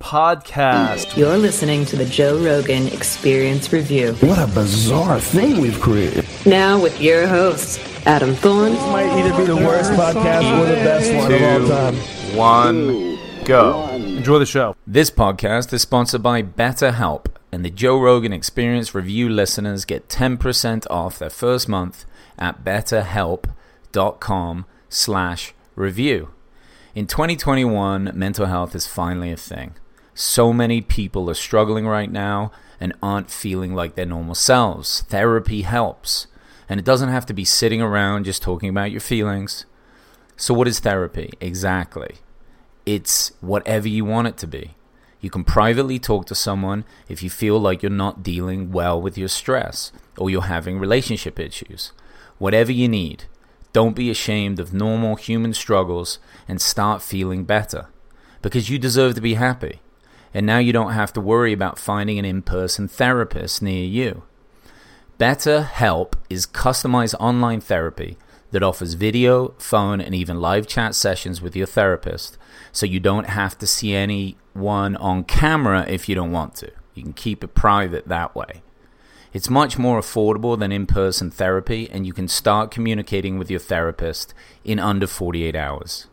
Podcast. 0.00 1.16
You're 1.16 1.36
listening 1.36 1.84
to 1.84 1.94
the 1.96 2.06
Joe 2.06 2.42
Rogan 2.42 2.88
Experience 2.88 3.72
Review. 3.72 4.14
What 4.20 4.38
a 4.38 4.46
bizarre 4.52 5.20
thing 5.20 5.60
we've 5.60 5.78
created. 5.78 6.26
Now 6.46 6.80
with 6.82 6.98
your 7.00 7.26
host, 7.28 7.78
Adam 8.06 8.34
Thorne, 8.34 8.72
This 8.72 8.80
Might 8.86 9.10
either 9.10 9.36
be 9.36 9.44
the 9.44 9.56
worst 9.56 9.92
podcast 9.92 10.58
or 10.58 10.64
the 10.66 10.74
best 10.76 11.12
one 11.14 11.32
of 11.32 11.42
all 11.42 11.68
time. 11.68 11.94
One, 12.36 13.18
go. 13.44 13.88
Enjoy 13.90 14.38
the 14.38 14.46
show. 14.46 14.74
This 14.86 15.10
podcast 15.10 15.70
is 15.74 15.82
sponsored 15.82 16.22
by 16.22 16.42
BetterHelp, 16.42 17.26
and 17.52 17.62
the 17.62 17.70
Joe 17.70 18.00
Rogan 18.00 18.32
Experience 18.32 18.94
Review 18.94 19.28
listeners 19.28 19.84
get 19.84 20.08
10% 20.08 20.86
off 20.90 21.18
their 21.18 21.28
first 21.30 21.68
month 21.68 22.06
at 22.38 22.64
betterhelp.com 22.64 24.64
slash 24.88 25.52
review. 25.76 26.30
In 26.94 27.06
2021, 27.06 28.12
mental 28.14 28.46
health 28.46 28.74
is 28.74 28.86
finally 28.86 29.30
a 29.30 29.36
thing. 29.36 29.74
So 30.20 30.52
many 30.52 30.82
people 30.82 31.30
are 31.30 31.34
struggling 31.34 31.86
right 31.86 32.12
now 32.12 32.52
and 32.78 32.92
aren't 33.02 33.30
feeling 33.30 33.74
like 33.74 33.94
their 33.94 34.04
normal 34.04 34.34
selves. 34.34 35.00
Therapy 35.08 35.62
helps. 35.62 36.26
And 36.68 36.78
it 36.78 36.84
doesn't 36.84 37.08
have 37.08 37.24
to 37.24 37.32
be 37.32 37.46
sitting 37.46 37.80
around 37.80 38.24
just 38.24 38.42
talking 38.42 38.68
about 38.68 38.90
your 38.90 39.00
feelings. 39.00 39.64
So, 40.36 40.52
what 40.52 40.68
is 40.68 40.78
therapy? 40.78 41.32
Exactly. 41.40 42.16
It's 42.84 43.32
whatever 43.40 43.88
you 43.88 44.04
want 44.04 44.28
it 44.28 44.36
to 44.36 44.46
be. 44.46 44.72
You 45.22 45.30
can 45.30 45.42
privately 45.42 45.98
talk 45.98 46.26
to 46.26 46.34
someone 46.34 46.84
if 47.08 47.22
you 47.22 47.30
feel 47.30 47.58
like 47.58 47.82
you're 47.82 47.88
not 47.88 48.22
dealing 48.22 48.72
well 48.72 49.00
with 49.00 49.16
your 49.16 49.28
stress 49.28 49.90
or 50.18 50.28
you're 50.28 50.42
having 50.42 50.78
relationship 50.78 51.40
issues. 51.40 51.92
Whatever 52.36 52.72
you 52.72 52.88
need. 52.88 53.24
Don't 53.72 53.96
be 53.96 54.10
ashamed 54.10 54.60
of 54.60 54.74
normal 54.74 55.16
human 55.16 55.54
struggles 55.54 56.18
and 56.46 56.60
start 56.60 57.00
feeling 57.00 57.44
better. 57.44 57.86
Because 58.42 58.68
you 58.68 58.78
deserve 58.78 59.14
to 59.14 59.22
be 59.22 59.34
happy. 59.34 59.80
And 60.32 60.46
now 60.46 60.58
you 60.58 60.72
don't 60.72 60.92
have 60.92 61.12
to 61.14 61.20
worry 61.20 61.52
about 61.52 61.78
finding 61.78 62.18
an 62.18 62.24
in 62.24 62.42
person 62.42 62.88
therapist 62.88 63.62
near 63.62 63.84
you. 63.84 64.22
BetterHelp 65.18 66.14
is 66.30 66.46
customized 66.46 67.14
online 67.20 67.60
therapy 67.60 68.16
that 68.52 68.62
offers 68.62 68.94
video, 68.94 69.48
phone, 69.58 70.00
and 70.00 70.14
even 70.14 70.40
live 70.40 70.66
chat 70.66 70.94
sessions 70.94 71.40
with 71.40 71.54
your 71.54 71.66
therapist, 71.66 72.38
so 72.72 72.86
you 72.86 73.00
don't 73.00 73.28
have 73.28 73.58
to 73.58 73.66
see 73.66 73.94
anyone 73.94 74.96
on 74.96 75.24
camera 75.24 75.84
if 75.88 76.08
you 76.08 76.14
don't 76.14 76.32
want 76.32 76.54
to. 76.56 76.70
You 76.94 77.02
can 77.02 77.12
keep 77.12 77.44
it 77.44 77.54
private 77.54 78.08
that 78.08 78.34
way. 78.34 78.62
It's 79.32 79.48
much 79.48 79.78
more 79.78 80.00
affordable 80.00 80.58
than 80.58 80.72
in 80.72 80.86
person 80.86 81.30
therapy, 81.30 81.88
and 81.90 82.06
you 82.06 82.12
can 82.12 82.26
start 82.26 82.72
communicating 82.72 83.38
with 83.38 83.50
your 83.50 83.60
therapist 83.60 84.34
in 84.64 84.80
under 84.80 85.06
48 85.06 85.54
hours. 85.54 86.06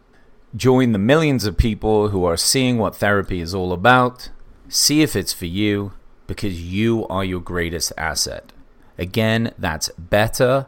Join 0.55 0.93
the 0.93 0.97
millions 0.97 1.43
of 1.43 1.57
people 1.57 2.07
who 2.07 2.23
are 2.23 2.37
seeing 2.37 2.77
what 2.77 2.95
therapy 2.95 3.41
is 3.41 3.53
all 3.53 3.73
about. 3.73 4.29
See 4.69 5.01
if 5.01 5.13
it's 5.13 5.33
for 5.33 5.45
you, 5.45 5.91
because 6.25 6.61
you 6.61 7.05
are 7.09 7.25
your 7.25 7.41
greatest 7.41 7.91
asset. 7.97 8.53
Again, 8.97 9.53
that's 9.57 9.89
better, 9.97 10.67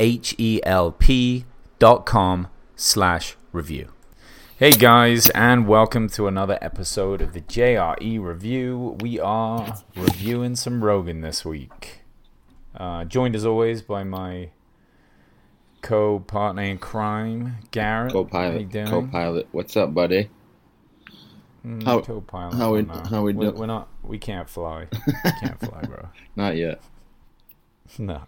H-E-L-P 0.00 1.44
dot 1.78 2.06
com 2.06 2.48
slash 2.76 3.36
review. 3.52 3.92
Hey 4.56 4.70
guys, 4.70 5.28
and 5.30 5.68
welcome 5.68 6.08
to 6.08 6.26
another 6.26 6.58
episode 6.62 7.20
of 7.20 7.34
the 7.34 7.42
JRE 7.42 8.18
Review. 8.18 8.96
We 9.00 9.20
are 9.20 9.80
reviewing 9.96 10.56
some 10.56 10.82
Rogan 10.82 11.20
this 11.20 11.44
week. 11.44 12.00
Uh, 12.74 13.04
joined 13.04 13.36
as 13.36 13.44
always 13.44 13.82
by 13.82 14.02
my 14.02 14.48
co-partner 15.82 16.62
in 16.62 16.78
crime, 16.78 17.56
Garrett. 17.70 18.12
Co-pilot, 18.12 18.70
doing? 18.70 18.86
co-pilot. 18.86 19.48
What's 19.52 19.76
up, 19.76 19.94
buddy? 19.94 20.30
Mm, 21.66 21.82
how- 21.82 22.00
co-pilot. 22.00 22.54
how 22.54 22.72
we- 22.74 22.82
no. 22.82 23.02
how 23.10 23.22
we 23.22 23.32
we're, 23.32 23.50
do- 23.52 23.56
we're 23.58 23.66
not. 23.66 23.88
We 24.02 24.18
can't 24.18 24.48
fly. 24.48 24.86
we 25.06 25.30
can't 25.40 25.58
fly, 25.60 25.80
bro. 25.82 26.08
Not 26.36 26.56
yet. 26.56 26.80
No, 27.98 28.24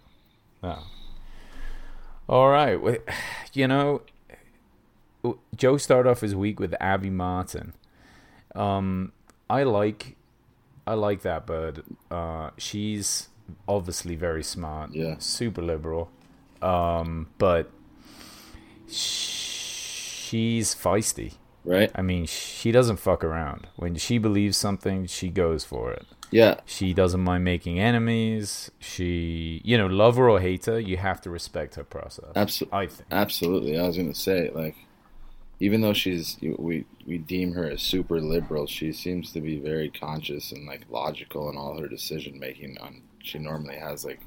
no. 0.63 0.79
All 2.27 2.49
right. 2.49 2.81
Well, 2.81 2.97
You 3.53 3.69
know, 3.69 4.01
Joe 5.55 5.77
started 5.77 6.09
off 6.09 6.23
his 6.23 6.35
week 6.35 6.59
with 6.59 6.75
Abby 6.81 7.11
Martin. 7.11 7.75
Um, 8.55 9.13
I 9.51 9.65
like, 9.65 10.17
I 10.87 10.95
like 10.95 11.21
that 11.23 11.45
bird. 11.47 11.83
Uh, 12.11 12.51
she's 12.57 13.29
obviously 13.69 14.17
very 14.17 14.43
smart. 14.43 14.95
Yeah. 14.95 15.17
Super 15.19 15.61
liberal. 15.61 16.11
Um, 16.63 17.29
but 17.39 17.71
she's 18.89 20.75
feisty. 20.75 21.35
Right? 21.65 21.91
I 21.95 22.03
mean, 22.03 22.27
she 22.27 22.73
doesn't 22.73 22.97
fuck 22.97 23.23
around. 23.23 23.67
When 23.77 23.95
she 23.97 24.19
believes 24.19 24.57
something, 24.57 25.07
she 25.07 25.29
goes 25.29 25.65
for 25.65 25.93
it. 25.93 26.07
Yeah. 26.31 26.61
She 26.65 26.95
doesn't 26.95 27.21
mind 27.21 27.45
making 27.45 27.79
enemies. 27.79 28.71
She, 28.79 29.61
you 29.65 29.77
know, 29.77 29.87
love 29.87 30.17
her 30.17 30.31
or 30.31 30.41
hate 30.41 30.67
her, 30.67 30.79
you 30.79 30.97
have 30.97 31.21
to 31.23 31.31
respect 31.31 31.75
her 31.75 31.85
process. 31.85 32.31
Absolutely. 32.37 32.79
I 32.79 32.87
think. 32.87 33.09
Absolutely. 33.11 33.79
I 33.79 33.87
was 33.87 33.97
gonna 33.97 34.15
say, 34.15 34.51
like, 34.55 34.77
even 35.59 35.81
though 35.83 35.93
she's 35.93 36.39
we 36.41 36.87
we 37.07 37.19
deem 37.19 37.53
her 37.53 37.71
as 37.71 37.83
super 37.83 38.21
liberal, 38.21 38.67
she 38.67 38.93
seems 38.93 39.33
to 39.33 39.41
be 39.41 39.59
very 39.59 39.91
conscious 39.91 40.53
and 40.53 40.67
like 40.67 40.83
logical 40.89 41.51
in 41.51 41.57
all 41.57 41.79
her 41.79 41.89
decision 41.89 42.39
making. 42.39 42.79
On 42.79 43.03
she 43.23 43.39
normally 43.39 43.77
has 43.77 44.05
like 44.05 44.21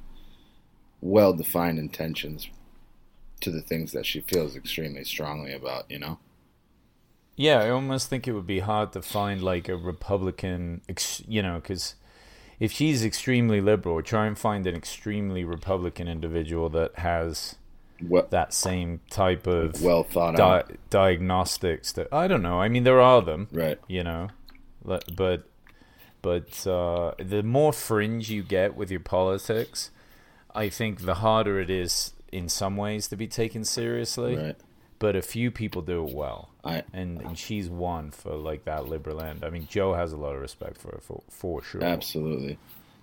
well 1.04 1.34
defined 1.34 1.78
intentions 1.78 2.48
to 3.42 3.52
the 3.52 3.62
things 3.62 3.92
that 3.92 4.06
she 4.06 4.22
feels 4.22 4.56
extremely 4.56 5.04
strongly 5.04 5.54
about. 5.54 5.90
You 5.92 6.00
know. 6.00 6.20
Yeah, 7.36 7.60
I 7.60 7.70
almost 7.72 8.10
think 8.10 8.28
it 8.28 8.34
would 8.34 8.46
be 8.48 8.60
hard 8.60 8.92
to 8.94 9.02
find 9.02 9.42
like 9.42 9.68
a 9.68 9.76
Republican, 9.76 10.82
ex- 10.88 11.24
you 11.28 11.42
know, 11.42 11.56
because 11.56 11.96
if 12.60 12.72
she's 12.72 13.04
extremely 13.04 13.60
liberal, 13.60 14.02
try 14.04 14.28
and 14.28 14.38
find 14.38 14.68
an 14.68 14.76
extremely 14.76 15.44
Republican 15.44 16.08
individual 16.08 16.70
that 16.70 17.00
has 17.00 17.56
Well, 18.02 18.28
that 18.30 18.54
same 18.54 19.02
type 19.10 19.48
of 19.48 19.82
well 19.82 20.04
thought 20.04 20.36
di- 20.36 20.44
out. 20.60 20.72
diagnostics. 20.92 21.92
That 21.92 22.08
I 22.14 22.28
don't 22.28 22.44
know. 22.44 22.62
I 22.62 22.70
mean, 22.70 22.84
there 22.84 23.02
are 23.02 23.22
them. 23.22 23.48
Right. 23.52 23.80
you 23.88 24.04
know 24.04 24.30
but 24.86 25.04
but 26.22 26.68
uh, 26.68 27.14
the 27.18 27.42
more 27.44 27.74
fringe 27.74 28.30
you 28.30 28.44
get 28.44 28.76
with 28.76 28.92
your 28.92 29.00
politics 29.00 29.92
i 30.56 30.70
think 30.70 31.02
the 31.02 31.16
harder 31.16 31.60
it 31.60 31.70
is 31.70 32.14
in 32.32 32.50
some 32.50 32.76
ways 32.78 33.08
to 33.08 33.16
be 33.16 33.28
taken 33.28 33.64
seriously 33.64 34.36
Right. 34.36 34.56
but 35.00 35.16
a 35.16 35.22
few 35.22 35.52
people 35.52 35.82
do 35.82 36.06
it 36.08 36.14
well 36.14 36.50
I 36.64 36.84
and, 36.94 37.22
and 37.22 37.38
she's 37.38 37.70
one 37.70 38.12
for 38.12 38.36
like 38.36 38.66
that 38.66 38.88
liberal 38.88 39.22
end 39.22 39.44
i 39.44 39.50
mean 39.50 39.68
joe 39.70 39.94
has 39.94 40.14
a 40.14 40.18
lot 40.18 40.34
of 40.36 40.42
respect 40.42 40.78
for 40.78 40.92
her 40.92 41.00
for, 41.02 41.22
for 41.30 41.62
sure 41.64 41.84
Absolutely. 41.84 42.58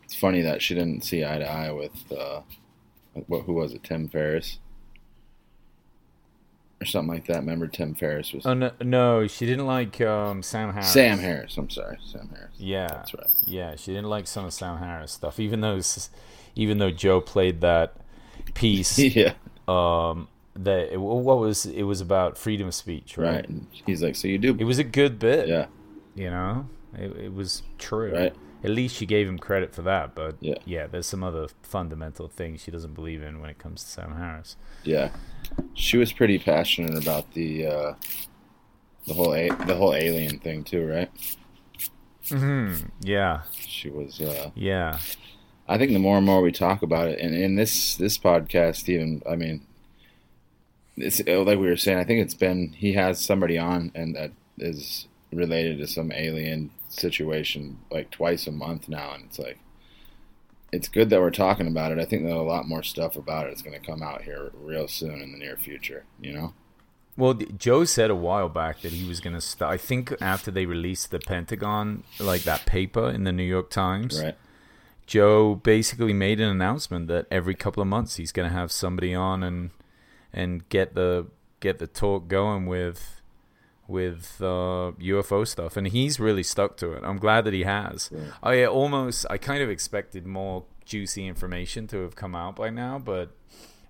It's 0.05 0.15
funny 0.19 0.43
that 0.43 0.61
she 0.61 0.75
didn't 0.75 1.05
see 1.05 1.25
eye 1.25 1.39
to 1.39 1.49
eye 1.49 1.71
with 1.71 2.11
uh, 2.11 2.41
what 3.29 3.45
who 3.45 3.53
was 3.53 3.73
it, 3.75 3.85
Tim 3.85 4.09
Ferriss, 4.09 4.59
or 6.81 6.85
something 6.85 7.15
like 7.15 7.27
that. 7.27 7.37
Remember, 7.37 7.67
Tim 7.69 7.95
Ferriss 7.95 8.33
was 8.33 8.45
oh 8.47 8.55
no, 8.55 8.73
no 8.81 9.27
she 9.29 9.47
didn't 9.47 9.67
like 9.67 10.01
um, 10.01 10.43
sam 10.43 10.73
harris 10.73 10.93
Sam 10.93 11.19
Harris. 11.19 11.57
I'm 11.57 11.71
sorry, 11.71 11.99
Sam 12.05 12.29
Harris. 12.35 12.51
Yeah, 12.57 12.89
That's 12.89 13.15
right. 13.15 13.27
Yeah, 13.47 13.77
she 13.77 13.93
didn't 13.93 14.09
like 14.09 14.27
some 14.27 14.45
of 14.47 14.53
Sam 14.53 14.79
Harris 14.79 15.13
stuff, 15.13 15.39
even 15.39 15.61
though 15.61 15.81
even 16.55 16.79
though 16.79 16.91
Joe 16.91 17.21
played 17.21 17.61
that 17.61 17.97
piece. 18.55 18.99
yeah, 18.99 19.35
um, 19.69 20.29
that 20.55 20.93
it, 20.93 21.01
what 21.01 21.39
was 21.39 21.67
it 21.67 21.85
was 21.85 22.01
about 22.01 22.37
freedom 22.37 22.69
of 22.69 22.75
speech, 22.75 23.17
right? 23.17 23.47
right. 23.49 23.51
He's 23.87 24.03
like, 24.03 24.17
so 24.17 24.29
you 24.29 24.39
do, 24.39 24.57
It 24.59 24.65
was 24.65 24.79
a 24.79 24.85
good 24.85 25.19
bit. 25.19 25.49
yeah, 25.49 25.67
you 26.15 26.29
know, 26.31 26.69
it, 26.99 27.17
it 27.17 27.35
was 27.35 27.63
true. 27.79 28.13
Right. 28.13 28.35
At 28.63 28.71
least 28.71 28.97
she 28.97 29.07
gave 29.07 29.27
him 29.27 29.39
credit 29.39 29.75
for 29.75 29.81
that. 29.83 30.15
But 30.15 30.37
Yeah. 30.41 30.57
yeah, 30.67 30.87
there's 30.87 31.07
some 31.07 31.25
other 31.25 31.49
fundamental 31.63 32.29
things 32.29 32.61
she 32.61 32.71
doesn't 32.71 32.93
believe 32.93 33.23
in 33.23 33.41
when 33.41 33.49
it 33.49 33.59
comes 33.59 33.83
to 33.85 33.89
Sam 33.89 34.17
Harris. 34.17 34.57
yeah. 34.85 35.11
She 35.73 35.97
was 35.97 36.13
pretty 36.13 36.39
passionate 36.39 37.01
about 37.03 37.33
the 37.33 37.67
uh, 37.67 37.95
the 39.07 39.15
whole 39.15 39.35
a- 39.35 39.49
the 39.67 39.75
whole 39.77 39.95
alien 39.95 40.39
thing 40.41 40.63
too, 40.63 40.87
right? 40.87 41.11
Mm-hmm. 42.27 42.87
Yeah, 43.03 43.43
She 43.53 43.89
was. 43.89 44.21
Uh, 44.21 44.51
yeah, 44.55 44.99
I 45.71 45.79
think 45.79 45.93
the 45.93 46.01
more 46.01 46.17
and 46.17 46.27
more 46.27 46.43
we 46.43 46.51
talk 46.51 46.83
about 46.83 47.09
it, 47.09 47.21
and 47.21 47.33
in 47.33 47.55
this 47.55 47.95
this 47.95 48.19
podcast, 48.19 48.89
even 48.89 49.23
I 49.29 49.37
mean, 49.37 49.65
it's 50.97 51.21
like 51.21 51.59
we 51.59 51.69
were 51.69 51.77
saying. 51.77 51.99
I 51.99 52.05
think 52.05 52.21
it's 52.21 52.35
been 52.35 52.73
he 52.73 52.95
has 52.95 53.21
somebody 53.21 53.57
on, 53.57 53.93
and 53.95 54.17
that 54.17 54.33
is 54.59 55.07
related 55.33 55.79
to 55.79 55.87
some 55.87 56.11
alien 56.11 56.73
situation 56.89 57.79
like 57.89 58.11
twice 58.11 58.49
a 58.49 58.53
month 58.53 58.89
now, 58.89 59.15
and 59.15 59.27
it's 59.27 59.39
like 59.39 59.61
it's 60.73 60.89
good 60.89 61.09
that 61.11 61.21
we're 61.21 61.31
talking 61.31 61.69
about 61.69 61.93
it. 61.93 62.01
I 62.01 62.05
think 62.05 62.25
that 62.25 62.35
a 62.35 62.43
lot 62.43 62.67
more 62.67 62.83
stuff 62.83 63.15
about 63.15 63.47
it 63.47 63.53
is 63.53 63.63
going 63.63 63.79
to 63.79 63.87
come 63.87 64.03
out 64.03 64.23
here 64.23 64.51
real 64.55 64.89
soon 64.89 65.23
in 65.23 65.31
the 65.31 65.39
near 65.39 65.57
future. 65.57 66.05
You 66.21 66.33
know? 66.33 66.55
Well, 67.17 67.35
Joe 67.35 67.85
said 67.85 68.11
a 68.11 68.17
while 68.17 68.49
back 68.49 68.81
that 68.81 68.93
he 68.93 69.07
was 69.07 69.21
going 69.21 69.35
to 69.35 69.41
start. 69.41 69.73
I 69.73 69.77
think 69.77 70.15
after 70.21 70.51
they 70.51 70.67
released 70.67 71.13
the 71.13 71.21
Pentagon, 71.21 72.03
like 72.19 72.43
that 72.43 72.67
paper 72.67 73.09
in 73.09 73.23
the 73.23 73.33
New 73.33 73.45
York 73.45 73.71
Times, 73.71 74.21
Right. 74.21 74.37
Joe 75.11 75.57
basically 75.57 76.13
made 76.13 76.39
an 76.39 76.49
announcement 76.49 77.09
that 77.09 77.27
every 77.33 77.57
couple 77.57 77.81
of 77.81 77.89
months 77.89 78.15
he's 78.15 78.31
going 78.31 78.49
to 78.49 78.55
have 78.55 78.71
somebody 78.71 79.13
on 79.13 79.43
and 79.43 79.71
and 80.33 80.69
get 80.69 80.95
the 80.95 81.27
get 81.59 81.81
the 81.81 81.89
talk 81.89 82.29
going 82.29 82.67
with 82.67 83.21
with 83.89 84.37
uh, 84.41 84.93
UFO 85.01 85.45
stuff, 85.49 85.77
and 85.77 85.89
he's 85.89 86.21
really 86.21 86.45
stuck 86.45 86.77
to 86.77 86.93
it. 86.93 87.03
I'm 87.03 87.19
glad 87.19 87.45
that 87.47 87.53
he 87.53 87.65
has. 87.65 88.09
Right. 88.13 88.29
I 88.41 88.65
almost, 88.67 89.27
I 89.29 89.37
kind 89.37 89.65
of 89.65 89.69
expected 89.69 90.29
more 90.29 90.63
juicy 90.85 91.27
information 91.27 91.89
to 91.89 92.03
have 92.03 92.15
come 92.15 92.37
out 92.37 92.55
by 92.55 92.71
now, 92.71 93.01
but 93.01 93.33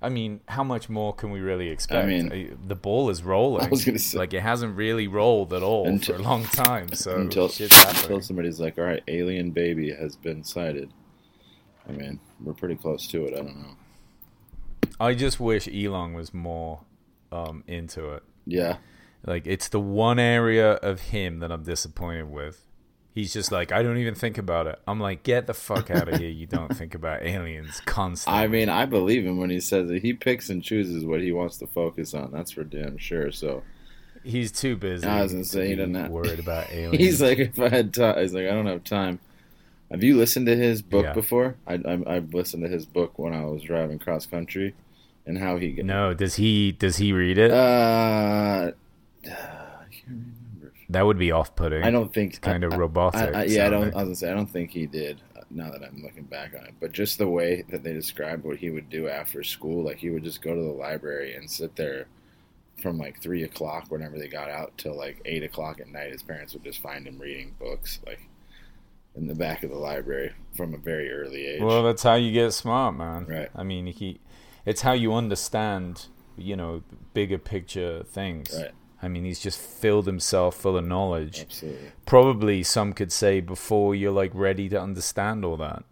I 0.01 0.09
mean, 0.09 0.41
how 0.49 0.65
much 0.65 0.89
more 0.89 1.13
can 1.15 1.31
we 1.31 1.41
really 1.41 1.69
expect? 1.69 2.03
I 2.03 2.07
mean- 2.07 2.33
Uh, 2.33 2.55
the 2.67 2.75
ball 2.77 3.11
is 3.11 3.23
rolling. 3.23 3.67
I 3.67 3.69
was 3.69 3.85
gonna 3.85 3.99
say- 3.99 4.17
like 4.17 4.33
it 4.33 4.41
hasn't 4.41 4.75
really 4.75 5.07
rolled 5.07 5.53
at 5.53 5.63
all 5.63 5.87
Until- 5.87 6.15
for 6.17 6.23
a 6.23 6.25
long 6.25 6.45
time. 6.45 6.95
So 6.95 7.17
until, 7.17 7.51
until 7.51 8.23
somebody's 8.23 8.59
like, 8.59 8.79
"All 8.79 8.85
right, 8.85 9.03
alien 9.07 9.51
baby 9.51 9.93
has 9.93 10.17
been 10.17 10.43
sighted." 10.45 10.91
I 11.91 11.97
mean, 11.97 12.21
we're 12.43 12.55
pretty 12.55 12.77
close 12.77 13.07
to 13.09 13.25
it. 13.27 13.35
I 13.35 13.39
don't 13.39 13.57
know. 13.57 13.77
I 14.99 15.15
just 15.15 15.41
wish 15.41 15.69
Elon 15.69 16.15
was 16.15 16.33
more 16.33 16.81
um, 17.33 17.65
into 17.67 18.11
it. 18.11 18.23
Yeah, 18.47 18.77
Like 19.27 19.47
it's 19.47 19.69
the 19.69 19.81
one 19.81 20.19
area 20.19 20.73
of 20.73 21.01
him 21.01 21.41
that 21.41 21.53
I'm 21.53 21.63
disappointed 21.63 22.31
with. 22.31 22.67
He's 23.13 23.33
just 23.33 23.51
like, 23.51 23.73
I 23.73 23.83
don't 23.83 23.99
even 23.99 24.15
think 24.15 24.39
about 24.39 24.67
it. 24.69 24.79
I'm 24.87 25.01
like, 25.01 25.25
get 25.25 25.47
the 25.47 25.55
fuck 25.55 25.91
out 25.91 26.09
of 26.09 26.21
here. 26.21 26.31
You 26.31 26.47
don't 26.47 26.75
think 26.77 26.95
about 26.95 27.23
aliens 27.23 27.81
constantly. 27.85 28.41
I 28.41 28.47
mean, 28.47 28.69
I 28.69 28.87
believe 28.87 29.27
him 29.27 29.39
when 29.39 29.51
he 29.51 29.61
says 29.61 29.89
that 29.89 30.03
he 30.03 30.13
picks 30.13 30.49
and 30.49 30.63
chooses 30.63 31.05
what 31.05 31.21
he 31.21 31.33
wants 31.33 31.59
to 31.59 31.67
focus 31.67 32.15
on. 32.15 32.31
That's 32.31 32.53
for 32.53 32.63
damn 32.63 32.99
sure. 32.99 33.33
So 33.33 33.63
He's 34.23 34.53
too 34.53 34.77
busy. 34.77 35.07
I 35.07 35.23
was 35.23 35.51
to 35.51 35.67
he 35.67 35.75
doesn't 35.75 36.11
worried 36.11 36.39
about 36.39 36.71
aliens. 36.73 36.99
he's 36.99 37.23
like, 37.23 37.39
if 37.39 37.59
I 37.59 37.69
had 37.69 37.95
time, 37.95 38.19
he's 38.19 38.35
like, 38.35 38.47
I 38.47 38.51
don't 38.51 38.67
have 38.67 38.85
time. 38.85 39.19
Have 39.91 40.05
you 40.05 40.17
listened 40.17 40.47
to 40.47 40.57
his 40.57 40.83
book 40.83 41.05
Yeah. 41.05 41.13
before? 41.15 41.57
I, 41.67 41.75
I 41.85 42.17
I've 42.17 42.33
listened 42.35 42.63
to 42.63 42.69
his 42.69 42.87
book 42.87 43.19
when 43.19 43.35
I 43.35 43.45
was 43.45 43.63
driving 43.63 43.99
cross 43.99 44.25
country, 44.27 44.75
and 45.27 45.37
how 45.39 45.57
he 45.57 45.73
got. 45.73 45.85
no, 45.85 46.15
does 46.15 46.37
he? 46.37 46.73
Does 46.73 46.97
he 46.99 47.13
read 47.13 47.39
it? 47.39 47.51
Uh, 47.51 48.73
you 49.25 49.31
remember. 50.07 50.73
that 50.91 51.05
would 51.07 51.19
be 51.19 51.33
off-putting. 51.33 51.83
I 51.83 51.91
don't 51.91 52.13
think 52.13 52.41
kind 52.41 52.65
of 52.65 52.73
I- 52.73 52.77
I- 52.77 52.79
robotic 52.79 53.35
I, 53.35 53.45
yeah, 53.45 53.67
I 53.67 53.71
don't. 53.71 53.93
I 53.95 53.97
was 53.97 54.05
gonna 54.05 54.15
say 54.17 54.31
I 54.31 54.35
don't 54.35 54.51
think 54.51 54.71
he 54.71 54.87
did. 54.87 55.21
Now 55.53 55.69
that 55.73 55.83
I'm 55.83 56.01
looking 56.01 56.23
back 56.23 56.55
on 56.57 56.65
it, 56.65 56.75
but 56.79 56.93
just 56.93 57.19
the 57.19 57.27
way 57.27 57.65
that 57.71 57.83
they 57.83 57.93
described 57.93 58.45
what 58.45 58.59
he 58.59 58.71
would 58.71 58.89
do 58.89 59.09
after 59.09 59.43
school, 59.43 59.83
like 59.83 59.97
he 59.97 60.09
would 60.11 60.23
just 60.23 60.43
go 60.43 60.55
to 60.55 60.61
the 60.63 60.69
library 60.69 61.35
and 61.35 61.51
sit 61.51 61.75
there 61.75 62.07
from 62.81 62.99
like 62.99 63.21
three 63.21 63.43
o'clock 63.43 63.91
whenever 63.91 64.17
they 64.17 64.29
got 64.29 64.49
out 64.49 64.73
till 64.79 64.95
like 64.97 65.21
eight 65.25 65.43
o'clock 65.43 65.81
at 65.81 65.89
night. 65.89 66.13
His 66.13 66.23
parents 66.23 66.53
would 66.55 66.63
just 66.63 66.79
find 66.81 67.05
him 67.05 67.19
reading 67.19 67.53
books 67.59 67.99
like 68.07 68.21
in 69.15 69.27
the 69.27 69.35
back 69.35 69.63
of 69.63 69.71
the 69.71 69.77
library 69.77 70.33
from 70.57 70.75
a 70.75 70.79
very 70.79 71.11
early 71.11 71.47
age. 71.47 71.63
Well, 71.63 71.83
that's 71.83 72.03
how 72.03 72.15
you 72.15 72.33
get 72.33 72.53
smart, 72.53 72.97
man. 72.97 73.27
Right. 73.27 73.51
I 73.55 73.63
mean, 73.63 73.87
he. 73.87 74.21
It's 74.67 74.83
how 74.83 74.93
you 74.93 75.15
understand, 75.15 76.07
you 76.37 76.57
know, 76.57 76.83
bigger 77.15 77.39
picture 77.39 78.03
things. 78.05 78.55
Right. 78.57 78.73
I 79.03 79.09
mean, 79.09 79.25
he's 79.25 79.41
just 79.41 79.59
filled 79.59 80.07
himself 80.07 80.57
full 80.57 80.77
of 80.77 80.85
knowledge. 80.85 81.41
Absolutely. 81.41 81.93
Probably 82.05 82.63
some 82.63 82.93
could 82.93 83.13
say 83.13 83.41
before 83.41 83.95
you're 83.95 84.13
like 84.13 84.33
ready 84.35 84.69
to 84.69 84.81
understand 84.81 85.45
all 85.45 85.57
that. 85.57 85.85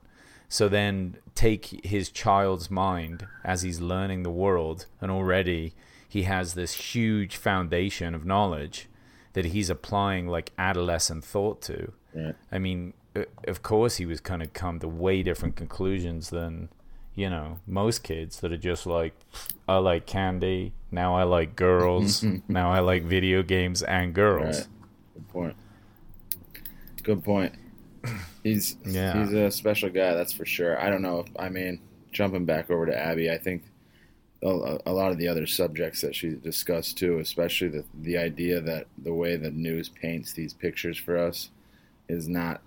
So 0.50 0.68
then 0.68 1.16
take 1.34 1.84
his 1.84 2.10
child's 2.10 2.70
mind 2.70 3.26
as 3.44 3.62
he's 3.62 3.80
learning 3.80 4.22
the 4.22 4.30
world, 4.30 4.86
and 5.00 5.10
already 5.10 5.74
he 6.08 6.22
has 6.22 6.54
this 6.54 6.72
huge 6.72 7.36
foundation 7.36 8.14
of 8.14 8.24
knowledge 8.24 8.88
that 9.34 9.46
he's 9.46 9.70
applying 9.70 10.26
like 10.26 10.52
adolescent 10.58 11.24
thought 11.24 11.60
to. 11.62 11.92
Right. 12.14 12.34
I 12.50 12.58
mean, 12.58 12.94
Uh, 13.20 13.24
of 13.46 13.62
course, 13.62 13.96
he 13.96 14.06
was 14.06 14.20
kind 14.20 14.42
of 14.42 14.52
come 14.52 14.78
to 14.80 14.88
way 14.88 15.22
different 15.22 15.56
conclusions 15.56 16.30
than, 16.30 16.68
you 17.14 17.28
know, 17.30 17.58
most 17.66 18.02
kids 18.02 18.40
that 18.40 18.52
are 18.52 18.56
just 18.58 18.86
like, 18.86 19.14
I 19.68 19.76
like 19.78 20.06
candy. 20.06 20.72
Now 20.90 21.16
I 21.16 21.24
like 21.24 21.56
girls. 21.56 22.24
now 22.48 22.70
I 22.70 22.80
like 22.80 23.02
video 23.04 23.42
games 23.42 23.82
and 23.82 24.14
girls. 24.14 24.58
Right. 24.58 24.66
Good 25.14 25.28
point. 25.28 25.56
Good 27.02 27.24
point. 27.24 27.54
He's 28.42 28.76
Yeah. 28.84 29.18
he's 29.24 29.32
a 29.32 29.50
special 29.50 29.90
guy, 29.90 30.14
that's 30.14 30.32
for 30.32 30.46
sure. 30.46 30.80
I 30.80 30.88
don't 30.90 31.02
know. 31.02 31.20
If, 31.20 31.26
I 31.38 31.48
mean, 31.48 31.80
jumping 32.12 32.44
back 32.44 32.70
over 32.70 32.86
to 32.86 32.96
Abby, 32.96 33.30
I 33.30 33.38
think 33.38 33.64
a, 34.42 34.78
a 34.86 34.92
lot 34.92 35.10
of 35.10 35.18
the 35.18 35.26
other 35.28 35.46
subjects 35.46 36.00
that 36.02 36.14
she 36.14 36.30
discussed 36.30 36.96
too, 36.96 37.18
especially 37.18 37.68
the 37.68 37.84
the 38.02 38.16
idea 38.16 38.60
that 38.60 38.86
the 38.96 39.12
way 39.12 39.36
the 39.36 39.50
news 39.50 39.88
paints 39.88 40.32
these 40.32 40.54
pictures 40.54 40.96
for 40.96 41.18
us 41.18 41.50
is 42.08 42.28
not 42.28 42.62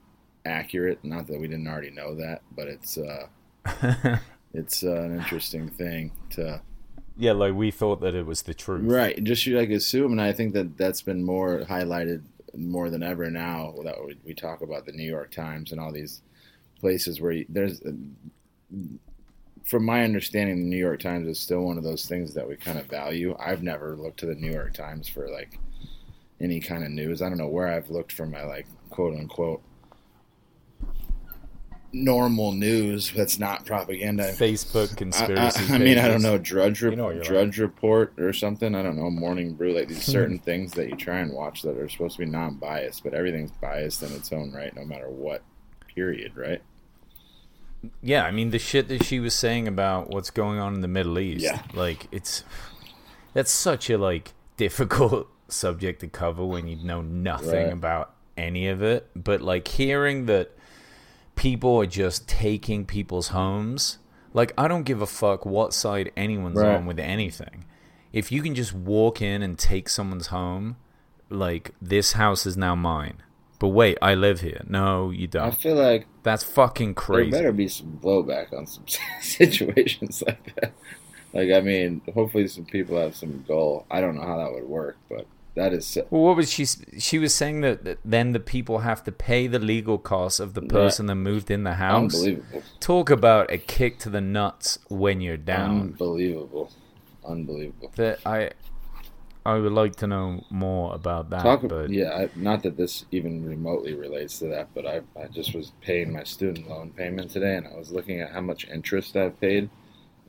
accurate. 0.45 1.03
Not 1.03 1.27
that 1.27 1.39
we 1.39 1.47
didn't 1.47 1.67
already 1.67 1.91
know 1.91 2.15
that, 2.15 2.41
but 2.55 2.67
it's 2.67 2.97
uh, 2.97 3.27
it's 4.53 4.83
uh, 4.83 5.01
an 5.01 5.17
interesting 5.17 5.69
thing 5.69 6.11
to 6.31 6.61
Yeah, 7.17 7.33
like 7.33 7.53
we 7.53 7.71
thought 7.71 8.01
that 8.01 8.15
it 8.15 8.25
was 8.25 8.43
the 8.43 8.53
truth. 8.53 8.83
Right, 8.85 9.21
just 9.23 9.45
you 9.45 9.57
like 9.57 9.69
assume, 9.69 10.11
and 10.11 10.21
I 10.21 10.33
think 10.33 10.53
that 10.53 10.77
that's 10.77 11.01
been 11.01 11.23
more 11.23 11.61
highlighted 11.69 12.23
more 12.55 12.89
than 12.89 13.03
ever 13.03 13.29
now 13.29 13.73
that 13.83 14.03
we, 14.05 14.17
we 14.25 14.33
talk 14.33 14.61
about 14.61 14.85
the 14.85 14.91
New 14.91 15.09
York 15.09 15.31
Times 15.31 15.71
and 15.71 15.79
all 15.79 15.91
these 15.91 16.21
places 16.79 17.21
where 17.21 17.31
you, 17.31 17.45
there's, 17.47 17.81
from 19.63 19.85
my 19.85 20.03
understanding, 20.03 20.57
the 20.57 20.69
New 20.69 20.77
York 20.77 20.99
Times 20.99 21.27
is 21.27 21.39
still 21.39 21.61
one 21.61 21.77
of 21.77 21.83
those 21.83 22.05
things 22.05 22.33
that 22.33 22.47
we 22.47 22.55
kind 22.55 22.79
of 22.79 22.88
value. 22.88 23.35
I've 23.39 23.63
never 23.63 23.95
looked 23.95 24.19
to 24.19 24.25
the 24.25 24.35
New 24.35 24.51
York 24.51 24.73
Times 24.73 25.07
for 25.07 25.29
like 25.29 25.59
any 26.41 26.59
kind 26.59 26.83
of 26.83 26.89
news. 26.89 27.21
I 27.21 27.29
don't 27.29 27.38
know 27.38 27.47
where 27.47 27.67
I've 27.67 27.89
looked 27.89 28.11
for 28.11 28.25
my 28.25 28.43
like 28.43 28.67
quote 28.89 29.15
unquote 29.15 29.61
normal 31.93 32.51
news 32.53 33.11
that's 33.11 33.39
not 33.39 33.65
propaganda. 33.65 34.31
Facebook 34.33 34.93
I, 34.93 34.95
conspiracy. 34.95 35.71
I, 35.71 35.75
I 35.75 35.77
mean, 35.77 35.97
I 35.97 36.07
don't 36.07 36.21
know, 36.21 36.38
Drudge, 36.38 36.81
Rep- 36.81 36.91
You 36.91 36.97
know 36.97 37.05
what 37.05 37.27
you're 37.27 37.65
Report 37.65 38.13
or 38.17 38.33
something. 38.33 38.75
I 38.75 38.81
don't 38.81 38.95
know, 38.95 39.09
Morning 39.09 39.53
Brew, 39.53 39.73
like 39.73 39.88
these 39.88 40.05
hmm. 40.05 40.11
certain 40.11 40.39
things 40.39 40.73
that 40.73 40.89
you 40.89 40.95
try 40.95 41.19
and 41.19 41.33
watch 41.33 41.61
that 41.63 41.77
are 41.77 41.89
supposed 41.89 42.17
to 42.17 42.25
be 42.25 42.29
non-biased, 42.29 43.03
but 43.03 43.13
everything's 43.13 43.51
biased 43.51 44.03
in 44.03 44.11
its 44.13 44.31
own 44.31 44.51
right, 44.53 44.75
no 44.75 44.85
matter 44.85 45.09
what. 45.09 45.43
Period. 45.93 46.38
Right? 46.38 46.61
Yeah, 48.01 48.23
I 48.23 48.31
mean 48.31 48.51
the 48.51 48.59
shit 48.59 48.88
that 48.88 49.03
she 49.03 49.19
was 49.19 49.33
saying 49.33 49.67
about 49.67 50.09
what's 50.09 50.29
going 50.29 50.59
on 50.59 50.75
in 50.75 50.81
the 50.81 50.88
Middle 50.88 51.19
East. 51.19 51.43
Yeah. 51.43 51.61
Like 51.73 52.07
it's 52.11 52.43
that's 53.33 53.51
such 53.51 53.89
a 53.89 53.97
like 53.97 54.33
difficult 54.57 55.27
subject 55.49 56.00
to 56.01 56.07
cover 56.07 56.45
when 56.45 56.67
you 56.67 56.77
know 56.77 57.01
nothing 57.01 57.50
Right. 57.50 57.74
about 57.74 58.13
any 58.38 58.67
of 58.67 58.81
it. 58.81 59.10
But 59.15 59.41
like 59.41 59.67
hearing 59.67 60.27
that 60.27 60.55
people 61.35 61.77
are 61.81 61.85
just 61.85 62.27
taking 62.27 62.85
people's 62.85 63.29
homes, 63.29 63.97
like 64.33 64.53
I 64.57 64.67
don't 64.67 64.83
give 64.83 65.01
a 65.01 65.07
fuck 65.07 65.45
what 65.45 65.73
side 65.73 66.11
anyone's 66.15 66.57
Right. 66.57 66.75
on 66.75 66.85
with 66.85 67.00
anything. 67.00 67.65
If 68.13 68.31
you 68.31 68.41
can 68.41 68.55
just 68.55 68.73
walk 68.73 69.21
in 69.21 69.41
and 69.41 69.57
take 69.57 69.88
someone's 69.89 70.27
home, 70.27 70.75
like 71.29 71.71
this 71.81 72.13
house 72.13 72.45
is 72.45 72.57
now 72.57 72.75
mine. 72.75 73.23
But 73.59 73.69
wait, 73.69 73.97
I 74.01 74.15
live 74.15 74.41
here. 74.41 74.63
No, 74.67 75.11
you 75.11 75.27
don't. 75.27 75.43
I 75.43 75.51
feel 75.51 75.75
like 75.75 76.07
That's 76.23 76.43
fucking 76.43 76.95
crazy. 76.95 77.29
there 77.31 77.41
better 77.41 77.51
be 77.53 77.67
some 77.67 78.00
blowback 78.03 78.51
on 78.57 78.65
some 78.65 78.85
situations 79.21 80.23
like 80.25 80.55
that. 80.55 80.73
Like, 81.33 81.51
I 81.51 81.61
mean, 81.61 82.01
hopefully 82.13 82.47
some 82.47 82.65
people 82.65 82.97
have 82.97 83.15
some 83.15 83.45
goal. 83.47 83.85
I 83.89 84.01
don't 84.01 84.15
know 84.15 84.23
how 84.25 84.38
that 84.39 84.51
would 84.51 84.65
work, 84.67 84.97
but 85.09 85.25
that 85.55 85.74
is 85.74 85.98
Well, 86.10 86.22
what 86.22 86.38
was 86.38 86.51
she? 86.51 86.65
She 86.65 87.20
was 87.20 87.34
saying 87.36 87.62
that, 87.62 87.84
that 87.84 88.00
then 88.05 88.31
the 88.31 88.39
people 88.39 88.79
have 88.79 89.03
to 89.03 89.12
pay 89.12 89.48
the 89.48 89.60
legal 89.60 89.98
costs 89.98 90.39
of 90.39 90.53
the 90.53 90.62
person 90.62 91.08
that 91.08 91.15
moved 91.15 91.51
in 91.51 91.63
the 91.63 91.74
house. 91.75 92.13
unbelievable. 92.13 92.63
Talk 92.79 93.10
about 93.10 93.51
a 93.51 93.58
kick 93.58 94.00
to 94.00 94.10
the 94.10 94.22
nuts 94.22 94.79
when 94.88 95.20
you're 95.20 95.38
down. 95.38 95.81
Unbelievable. 95.81 96.72
Unbelievable. 97.25 97.91
that 97.98 98.20
I, 98.25 98.51
I 99.46 99.55
would 99.58 99.74
like 99.74 99.96
to 99.98 100.08
know 100.08 100.43
more 100.50 100.96
about 100.96 101.29
that. 101.31 101.43
Talk, 101.43 101.67
but 101.67 101.89
yeah, 101.89 102.12
I, 102.12 102.29
not 102.36 102.63
that 102.63 102.77
this 102.77 103.05
even 103.12 103.46
remotely 103.46 103.93
relates 103.93 104.39
to 104.39 104.48
that, 104.48 104.70
but 104.74 104.88
I, 104.88 105.01
I 105.20 105.27
just 105.27 105.53
was 105.53 105.74
paying 105.81 106.13
my 106.13 106.24
student 106.24 106.70
loan 106.70 106.91
payment 106.91 107.31
today, 107.31 107.58
and 107.58 107.67
I 107.67 107.77
was 107.77 107.91
looking 107.91 108.22
at 108.22 108.31
how 108.31 108.41
much 108.41 108.67
interest 108.67 109.15
I've 109.15 109.39
paid 109.39 109.70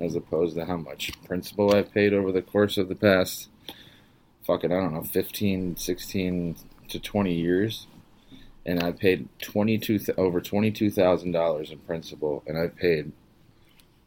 as 0.00 0.16
opposed 0.16 0.56
to 0.56 0.64
how 0.64 0.76
much 0.76 1.12
principal 1.22 1.74
I've 1.74 1.92
paid 1.92 2.12
over 2.12 2.32
the 2.32 2.42
course 2.42 2.76
of 2.76 2.88
the 2.88 2.94
past, 2.94 3.48
fucking, 4.46 4.72
I 4.72 4.80
don't 4.80 4.94
know, 4.94 5.02
15, 5.02 5.76
16 5.76 6.56
to 6.88 7.00
20 7.00 7.32
years. 7.32 7.86
And 8.64 8.82
I 8.82 8.92
paid 8.92 9.28
22 9.40 9.98
th- 9.98 10.18
over 10.18 10.40
$22,000 10.40 11.72
in 11.72 11.78
principal, 11.80 12.42
and 12.46 12.56
I've 12.56 12.76
paid 12.76 13.10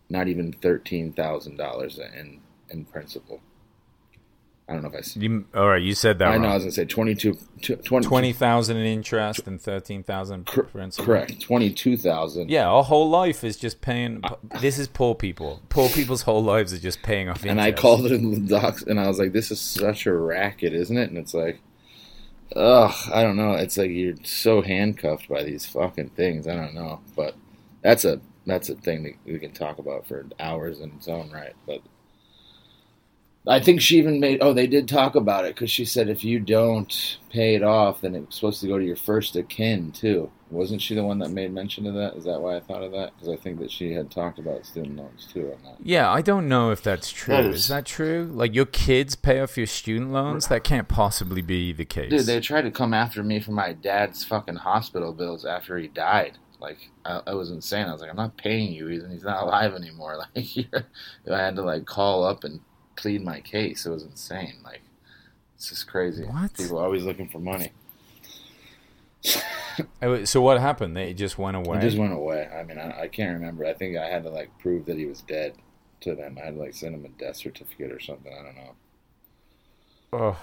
not 0.09 0.27
even 0.27 0.53
$13,000 0.53 2.19
in, 2.19 2.41
in 2.69 2.85
principal. 2.85 3.41
I 4.67 4.73
don't 4.73 4.81
know 4.81 4.89
if 4.89 4.95
I. 4.95 4.97
s- 4.97 5.15
You, 5.15 5.45
all 5.53 5.67
right, 5.69 5.81
you 5.81 5.93
said 5.93 6.17
that 6.19 6.27
I 6.29 6.37
know 6.37 6.45
I 6.45 6.45
wrong. 6.47 6.53
was 6.55 6.63
gonna 6.63 6.71
say 6.71 6.85
22, 6.85 7.33
tw- 7.61 7.83
20, 7.85 8.07
Twenty 8.07 8.33
thousand 8.33 8.77
in 8.77 8.85
interest 8.87 9.45
and 9.47 9.61
thirteen 9.61 10.01
thousand 10.03 10.47
cor- 10.47 10.63
principal. 10.63 11.05
correct, 11.05 11.39
twenty 11.41 11.71
two 11.71 11.95
thousand. 11.97 12.49
Yeah, 12.49 12.67
our 12.67 12.83
whole 12.83 13.07
life 13.09 13.43
is 13.43 13.57
just 13.57 13.81
paying. 13.81 14.23
This 14.61 14.79
is 14.79 14.87
poor 14.87 15.13
people. 15.13 15.61
Poor 15.69 15.87
people's 15.89 16.23
whole 16.23 16.43
lives 16.43 16.73
are 16.73 16.79
just 16.79 17.03
paying 17.03 17.29
off. 17.29 17.45
And 17.45 17.61
I 17.61 17.71
called 17.73 18.05
it 18.07 18.11
in 18.11 18.31
the 18.31 18.39
docs, 18.39 18.81
and 18.81 18.99
I 18.99 19.07
was 19.07 19.19
like, 19.19 19.33
"This 19.33 19.51
is 19.51 19.59
such 19.59 20.07
a 20.07 20.13
racket, 20.13 20.73
isn't 20.73 20.97
it?" 20.97 21.09
And 21.09 21.17
it's 21.19 21.35
like, 21.35 21.59
ugh, 22.55 22.93
I 23.13 23.21
don't 23.23 23.35
know. 23.35 23.53
It's 23.53 23.77
like 23.77 23.91
you're 23.91 24.15
so 24.23 24.61
handcuffed 24.61 25.29
by 25.29 25.43
these 25.43 25.65
fucking 25.65 26.09
things. 26.09 26.47
I 26.47 26.55
don't 26.55 26.73
know, 26.73 27.01
but 27.15 27.35
that's 27.83 28.03
a 28.05 28.19
that's 28.47 28.69
a 28.69 28.75
thing 28.75 29.03
that 29.03 29.13
we 29.31 29.39
can 29.39 29.51
talk 29.51 29.77
about 29.79 30.07
for 30.07 30.25
hours 30.39 30.79
in 30.79 30.91
its 30.93 31.07
own 31.07 31.31
right. 31.31 31.53
But 31.67 31.81
I 33.47 33.59
think 33.59 33.79
she 33.81 33.97
even 33.97 34.19
made. 34.19 34.39
Oh, 34.41 34.53
they 34.53 34.67
did 34.67 34.87
talk 34.87 35.15
about 35.15 35.45
it 35.45 35.55
because 35.55 35.69
she 35.69 35.85
said 35.85 36.09
if 36.09 36.23
you 36.23 36.39
don't 36.39 37.17
pay 37.29 37.55
it 37.55 37.63
off, 37.63 38.01
then 38.01 38.15
it's 38.15 38.35
supposed 38.35 38.61
to 38.61 38.67
go 38.67 38.79
to 38.79 38.85
your 38.85 38.95
first 38.95 39.35
of 39.35 39.47
kin 39.49 39.91
too. 39.91 40.31
Wasn't 40.49 40.81
she 40.81 40.95
the 40.95 41.03
one 41.03 41.19
that 41.19 41.29
made 41.29 41.51
mention 41.53 41.85
of 41.85 41.95
that? 41.95 42.15
Is 42.15 42.23
that 42.25 42.39
why 42.41 42.55
I 42.55 42.59
thought 42.59 42.83
of 42.83 42.91
that? 42.93 43.13
Because 43.13 43.29
I 43.29 43.35
think 43.35 43.59
that 43.59 43.71
she 43.71 43.91
had 43.93 44.09
talked 44.09 44.39
about 44.39 44.65
student 44.65 44.95
loans 44.95 45.27
too 45.31 45.51
on 45.51 45.61
that. 45.63 45.75
Yeah, 45.83 46.09
I 46.11 46.21
don't 46.21 46.47
know 46.47 46.71
if 46.71 46.81
that's 46.81 47.11
true. 47.11 47.35
That 47.35 47.45
is, 47.45 47.55
is- 47.55 47.67
that 47.67 47.85
true? 47.85 48.29
Like 48.31 48.55
your 48.55 48.65
kids 48.65 49.15
pay 49.15 49.39
off 49.41 49.57
your 49.57 49.67
student 49.67 50.11
loans? 50.11 50.47
That 50.47 50.63
can't 50.63 50.87
possibly 50.87 51.41
be 51.41 51.73
the 51.73 51.85
case. 51.85 52.09
Dude, 52.11 52.25
they 52.25 52.39
tried 52.39 52.61
to 52.63 52.71
come 52.71 52.93
after 52.93 53.21
me 53.23 53.39
for 53.39 53.51
my 53.51 53.73
dad's 53.73 54.23
fucking 54.23 54.55
hospital 54.57 55.13
bills 55.13 55.45
after 55.45 55.77
he 55.77 55.87
died. 55.87 56.37
Like, 56.59 56.89
I, 57.03 57.21
I 57.27 57.33
was 57.33 57.51
insane. 57.51 57.85
I 57.87 57.91
was 57.91 58.01
like, 58.01 58.09
I'm 58.09 58.15
not 58.15 58.37
paying 58.37 58.71
you. 58.73 58.87
He's, 58.87 59.03
he's 59.11 59.23
not 59.23 59.43
alive 59.43 59.73
anymore. 59.73 60.17
Like, 60.35 60.55
you're, 60.55 60.87
I 61.31 61.37
had 61.39 61.55
to 61.57 61.61
like 61.63 61.85
call 61.85 62.23
up 62.23 62.43
and 62.43 62.59
plead 62.95 63.23
my 63.23 63.39
case. 63.41 63.85
It 63.85 63.89
was 63.91 64.03
insane. 64.03 64.55
Like, 64.63 64.81
it's 65.55 65.69
just 65.69 65.87
crazy. 65.87 66.23
What? 66.25 66.53
People 66.53 66.79
are 66.79 66.83
always 66.85 67.03
looking 67.03 67.29
for 67.29 67.39
money. 67.39 67.71
So 70.23 70.41
what 70.41 70.57
happened? 70.61 70.95
They 70.95 71.13
just 71.13 71.37
went 71.37 71.57
away. 71.57 71.79
It 71.79 71.81
just 71.81 71.97
went 71.97 72.13
away. 72.13 72.47
I 72.47 72.63
mean, 72.63 72.77
I, 72.79 73.01
I 73.01 73.07
can't 73.09 73.33
remember. 73.33 73.65
I 73.65 73.73
think 73.73 73.97
I 73.97 74.05
had 74.07 74.23
to 74.23 74.29
like 74.29 74.49
prove 74.59 74.85
that 74.85 74.97
he 74.97 75.05
was 75.05 75.19
dead 75.21 75.53
to 75.99 76.15
them. 76.15 76.37
I 76.41 76.45
had 76.45 76.53
to 76.55 76.59
like 76.61 76.73
send 76.73 76.95
him 76.95 77.03
a 77.03 77.09
death 77.21 77.35
certificate 77.35 77.91
or 77.91 77.99
something. 77.99 78.31
I 78.31 78.41
don't 78.43 78.55
know. 78.55 78.75
oh, 80.13 80.37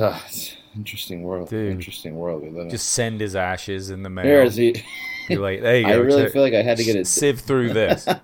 Ugh, 0.00 0.22
it's 0.28 0.56
interesting 0.76 1.24
world. 1.24 1.48
Dude. 1.48 1.72
Interesting 1.72 2.14
world 2.16 2.42
we 2.42 2.50
live 2.50 2.66
in. 2.66 2.70
just 2.70 2.90
send 2.92 3.20
his 3.20 3.34
ashes 3.34 3.90
in 3.90 4.04
the 4.04 4.10
mail. 4.10 4.24
There 4.24 4.42
is 4.44 4.54
he. 4.54 4.84
You're 5.28 5.40
like, 5.40 5.60
there 5.60 5.78
you 5.80 5.86
I 5.88 5.92
go. 5.94 6.02
really 6.02 6.22
check- 6.24 6.32
feel 6.32 6.42
like 6.42 6.54
I 6.54 6.62
had 6.62 6.76
to 6.76 6.84
get 6.84 6.94
it 6.94 7.08
sieve 7.08 7.40
through 7.40 7.72
this. 7.72 8.06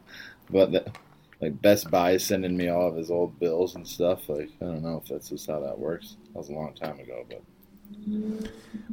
But 0.50 0.70
the, 0.72 0.84
like 1.44 1.60
Best 1.60 1.90
Buy 1.90 2.12
is 2.12 2.24
sending 2.24 2.56
me 2.56 2.68
all 2.68 2.88
of 2.88 2.96
his 2.96 3.10
old 3.10 3.38
bills 3.38 3.74
and 3.74 3.86
stuff. 3.86 4.28
Like 4.28 4.50
I 4.60 4.64
don't 4.64 4.82
know 4.82 5.00
if 5.02 5.08
that's 5.08 5.28
just 5.28 5.46
how 5.46 5.60
that 5.60 5.78
works. 5.78 6.16
That 6.28 6.38
was 6.38 6.48
a 6.48 6.52
long 6.52 6.74
time 6.74 6.98
ago, 6.98 7.24
but 7.28 7.42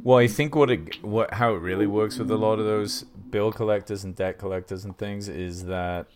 Well, 0.02 0.18
I 0.18 0.26
think 0.26 0.54
what 0.54 0.70
it, 0.70 1.02
what 1.02 1.34
how 1.34 1.54
it 1.54 1.60
really 1.60 1.86
works 1.86 2.18
with 2.18 2.30
a 2.30 2.36
lot 2.36 2.58
of 2.58 2.66
those 2.66 3.04
bill 3.30 3.52
collectors 3.52 4.04
and 4.04 4.14
debt 4.14 4.38
collectors 4.38 4.84
and 4.84 4.96
things 4.96 5.28
is 5.28 5.64
that 5.64 6.06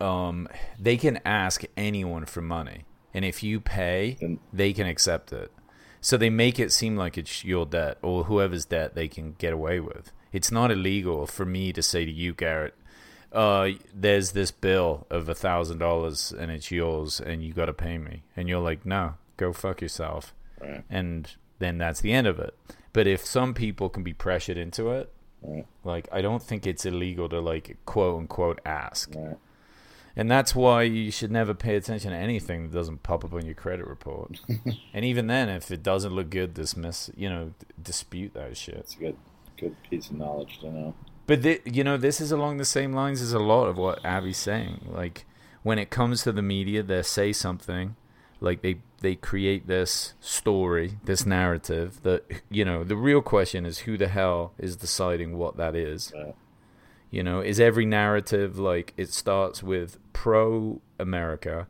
um, 0.00 0.48
they 0.78 0.96
can 0.96 1.20
ask 1.24 1.64
anyone 1.76 2.26
for 2.26 2.42
money, 2.42 2.84
and 3.14 3.24
if 3.24 3.42
you 3.42 3.60
pay, 3.60 4.38
they 4.52 4.72
can 4.72 4.86
accept 4.86 5.32
it. 5.32 5.50
So 6.00 6.16
they 6.16 6.30
make 6.30 6.58
it 6.58 6.72
seem 6.72 6.96
like 6.96 7.16
it's 7.16 7.44
your 7.44 7.64
debt 7.64 7.96
or 8.02 8.24
whoever's 8.24 8.64
debt 8.64 8.94
they 8.94 9.06
can 9.06 9.36
get 9.38 9.52
away 9.52 9.78
with. 9.78 10.12
It's 10.32 10.50
not 10.50 10.72
illegal 10.72 11.26
for 11.26 11.44
me 11.46 11.72
to 11.72 11.82
say 11.82 12.04
to 12.04 12.10
you, 12.10 12.34
Garrett, 12.34 12.74
uh, 13.32 13.70
there's 13.94 14.32
this 14.32 14.50
bill 14.50 15.06
of 15.10 15.28
a 15.28 15.34
thousand 15.34 15.78
dollars 15.78 16.32
and 16.32 16.50
it's 16.50 16.70
yours 16.70 17.20
and 17.20 17.42
you 17.42 17.52
got 17.52 17.66
to 17.66 17.72
pay 17.72 17.98
me, 17.98 18.22
and 18.36 18.48
you're 18.48 18.60
like, 18.60 18.84
no, 18.86 19.14
go 19.36 19.52
fuck 19.52 19.80
yourself 19.80 20.34
right, 20.60 20.84
and 20.90 21.32
then 21.58 21.78
that's 21.78 22.00
the 22.00 22.12
end 22.12 22.26
of 22.26 22.38
it. 22.38 22.54
But 22.92 23.06
if 23.06 23.24
some 23.24 23.54
people 23.54 23.88
can 23.88 24.02
be 24.02 24.12
pressured 24.12 24.58
into 24.58 24.90
it, 24.90 25.12
right, 25.42 25.66
like 25.84 26.08
I 26.12 26.20
don't 26.20 26.42
think 26.42 26.66
it's 26.66 26.84
illegal 26.84 27.28
to 27.30 27.40
like 27.40 27.76
quote 27.86 28.18
unquote 28.18 28.60
ask. 28.64 29.14
right. 29.14 29.38
And 30.14 30.30
that's 30.30 30.54
why 30.54 30.82
you 30.82 31.10
should 31.10 31.30
never 31.30 31.54
pay 31.54 31.74
attention 31.74 32.10
to 32.10 32.16
anything 32.18 32.64
that 32.64 32.74
doesn't 32.74 33.02
pop 33.02 33.24
up 33.24 33.32
on 33.32 33.46
your 33.46 33.54
credit 33.54 33.86
report. 33.86 34.40
and 34.92 35.04
even 35.06 35.26
then, 35.26 35.48
if 35.48 35.70
it 35.70 35.82
doesn't 35.82 36.12
look 36.12 36.28
good, 36.28 36.52
dismiss, 36.52 37.10
you 37.16 37.30
know, 37.30 37.54
d- 37.58 37.66
dispute 37.82 38.34
that 38.34 38.54
shit. 38.58 38.74
It's 38.74 38.94
a 38.94 38.98
good, 38.98 39.16
good 39.58 39.74
piece 39.88 40.10
of 40.10 40.16
knowledge 40.16 40.58
to 40.60 40.70
know. 40.70 40.94
But 41.26 41.42
thi- 41.42 41.60
you 41.64 41.84
know, 41.84 41.96
this 41.96 42.20
is 42.20 42.32
along 42.32 42.56
the 42.58 42.64
same 42.64 42.92
lines 42.92 43.20
as 43.22 43.32
a 43.32 43.38
lot 43.38 43.66
of 43.66 43.76
what 43.76 44.04
Abby's 44.04 44.38
saying. 44.38 44.88
Like 44.90 45.24
when 45.62 45.78
it 45.78 45.90
comes 45.90 46.22
to 46.24 46.32
the 46.32 46.42
media, 46.42 46.82
they 46.82 47.02
say 47.02 47.32
something, 47.32 47.96
like 48.40 48.62
they 48.62 48.78
they 49.00 49.14
create 49.16 49.66
this 49.66 50.14
story, 50.20 50.98
this 51.04 51.24
narrative. 51.24 52.00
That 52.02 52.24
you 52.50 52.64
know, 52.64 52.82
the 52.84 52.96
real 52.96 53.22
question 53.22 53.64
is 53.64 53.80
who 53.80 53.96
the 53.96 54.08
hell 54.08 54.52
is 54.58 54.76
deciding 54.76 55.38
what 55.38 55.56
that 55.56 55.74
is. 55.76 56.12
Right. 56.14 56.34
You 57.10 57.22
know, 57.22 57.40
is 57.40 57.60
every 57.60 57.84
narrative 57.86 58.58
like 58.58 58.94
it 58.96 59.12
starts 59.12 59.62
with 59.62 59.98
pro 60.12 60.80
America, 60.98 61.66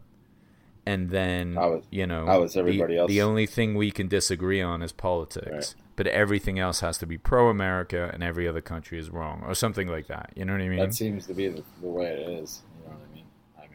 and 0.86 1.10
then 1.10 1.58
is- 1.58 1.84
you 1.90 2.06
know 2.06 2.24
how 2.26 2.42
is 2.44 2.56
everybody 2.56 2.94
the, 2.94 3.00
else? 3.00 3.08
the 3.08 3.22
only 3.22 3.46
thing 3.46 3.74
we 3.74 3.90
can 3.90 4.08
disagree 4.08 4.62
on 4.62 4.82
is 4.82 4.92
politics. 4.92 5.74
Right. 5.76 5.81
But 5.94 6.06
everything 6.06 6.58
else 6.58 6.80
has 6.80 6.96
to 6.98 7.06
be 7.06 7.18
pro 7.18 7.48
America, 7.48 8.10
and 8.12 8.22
every 8.22 8.48
other 8.48 8.62
country 8.62 8.98
is 8.98 9.10
wrong, 9.10 9.42
or 9.46 9.54
something 9.54 9.88
like 9.88 10.06
that. 10.06 10.30
You 10.34 10.44
know 10.44 10.52
what 10.52 10.62
I 10.62 10.68
mean? 10.68 10.78
That 10.78 10.94
seems 10.94 11.26
to 11.26 11.34
be 11.34 11.48
the, 11.48 11.62
the 11.80 11.88
way 11.88 12.06
it 12.06 12.28
is. 12.28 12.62
You 12.78 12.88
know 12.88 12.96
what 12.96 13.08
I 13.10 13.14
mean? 13.14 13.24
I 13.58 13.66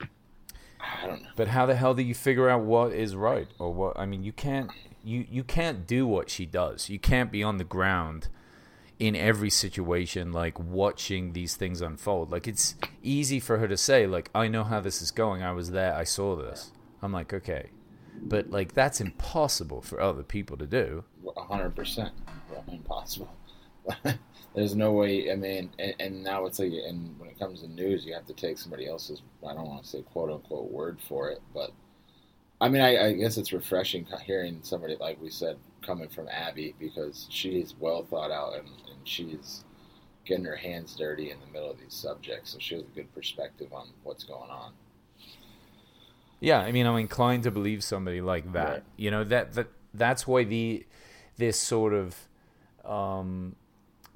mean, 0.00 0.10
I 0.80 1.06
don't 1.06 1.22
know. 1.22 1.28
But 1.34 1.48
how 1.48 1.64
the 1.66 1.74
hell 1.74 1.94
do 1.94 2.02
you 2.02 2.14
figure 2.14 2.48
out 2.48 2.62
what 2.62 2.92
is 2.92 3.16
right 3.16 3.48
or 3.58 3.72
what? 3.72 3.98
I 3.98 4.04
mean, 4.04 4.22
you 4.22 4.32
can't 4.32 4.70
you 5.02 5.26
you 5.30 5.44
can't 5.44 5.86
do 5.86 6.06
what 6.06 6.30
she 6.30 6.46
does. 6.46 6.88
You 6.88 6.98
can't 6.98 7.32
be 7.32 7.42
on 7.42 7.56
the 7.56 7.64
ground 7.64 8.28
in 8.98 9.14
every 9.14 9.50
situation 9.50 10.32
like 10.32 10.58
watching 10.58 11.32
these 11.32 11.56
things 11.56 11.80
unfold. 11.80 12.30
Like 12.30 12.48
it's 12.48 12.74
easy 13.02 13.40
for 13.40 13.58
her 13.58 13.68
to 13.68 13.76
say 13.76 14.06
like 14.06 14.30
I 14.34 14.48
know 14.48 14.64
how 14.64 14.80
this 14.80 15.00
is 15.00 15.10
going. 15.10 15.42
I 15.42 15.52
was 15.52 15.70
there. 15.70 15.94
I 15.94 16.04
saw 16.04 16.36
this. 16.36 16.72
I'm 17.00 17.12
like, 17.12 17.32
okay. 17.32 17.70
But 18.22 18.50
like 18.50 18.74
that's 18.74 19.00
impossible 19.00 19.82
for 19.82 20.00
other 20.00 20.22
people 20.22 20.56
to 20.56 20.66
do. 20.66 21.04
A 21.36 21.42
hundred 21.42 21.74
percent 21.76 22.12
impossible. 22.70 23.30
There's 24.54 24.74
no 24.74 24.92
way. 24.92 25.30
I 25.30 25.36
mean, 25.36 25.70
and, 25.78 25.94
and 26.00 26.24
now 26.24 26.46
it's 26.46 26.58
like, 26.58 26.72
and 26.72 27.18
when 27.18 27.28
it 27.28 27.38
comes 27.38 27.60
to 27.62 27.68
news, 27.68 28.04
you 28.04 28.14
have 28.14 28.26
to 28.26 28.34
take 28.34 28.58
somebody 28.58 28.88
else's. 28.88 29.22
I 29.46 29.54
don't 29.54 29.68
want 29.68 29.82
to 29.84 29.88
say 29.88 30.02
quote 30.02 30.30
unquote 30.30 30.70
word 30.70 30.98
for 31.06 31.30
it, 31.30 31.40
but 31.54 31.72
I 32.60 32.68
mean, 32.68 32.82
I, 32.82 33.08
I 33.08 33.12
guess 33.12 33.36
it's 33.36 33.52
refreshing 33.52 34.06
hearing 34.24 34.58
somebody 34.62 34.96
like 34.98 35.20
we 35.20 35.30
said 35.30 35.58
coming 35.82 36.08
from 36.08 36.28
Abby 36.28 36.74
because 36.78 37.26
she's 37.30 37.74
well 37.78 38.04
thought 38.04 38.32
out 38.32 38.54
and, 38.56 38.66
and 38.66 38.98
she's 39.04 39.64
getting 40.24 40.44
her 40.44 40.56
hands 40.56 40.94
dirty 40.96 41.30
in 41.30 41.38
the 41.40 41.46
middle 41.46 41.70
of 41.70 41.78
these 41.78 41.94
subjects, 41.94 42.52
so 42.52 42.58
she 42.58 42.74
has 42.74 42.84
a 42.84 42.94
good 42.94 43.12
perspective 43.14 43.72
on 43.72 43.88
what's 44.02 44.24
going 44.24 44.50
on. 44.50 44.72
Yeah, 46.40 46.60
I 46.60 46.72
mean, 46.72 46.86
I'm 46.86 46.96
inclined 46.96 47.42
to 47.44 47.50
believe 47.50 47.82
somebody 47.82 48.20
like 48.20 48.52
that. 48.52 48.68
Right. 48.68 48.82
You 48.96 49.10
know 49.10 49.24
that 49.24 49.54
that 49.54 49.68
that's 49.94 50.26
why 50.26 50.44
the 50.44 50.86
this 51.36 51.58
sort 51.58 51.94
of 51.94 52.16
um, 52.84 53.56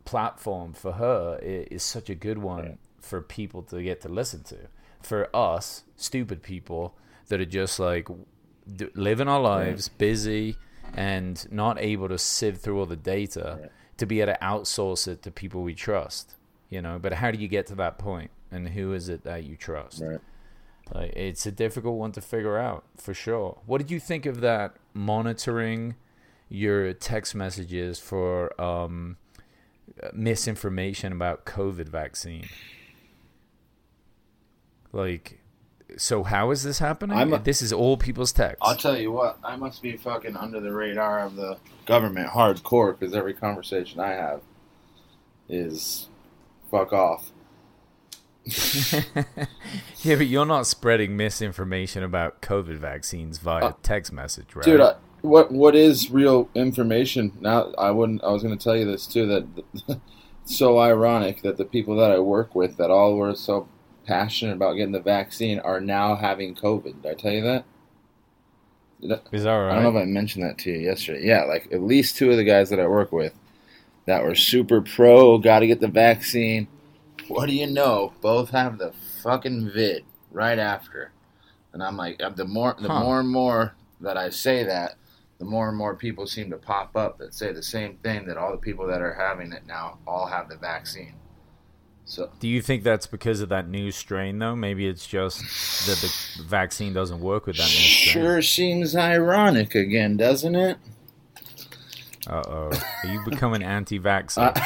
platform 0.05 0.73
for 0.73 0.93
her 0.93 1.38
is, 1.43 1.67
is 1.71 1.83
such 1.83 2.11
a 2.11 2.14
good 2.14 2.38
one 2.38 2.79
for 3.00 3.21
people 3.21 3.62
to 3.64 3.83
get 3.83 4.00
to 4.02 4.09
listen 4.09 4.43
to. 4.45 4.57
For 5.02 5.35
us, 5.35 5.83
stupid 5.97 6.43
people 6.43 6.97
that 7.29 7.41
are 7.41 7.45
just 7.45 7.81
like 7.81 8.09
d- 8.76 8.88
living 8.95 9.29
our 9.29 9.41
lives, 9.41 9.88
busy, 9.88 10.57
and 10.95 11.50
not 11.50 11.79
able 11.81 12.09
to 12.09 12.19
sieve 12.19 12.59
through 12.59 12.79
all 12.79 12.87
the 12.87 12.97
data 12.97 13.71
to 13.97 14.07
be 14.07 14.21
able 14.21 14.33
to 14.35 14.38
outsource 14.41 15.09
it 15.09 15.23
to 15.23 15.31
people 15.31 15.62
we 15.62 15.75
trust. 15.75 16.37
You 16.71 16.81
know, 16.83 16.99
but 16.99 17.12
how 17.14 17.31
do 17.31 17.38
you 17.38 17.49
get 17.49 17.67
to 17.67 17.75
that 17.76 17.99
point, 17.99 18.31
and 18.50 18.69
who 18.69 18.93
is 18.95 19.09
it 19.09 19.25
that 19.25 19.45
you 19.45 19.57
trust? 19.57 20.00
Right. 20.00 20.21
Like, 20.94 21.12
it's 21.16 21.46
a 21.46 21.52
difficult 21.52 21.96
one 21.98 22.12
to 22.12 22.20
figure 22.20 22.58
out 22.58 22.84
for 22.96 23.14
sure. 23.14 23.58
What 23.66 23.78
did 23.78 23.90
you 23.90 24.00
think 24.00 24.26
of 24.26 24.40
that 24.40 24.74
monitoring 24.94 25.94
your 26.48 26.92
text 26.92 27.34
messages 27.34 27.98
for 27.98 28.60
um, 28.60 29.16
misinformation 30.12 31.12
about 31.12 31.44
COVID 31.46 31.88
vaccine? 31.88 32.46
Like, 34.92 35.40
so 35.96 36.22
how 36.22 36.50
is 36.50 36.62
this 36.62 36.78
happening? 36.78 37.16
I'm 37.16 37.32
a- 37.32 37.38
this 37.38 37.62
is 37.62 37.72
all 37.72 37.96
people's 37.96 38.32
text. 38.32 38.58
I'll 38.60 38.76
tell 38.76 38.98
you 38.98 39.12
what, 39.12 39.38
I 39.42 39.56
must 39.56 39.82
be 39.82 39.96
fucking 39.96 40.36
under 40.36 40.60
the 40.60 40.72
radar 40.72 41.20
of 41.20 41.36
the 41.36 41.56
government 41.86 42.28
hardcore 42.28 42.98
because 42.98 43.14
every 43.14 43.34
conversation 43.34 44.00
I 44.00 44.10
have 44.10 44.42
is 45.48 46.08
fuck 46.70 46.92
off. 46.92 47.30
yeah, 50.02 50.16
but 50.16 50.26
you're 50.26 50.46
not 50.46 50.66
spreading 50.66 51.16
misinformation 51.16 52.02
about 52.02 52.42
COVID 52.42 52.78
vaccines 52.78 53.38
via 53.38 53.66
Uh, 53.66 53.72
text 53.82 54.12
message, 54.12 54.54
right? 54.56 54.64
Dude, 54.64 54.80
I, 54.80 54.94
what 55.20 55.52
what 55.52 55.76
is 55.76 56.11
real 56.11 56.49
information? 56.54 57.32
Now, 57.40 57.72
I 57.78 57.90
wouldn't. 57.92 58.22
I 58.25 58.30
was 58.30 58.42
going 58.42 58.56
to 58.56 58.62
tell 58.62 58.76
you 58.76 58.84
this 58.84 59.06
too. 59.06 59.26
That 59.26 60.00
so 60.44 60.78
ironic 60.78 61.42
that 61.42 61.56
the 61.56 61.64
people 61.64 61.96
that 61.96 62.11
I 62.11 62.18
work 62.18 62.54
with, 62.54 62.76
that 62.78 62.90
all 62.90 63.16
were 63.16 63.34
so 63.34 63.68
passionate 64.06 64.54
about 64.54 64.75
getting 64.75 64.92
the 64.92 65.00
vaccine, 65.00 65.61
are 65.61 65.80
now 65.80 66.16
having 66.16 66.54
COVID. 66.56 67.02
Did 67.02 67.11
I 67.11 67.14
tell 67.14 67.32
you 67.32 67.42
that? 67.42 67.64
Is 69.32 69.44
that 69.44 69.52
right? 69.52 69.70
I 69.70 69.75
don't 69.75 69.82
know 69.84 69.99
if 69.99 70.02
I 70.02 70.06
mentioned 70.06 70.44
that 70.44 70.58
to 70.58 70.70
you 70.70 70.78
yesterday. 70.78 71.25
Yeah, 71.25 71.44
like 71.44 71.68
at 71.72 71.82
least 71.82 72.16
two 72.16 72.30
of 72.30 72.37
the 72.37 72.44
guys 72.44 72.70
that 72.70 72.80
I 72.80 72.87
work 72.87 73.12
with 73.12 73.34
that 74.06 74.25
were 74.25 74.34
super 74.34 74.80
pro, 74.80 75.38
got 75.38 75.61
to 75.61 75.66
get 75.66 75.80
the 75.80 75.88
vaccine. 75.88 76.68
What 77.32 77.46
do 77.46 77.54
you 77.54 77.66
know? 77.66 78.12
Both 78.20 78.50
have 78.50 78.78
the 78.78 78.92
fucking 79.22 79.70
vid 79.70 80.04
right 80.30 80.58
after, 80.58 81.12
and 81.72 81.82
I'm 81.82 81.96
like, 81.96 82.18
the 82.36 82.44
more 82.44 82.76
the 82.80 82.88
Huh. 82.88 83.00
more 83.04 83.20
and 83.20 83.28
more 83.28 83.74
that 84.00 84.16
I 84.16 84.30
say 84.30 84.64
that, 84.64 84.96
the 85.38 85.44
more 85.44 85.68
and 85.68 85.76
more 85.76 85.94
people 85.94 86.26
seem 86.26 86.50
to 86.50 86.56
pop 86.56 86.96
up 86.96 87.18
that 87.18 87.34
say 87.34 87.52
the 87.52 87.62
same 87.62 87.96
thing. 87.98 88.26
That 88.26 88.36
all 88.36 88.50
the 88.52 88.56
people 88.58 88.86
that 88.88 89.00
are 89.00 89.14
having 89.14 89.52
it 89.52 89.66
now 89.66 89.98
all 90.06 90.26
have 90.26 90.48
the 90.48 90.56
vaccine. 90.56 91.14
So 92.04 92.30
Do 92.40 92.48
you 92.48 92.60
think 92.60 92.82
that's 92.82 93.06
because 93.06 93.40
of 93.40 93.48
that 93.50 93.68
new 93.68 93.92
strain, 93.92 94.38
though? 94.40 94.56
Maybe 94.56 94.86
it's 94.88 95.06
just 95.06 95.38
that 95.86 95.98
the 96.00 96.42
vaccine 96.42 96.92
doesn't 96.92 97.20
work 97.20 97.46
with 97.46 97.56
that 97.56 97.62
new 97.62 97.68
strain. 97.68 98.24
sure 98.24 98.42
seems 98.42 98.96
ironic 98.96 99.74
again, 99.76 100.16
doesn't 100.16 100.54
it? 100.56 100.78
Uh 102.26 102.42
oh. 102.46 102.70
Are 103.04 103.08
you 103.08 103.20
becoming 103.24 103.62
anti-vaxxer? 103.78 104.56
Uh, 104.56 104.60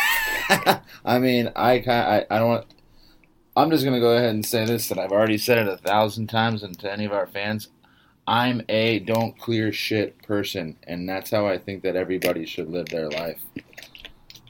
I 1.05 1.19
mean, 1.19 1.51
I 1.57 1.75
I, 1.87 2.27
I 2.31 2.39
don't 2.39 2.49
want. 2.49 2.67
I'm 3.57 3.71
just 3.71 3.85
gonna 3.85 4.01
go 4.01 4.17
ahead 4.17 4.31
and 4.35 4.45
say 4.45 4.65
this 4.67 4.89
that 4.89 4.99
I've 4.99 5.13
already 5.13 5.39
said 5.39 5.59
it 5.59 5.69
a 5.69 5.77
thousand 5.79 6.27
times, 6.29 6.63
and 6.63 6.79
to 6.81 6.93
any 6.93 7.05
of 7.05 7.13
our 7.13 7.27
fans, 7.27 7.69
I'm 8.27 8.63
a 8.69 8.99
don't 9.01 9.39
clear 9.39 9.73
shit 9.73 10.21
person, 10.23 10.77
and 10.87 11.09
that's 11.09 11.31
how 11.31 11.47
I 11.47 11.59
think 11.59 11.83
that 11.85 11.97
everybody 11.97 12.45
should 12.45 12.69
live 12.69 12.87
their 12.87 13.09
life. 13.09 13.41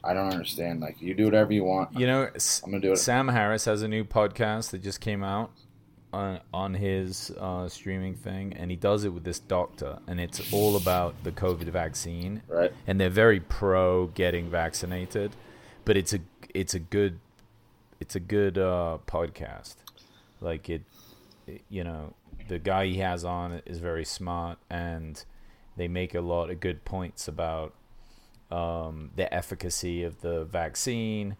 I 0.03 0.15
don't 0.15 0.33
understand. 0.33 0.81
Like, 0.81 1.01
you 1.03 1.15
do 1.15 1.25
whatever 1.25 1.53
you 1.53 1.65
want. 1.65 1.93
you 1.99 2.07
know, 2.07 2.29
I'm 2.65 2.71
gonna 2.71 2.81
do 2.81 2.93
it. 2.93 2.97
Sam 2.99 3.29
Harris 3.29 3.65
has 3.65 3.83
a 3.83 3.89
new 3.89 4.05
podcast 4.05 4.71
that 4.71 4.83
just 4.83 5.01
came 5.01 5.23
out 5.25 5.51
on 6.13 6.41
on 6.55 6.75
his 6.75 7.33
uh, 7.39 7.69
streaming 7.69 8.15
thing, 8.15 8.55
and 8.57 8.71
he 8.71 8.77
does 8.77 9.05
it 9.05 9.11
with 9.11 9.23
this 9.25 9.39
doctor, 9.39 9.99
and 10.09 10.21
it's 10.21 10.53
all 10.53 10.77
about 10.77 11.15
the 11.25 11.31
COVID 11.33 11.65
vaccine, 11.69 12.43
Right. 12.49 12.73
and 12.87 13.01
they're 13.01 13.11
very 13.11 13.41
pro 13.41 14.07
getting 14.09 14.49
vaccinated, 14.49 15.33
but 15.87 15.97
it's 15.97 16.13
a 16.13 16.19
it's 16.55 16.75
a 16.75 16.79
good 16.79 17.19
it's 18.01 18.15
a 18.15 18.21
good 18.21 18.59
uh, 18.59 18.99
podcast. 19.07 19.77
Like 20.43 20.69
it, 20.69 20.83
it- 21.47 21.63
you 21.71 21.83
know, 21.83 22.13
the 22.49 22.59
guy 22.59 22.85
he 22.87 22.99
has 22.99 23.25
on 23.25 23.63
is 23.65 23.79
very 23.79 24.05
smart, 24.05 24.59
and 24.69 25.25
they 25.79 25.89
make 25.89 26.15
a 26.15 26.21
lot 26.21 26.51
of 26.51 26.61
good 26.61 26.85
points 26.85 27.27
about 27.29 27.73
um, 28.51 29.11
the 29.17 29.33
efficacy 29.33 30.03
of 30.05 30.21
the 30.21 30.45
vaccine, 30.45 31.37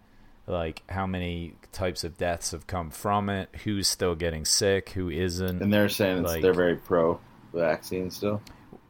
like 0.47 0.83
how 0.89 1.07
many 1.07 1.55
types 1.73 2.05
of 2.05 2.17
deaths 2.17 2.53
have 2.53 2.67
come 2.67 2.91
from 2.91 3.29
it, 3.29 3.49
who's 3.65 3.87
still 3.87 4.15
getting 4.15 4.45
sick, 4.45 4.91
who 4.91 5.11
isn't. 5.11 5.61
And 5.63 5.73
they're 5.73 5.89
saying 5.91 6.23
Like- 6.23 6.41
they're 6.43 6.55
very 6.55 6.77
pro 6.77 7.21
vaccine 7.53 8.11
still. 8.11 8.41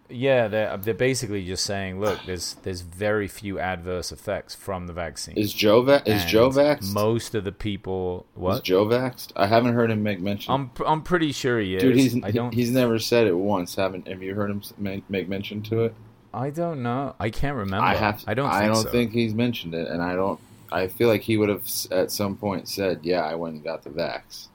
Yeah, 0.08 0.48
they're 0.48 0.76
they're 0.76 0.94
basically 0.94 1.44
just 1.44 1.64
saying, 1.64 2.00
look, 2.00 2.20
there's 2.26 2.54
there's 2.62 2.82
very 2.82 3.28
few 3.28 3.58
adverse 3.58 4.12
effects 4.12 4.54
from 4.54 4.86
the 4.86 4.92
vaccine. 4.92 5.36
Is 5.36 5.52
Joe 5.52 5.82
va- 5.82 6.02
is 6.06 6.22
And 6.22 6.30
Joe 6.30 6.50
vaxxed? 6.50 6.92
Most 6.92 7.34
of 7.34 7.44
the 7.44 7.52
people, 7.52 8.26
Is 8.34 8.40
what? 8.40 8.64
Joe 8.64 8.86
vaxxed? 8.86 9.32
I 9.36 9.46
haven't 9.46 9.74
heard 9.74 9.90
him 9.90 10.02
make 10.02 10.20
mention. 10.20 10.52
I'm 10.52 10.70
I'm 10.86 11.02
pretty 11.02 11.32
sure 11.32 11.58
he 11.58 11.76
is. 11.76 11.82
Dude, 11.82 11.96
he's 11.96 12.22
I 12.22 12.30
don't 12.30 12.54
he's 12.54 12.70
never 12.70 12.98
said 12.98 13.26
it 13.26 13.34
once. 13.36 13.74
Haven't 13.74 14.06
have 14.08 14.22
you 14.22 14.34
heard 14.34 14.50
him 14.50 14.62
make, 14.78 15.08
make 15.10 15.28
mention 15.28 15.62
to 15.64 15.84
it? 15.84 15.94
I 16.32 16.50
don't 16.50 16.82
know. 16.82 17.14
I 17.18 17.30
can't 17.30 17.56
remember. 17.56 17.84
I 17.86 17.94
have. 17.94 18.22
I 18.26 18.34
don't. 18.34 18.50
Think 18.50 18.62
I 18.62 18.66
don't 18.66 18.82
so. 18.82 18.90
think 18.90 19.12
he's 19.12 19.34
mentioned 19.34 19.74
it, 19.74 19.88
and 19.88 20.02
I 20.02 20.14
don't. 20.14 20.38
I 20.70 20.88
feel 20.88 21.08
like 21.08 21.22
he 21.22 21.36
would 21.36 21.48
have 21.48 21.66
at 21.90 22.10
some 22.10 22.36
point 22.36 22.68
said, 22.68 23.00
"Yeah, 23.02 23.22
I 23.22 23.34
went 23.34 23.54
and 23.54 23.64
got 23.64 23.82
the 23.82 23.90
vax." 23.90 24.48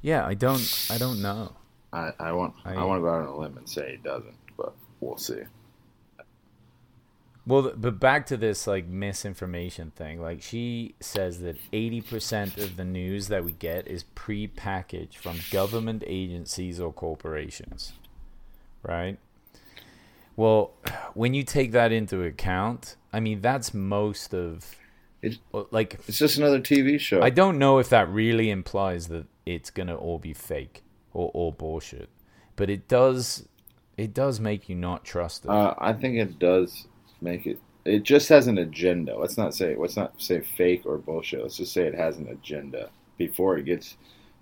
Yeah, 0.00 0.26
I 0.26 0.34
don't. 0.34 0.88
I 0.90 0.98
don't 0.98 1.22
know. 1.22 1.52
I, 1.92 2.12
I 2.18 2.32
want. 2.32 2.54
I, 2.64 2.74
I- 2.74 2.84
want 2.84 2.98
to 3.00 3.02
go 3.02 3.08
out 3.10 3.22
on 3.22 3.26
a 3.28 3.36
limb 3.38 3.56
and 3.58 3.68
say 3.68 3.92
he 3.92 3.96
doesn't, 3.98 4.34
but 4.56 4.72
we'll 5.00 5.16
see. 5.18 5.42
Well, 7.44 7.72
but 7.76 7.98
back 7.98 8.26
to 8.26 8.36
this 8.36 8.66
like 8.68 8.86
misinformation 8.86 9.90
thing. 9.96 10.20
Like 10.22 10.42
she 10.42 10.94
says 11.00 11.40
that 11.40 11.56
80% 11.72 12.56
of 12.62 12.76
the 12.76 12.84
news 12.84 13.26
that 13.28 13.44
we 13.44 13.50
get 13.52 13.88
is 13.88 14.04
pre-packaged 14.14 15.16
from 15.18 15.38
government 15.50 16.04
agencies 16.06 16.78
or 16.78 16.92
corporations. 16.92 17.94
Right? 18.84 19.18
Well, 20.36 20.72
when 21.14 21.34
you 21.34 21.42
take 21.42 21.72
that 21.72 21.90
into 21.90 22.22
account, 22.22 22.94
I 23.12 23.18
mean 23.18 23.40
that's 23.40 23.74
most 23.74 24.32
of 24.32 24.76
It- 25.20 25.38
like 25.72 25.98
It's 26.06 26.18
just 26.18 26.38
another 26.38 26.60
TV 26.60 26.98
show. 27.00 27.22
I 27.22 27.30
don't 27.30 27.58
know 27.58 27.78
if 27.80 27.88
that 27.88 28.08
really 28.08 28.50
implies 28.50 29.08
that 29.08 29.26
it's 29.44 29.70
gonna 29.70 29.96
all 29.96 30.20
be 30.20 30.32
fake 30.32 30.84
or 31.14 31.28
all 31.30 31.52
bullshit, 31.52 32.08
but 32.56 32.70
it 32.70 32.88
does. 32.88 33.46
It 33.96 34.14
does 34.14 34.40
make 34.40 34.68
you 34.68 34.74
not 34.74 35.04
trust 35.04 35.44
it. 35.44 35.50
Uh, 35.50 35.74
I 35.78 35.92
think 35.92 36.16
it 36.16 36.38
does 36.38 36.86
make 37.20 37.46
it. 37.46 37.58
It 37.84 38.04
just 38.04 38.28
has 38.28 38.46
an 38.46 38.58
agenda. 38.58 39.16
Let's 39.18 39.36
not 39.36 39.54
say. 39.54 39.76
Let's 39.76 39.96
not 39.96 40.20
say 40.20 40.40
fake 40.40 40.82
or 40.86 40.98
bullshit. 40.98 41.42
Let's 41.42 41.56
just 41.56 41.72
say 41.72 41.86
it 41.86 41.94
has 41.94 42.16
an 42.18 42.28
agenda 42.28 42.90
before 43.18 43.58
it 43.58 43.64
gets. 43.64 43.96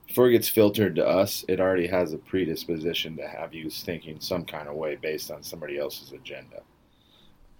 Before 0.06 0.28
it 0.28 0.32
gets 0.32 0.48
filtered 0.48 0.96
to 0.96 1.06
us, 1.06 1.44
it 1.46 1.60
already 1.60 1.86
has 1.86 2.12
a 2.12 2.18
predisposition 2.18 3.16
to 3.16 3.28
have 3.28 3.54
you 3.54 3.70
thinking 3.70 4.18
some 4.18 4.44
kind 4.44 4.66
of 4.68 4.74
way 4.74 4.96
based 4.96 5.30
on 5.30 5.44
somebody 5.44 5.78
else's 5.78 6.10
agenda. 6.10 6.62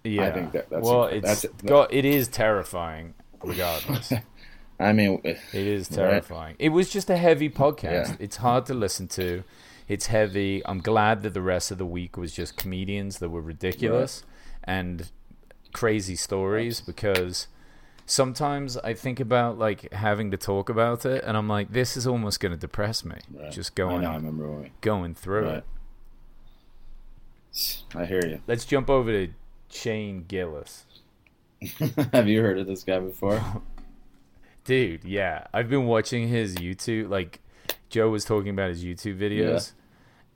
Yeah, 0.03 0.27
I 0.27 0.31
think 0.31 0.51
that- 0.51 0.69
that's 0.69 0.83
well, 0.83 1.03
a- 1.05 1.11
it's 1.11 1.43
that's 1.43 1.63
got 1.63 1.93
it 1.93 2.03
is 2.05 2.27
terrifying. 2.27 3.13
Regardless, 3.43 4.11
I 4.81 4.93
mean, 4.93 5.21
is 5.53 5.89
Right. 5.89 5.95
terrifying. 5.95 6.55
It 6.59 6.69
was 6.69 6.89
just 6.89 7.09
a 7.09 7.17
heavy 7.17 7.49
podcast. 7.49 8.09
Yeah. 8.09 8.15
It's 8.19 8.37
hard 8.37 8.65
to 8.67 8.73
listen 8.73 9.07
to. 9.09 9.43
It's 9.87 10.07
heavy. 10.07 10.61
I'm 10.65 10.79
glad 10.79 11.21
that 11.23 11.33
the 11.33 11.41
rest 11.41 11.71
of 11.71 11.77
the 11.77 11.85
week 11.85 12.17
was 12.17 12.33
just 12.33 12.55
comedians 12.57 13.19
that 13.19 13.29
were 13.29 13.41
ridiculous 13.41 14.23
and 14.63 15.09
crazy 15.73 16.15
stories 16.15 16.81
because 16.81 17.47
sometimes 18.05 18.77
I 18.77 18.93
think 18.93 19.19
about 19.19 19.57
like 19.57 19.91
having 19.93 20.31
to 20.31 20.37
talk 20.37 20.69
about 20.69 21.05
it 21.05 21.23
and 21.25 21.35
I'm 21.37 21.47
like, 21.49 21.71
this 21.71 21.95
is 21.97 22.07
almost 22.07 22.39
going 22.39 22.51
to 22.53 22.57
depress 22.57 23.03
me. 23.05 23.15
Right. 23.33 23.51
Just 23.51 23.71
I 23.73 23.75
going 23.75 24.01
know. 24.01 24.11
I 24.11 24.17
when 24.17 24.61
we. 24.61 24.71
going 24.81 25.13
through 25.15 25.45
Right. 25.45 25.63
it. 27.53 27.83
I 27.95 28.05
hear 28.05 28.25
you. 28.25 28.41
Let's 28.47 28.63
jump 28.65 28.89
over 28.89 29.11
to 29.11 29.33
Shane 29.69 30.23
Gillis. 30.27 30.85
have 32.13 32.27
you 32.27 32.41
heard 32.41 32.57
of 32.59 32.65
this 32.67 32.83
guy 32.83 32.99
before? 32.99 33.41
Dude, 34.63 35.03
yeah. 35.03 35.47
I've 35.53 35.69
been 35.69 35.85
watching 35.85 36.27
his 36.27 36.55
YouTube 36.55 37.09
like 37.09 37.39
Joe 37.89 38.09
was 38.09 38.25
talking 38.25 38.49
about 38.49 38.69
his 38.69 38.83
YouTube 38.83 39.19
videos 39.19 39.73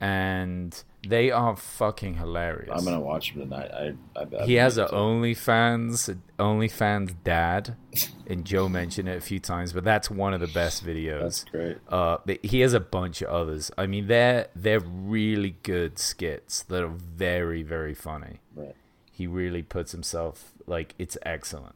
and 0.00 0.82
they 1.08 1.30
are 1.30 1.56
fucking 1.56 2.14
hilarious. 2.14 2.70
I'm 2.72 2.84
gonna 2.84 3.00
watch 3.00 3.32
him 3.32 3.42
tonight. 3.42 3.70
I. 3.72 3.94
I, 4.14 4.42
I 4.42 4.44
he 4.46 4.54
has 4.54 4.76
a 4.76 4.86
to- 4.86 4.92
OnlyFans 4.92 6.18
OnlyFans 6.38 7.14
dad, 7.24 7.76
and 8.26 8.44
Joe 8.44 8.68
mentioned 8.68 9.08
it 9.08 9.16
a 9.16 9.20
few 9.20 9.40
times, 9.40 9.72
but 9.72 9.84
that's 9.84 10.10
one 10.10 10.34
of 10.34 10.40
the 10.40 10.48
best 10.48 10.84
videos. 10.84 11.20
That's 11.22 11.44
great. 11.44 11.78
Uh, 11.88 12.18
but 12.26 12.44
he 12.44 12.60
has 12.60 12.74
a 12.74 12.80
bunch 12.80 13.22
of 13.22 13.28
others. 13.28 13.70
I 13.78 13.86
mean, 13.86 14.06
they're 14.06 14.48
they're 14.54 14.80
really 14.80 15.56
good 15.62 15.98
skits 15.98 16.62
that 16.64 16.82
are 16.82 16.88
very 16.88 17.62
very 17.62 17.94
funny. 17.94 18.40
Right. 18.54 18.74
He 19.10 19.26
really 19.26 19.62
puts 19.62 19.92
himself 19.92 20.52
like 20.66 20.94
it's 20.98 21.16
excellent. 21.22 21.74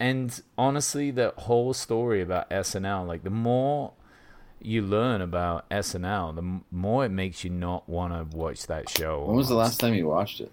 And 0.00 0.40
honestly, 0.56 1.10
the 1.10 1.34
whole 1.36 1.74
story 1.74 2.22
about 2.22 2.48
SNL, 2.48 3.06
like 3.06 3.22
the 3.22 3.30
more 3.30 3.92
you 4.58 4.80
learn 4.80 5.20
about 5.20 5.68
SNL, 5.68 6.34
the 6.34 6.42
m- 6.42 6.64
more 6.70 7.04
it 7.04 7.10
makes 7.10 7.44
you 7.44 7.50
not 7.50 7.86
want 7.86 8.14
to 8.14 8.36
watch 8.36 8.66
that 8.66 8.88
show. 8.88 9.26
When 9.26 9.36
was 9.36 9.48
the 9.48 9.54
last 9.54 9.78
time 9.78 9.94
you 9.94 10.08
watched 10.08 10.40
it? 10.40 10.50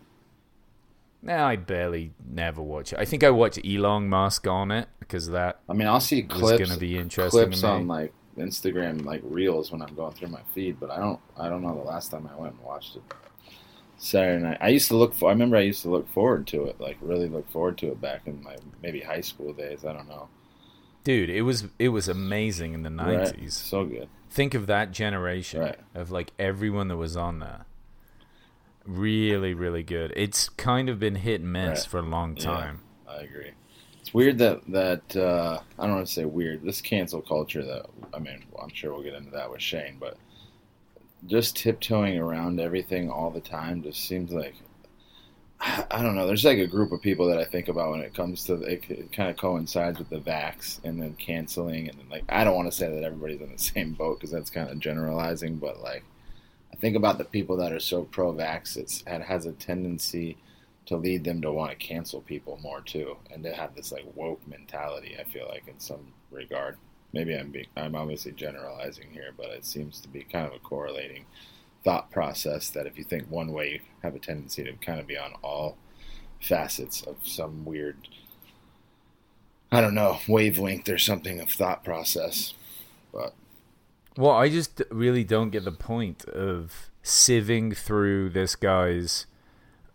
Nah, 1.21 1.47
I 1.47 1.55
barely 1.55 2.11
never 2.29 2.61
watch 2.61 2.91
it. 2.91 2.99
I 2.99 3.05
think 3.05 3.23
I 3.23 3.29
watch 3.29 3.57
Elon 3.65 4.09
Musk 4.09 4.45
on 4.47 4.69
it 4.69 4.89
because 4.99 5.29
that 5.29 5.61
I 5.69 5.73
mean, 5.73 5.87
I'll 5.87 6.01
see 6.01 6.23
clips. 6.23 6.57
going 6.57 6.69
to 6.71 6.77
be 6.77 6.97
interesting 6.97 7.39
clips 7.39 7.63
on 7.63 7.87
like 7.87 8.13
Instagram, 8.37 9.05
like 9.05 9.21
reels 9.23 9.71
when 9.71 9.81
I'm 9.81 9.95
going 9.95 10.13
through 10.13 10.29
my 10.29 10.41
feed, 10.53 10.77
but 10.79 10.91
I 10.91 10.99
don't. 10.99 11.19
I 11.37 11.47
don't 11.49 11.61
know 11.63 11.73
the 11.73 11.83
last 11.83 12.11
time 12.11 12.29
I 12.31 12.39
went 12.39 12.53
and 12.53 12.63
watched 12.63 12.97
it. 12.97 13.03
Saturday 13.97 14.43
night. 14.43 14.57
I 14.61 14.69
used 14.69 14.87
to 14.89 14.95
look 14.97 15.13
for. 15.13 15.29
I 15.29 15.33
remember 15.33 15.57
I 15.57 15.61
used 15.61 15.81
to 15.81 15.89
look 15.89 16.07
forward 16.07 16.45
to 16.47 16.65
it, 16.65 16.79
like 16.79 16.97
really 17.01 17.27
look 17.27 17.49
forward 17.49 17.77
to 17.79 17.87
it 17.87 17.99
back 17.99 18.21
in 18.27 18.43
my 18.43 18.55
maybe 18.81 19.01
high 19.01 19.21
school 19.21 19.53
days. 19.53 19.83
I 19.85 19.93
don't 19.93 20.07
know. 20.07 20.29
Dude, 21.03 21.29
it 21.29 21.41
was 21.43 21.65
it 21.79 21.89
was 21.89 22.07
amazing 22.07 22.73
in 22.73 22.83
the 22.83 22.89
Right? 22.91 23.17
nineties. 23.19 23.55
So 23.55 23.85
good. 23.85 24.09
Think 24.29 24.53
of 24.53 24.67
that 24.67 24.91
generation 24.91 25.61
Right. 25.61 25.79
of 25.95 26.11
like 26.11 26.31
everyone 26.37 26.89
that 26.89 26.97
was 26.97 27.15
on 27.17 27.39
there. 27.39 27.65
Really, 28.85 29.53
really 29.53 29.83
good. 29.83 30.13
It's 30.15 30.47
kind 30.49 30.87
of 30.89 30.99
been 30.99 31.15
hit 31.15 31.41
and 31.41 31.51
miss 31.51 31.79
Right. 31.81 31.87
for 31.87 31.99
a 31.99 32.03
long 32.03 32.37
Yeah. 32.37 32.43
time. 32.43 32.79
I 33.07 33.17
agree. 33.21 33.51
It's 34.01 34.13
weird 34.13 34.37
that 34.37 34.61
that 34.71 35.15
uh, 35.15 35.59
I 35.79 35.85
don't 35.87 35.95
want 35.95 36.07
to 36.07 36.13
say 36.13 36.23
weird. 36.25 36.61
This 36.63 36.81
cancel 36.81 37.21
culture 37.21 37.63
that 37.65 37.87
I 38.13 38.19
mean, 38.19 38.43
I'm 38.61 38.69
sure 38.69 38.93
we'll 38.93 39.03
get 39.03 39.13
into 39.15 39.31
that 39.31 39.49
with 39.51 39.61
Shane, 39.61 39.97
but 39.99 40.17
just 41.25 41.55
tiptoeing 41.55 42.17
around 42.17 42.59
everything 42.59 43.09
all 43.09 43.31
the 43.31 43.41
time 43.41 43.81
just 43.81 44.07
seems 44.07 44.31
like 44.31 44.55
I 45.59 46.01
don't 46.01 46.15
know. 46.15 46.27
There's 46.27 46.45
like 46.45 46.59
a 46.59 46.67
group 46.67 46.91
of 46.91 47.01
people 47.01 47.27
that 47.27 47.39
I 47.39 47.45
think 47.45 47.67
about 47.67 47.91
when 47.91 48.01
it 48.01 48.13
comes 48.13 48.43
to 48.45 48.55
it, 48.61 48.83
it 48.89 49.11
kind 49.11 49.29
of 49.29 49.37
coincides 49.37 49.97
with 49.99 50.09
the 50.09 50.19
vax 50.19 50.79
and 50.83 51.01
then 51.01 51.15
canceling 51.15 51.89
and 51.89 51.99
then 51.99 52.09
like 52.09 52.23
I 52.29 52.43
don't 52.43 52.55
want 52.55 52.71
to 52.71 52.77
say 52.77 52.93
that 52.93 53.03
everybody's 53.03 53.41
in 53.41 53.51
the 53.51 53.57
same 53.61 53.93
boat 53.93 54.19
because 54.19 54.31
that's 54.31 54.49
kind 54.49 54.69
of 54.69 54.79
generalizing, 54.79 55.57
but 55.57 55.81
like 55.81 56.03
I 56.71 56.75
think 56.75 56.95
about 56.95 57.17
the 57.17 57.25
people 57.25 57.57
that 57.57 57.73
are 57.73 57.79
so 57.79 58.03
pro-vax. 58.03 58.77
It's, 58.77 59.03
it 59.07 59.21
has 59.23 59.45
a 59.47 59.53
tendency 59.53 60.37
to 60.85 60.95
lead 60.95 61.23
them 61.23 61.41
to 61.41 61.51
want 61.51 61.71
to 61.71 61.77
cancel 61.77 62.21
people 62.21 62.59
more 62.61 62.81
too, 62.81 63.17
and 63.31 63.43
to 63.43 63.53
have 63.53 63.75
this 63.75 63.91
like 63.91 64.05
woke 64.15 64.47
mentality. 64.47 65.17
I 65.19 65.23
feel 65.23 65.47
like 65.47 65.67
in 65.67 65.79
some 65.79 66.13
regard. 66.31 66.77
Maybe 67.13 67.35
I'm 67.35 67.51
being, 67.51 67.67
I'm 67.75 67.95
obviously 67.95 68.31
generalizing 68.33 69.11
here, 69.11 69.33
but 69.35 69.47
it 69.47 69.65
seems 69.65 69.99
to 70.01 70.07
be 70.07 70.23
kind 70.23 70.45
of 70.45 70.53
a 70.53 70.59
correlating 70.59 71.25
thought 71.83 72.11
process 72.11 72.69
that 72.71 72.85
if 72.85 72.97
you 72.97 73.03
think 73.03 73.29
one 73.29 73.51
way, 73.53 73.71
you 73.71 73.79
have 74.03 74.15
a 74.15 74.19
tendency 74.19 74.63
to 74.63 74.73
kind 74.73 74.99
of 74.99 75.07
be 75.07 75.17
on 75.17 75.33
all 75.41 75.77
facets 76.41 77.01
of 77.01 77.15
some 77.23 77.65
weird, 77.65 78.07
I 79.71 79.81
don't 79.81 79.95
know, 79.95 80.19
wavelength 80.27 80.89
or 80.89 80.97
something 80.97 81.39
of 81.39 81.49
thought 81.49 81.83
process. 81.83 82.53
But 83.13 83.33
Well, 84.17 84.31
I 84.31 84.49
just 84.49 84.81
really 84.91 85.23
don't 85.23 85.49
get 85.49 85.63
the 85.63 85.71
point 85.71 86.25
of 86.25 86.91
sieving 87.03 87.75
through 87.75 88.31
this 88.31 88.55
guy's 88.55 89.25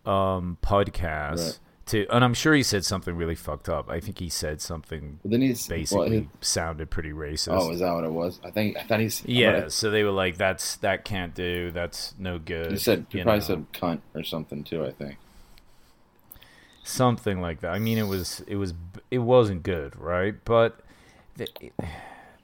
um, 0.05 0.57
podcast 0.63 1.37
Right. 1.37 1.59
To, 1.87 2.07
and 2.09 2.23
I'm 2.23 2.33
sure 2.33 2.53
he 2.53 2.63
said 2.63 2.85
something 2.85 3.15
really 3.15 3.35
fucked 3.35 3.67
up. 3.67 3.89
I 3.89 3.99
think 3.99 4.19
he 4.19 4.29
said 4.29 4.61
something 4.61 5.19
then 5.25 5.41
he's 5.41 5.67
basically 5.67 6.09
well, 6.09 6.19
he- 6.19 6.29
sounded 6.41 6.89
pretty 6.89 7.11
racist. 7.11 7.59
oh, 7.59 7.71
is 7.71 7.79
that 7.81 7.93
what 7.93 8.03
it 8.03 8.11
was? 8.11 8.39
I 8.43 8.51
think 8.51 8.77
I 8.77 8.83
thought 8.83 8.99
he's 9.01 9.23
yeah, 9.25 9.67
so 9.67 9.91
they 9.91 10.03
were 10.03 10.11
like, 10.11 10.37
"That's 10.37 10.77
that 10.77 11.03
can't 11.03 11.35
do. 11.35 11.71
That's 11.71 12.13
no 12.17 12.39
good." 12.39 12.71
He 12.71 12.77
said 12.77 13.05
he 13.09 13.17
you 13.17 13.23
probably 13.23 13.39
know, 13.39 13.45
said 13.45 13.73
cunt 13.73 14.01
or 14.15 14.23
something 14.23 14.63
too. 14.63 14.85
I 14.85 14.91
think. 14.91 15.17
something 16.83 17.41
like 17.41 17.61
that. 17.61 17.71
I 17.71 17.79
mean, 17.79 17.97
it 17.97 18.07
was 18.07 18.43
it 18.47 18.55
was 18.55 18.73
it 19.11 19.19
wasn't 19.19 19.63
good, 19.63 19.95
right? 19.95 20.35
But 20.45 20.79
they, 21.35 21.71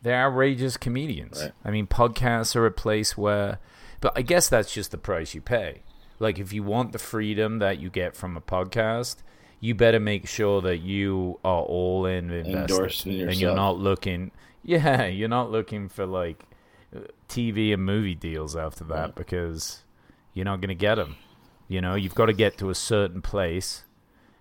they're 0.01 0.25
outrageous 0.25 0.77
comedians. 0.77 1.41
Right. 1.41 1.51
I 1.63 1.71
mean, 1.71 1.87
podcasts 1.87 2.55
are 2.55 2.65
a 2.65 2.71
place 2.71 3.17
where, 3.17 3.59
but 4.01 4.13
I 4.17 4.21
guess 4.21 4.49
that's 4.49 4.73
just 4.73 4.91
the 4.91 4.97
price 4.97 5.33
you 5.33 5.41
pay. 5.41 5.81
Like, 6.19 6.39
if 6.39 6.51
you 6.51 6.63
want 6.63 6.91
the 6.91 6.99
freedom 6.99 7.59
that 7.59 7.79
you 7.79 7.89
get 7.89 8.15
from 8.15 8.35
a 8.35 8.41
podcast, 8.41 9.17
you 9.59 9.75
better 9.75 9.99
make 9.99 10.27
sure 10.27 10.61
that 10.61 10.77
you 10.77 11.39
are 11.43 11.61
all 11.63 12.05
in 12.05 12.31
invested, 12.31 13.29
and 13.29 13.35
you're 13.37 13.55
not 13.55 13.77
looking. 13.77 14.31
Yeah, 14.61 15.05
you're 15.07 15.29
not 15.29 15.49
looking 15.51 15.87
for 15.87 16.05
like 16.05 16.43
TV 17.29 17.73
and 17.73 17.83
movie 17.83 18.13
deals 18.13 18.55
after 18.57 18.83
that 18.85 18.93
Right. 18.99 19.15
because 19.15 19.83
you're 20.33 20.45
not 20.45 20.59
going 20.59 20.67
to 20.69 20.75
get 20.75 20.95
them. 20.95 21.15
You 21.69 21.79
know, 21.81 21.95
you've 21.95 22.13
got 22.13 22.25
to 22.25 22.33
get 22.33 22.57
to 22.57 22.69
a 22.69 22.75
certain 22.75 23.21
place, 23.21 23.83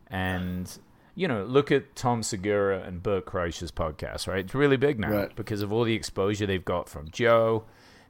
and 0.09 0.78
you 1.14 1.28
know, 1.28 1.44
look 1.44 1.70
at 1.72 1.94
Tom 1.96 2.22
Segura 2.22 2.81
and 2.83 3.02
Bert 3.02 3.26
Kreischer's 3.26 3.70
podcast. 3.72 4.26
Right, 4.26 4.44
it's 4.44 4.54
really 4.54 4.76
big 4.76 4.98
now 4.98 5.11
Right. 5.11 5.37
because 5.37 5.62
of 5.62 5.72
all 5.72 5.85
the 5.85 5.94
exposure 5.94 6.46
they've 6.46 6.64
got 6.64 6.88
from 6.88 7.11
Joe, 7.11 7.64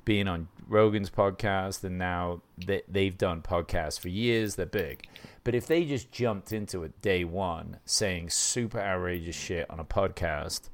being 0.08 0.26
on 0.26 0.48
Rogan's 0.66 1.10
podcast, 1.10 1.84
and 1.84 1.98
now 1.98 2.40
they, 2.56 2.80
they've 2.88 3.16
done 3.16 3.42
podcasts 3.42 4.00
for 4.00 4.08
years. 4.08 4.54
They're 4.54 4.64
big, 4.64 5.06
but 5.44 5.54
if 5.54 5.66
they 5.66 5.84
just 5.84 6.10
jumped 6.10 6.50
into 6.50 6.82
it 6.82 7.00
day 7.02 7.24
one, 7.24 7.76
saying 7.84 8.30
super 8.30 8.80
outrageous 8.80 9.36
shit 9.36 9.68
on 9.70 9.78
a 9.78 9.84
podcast, 9.84 10.70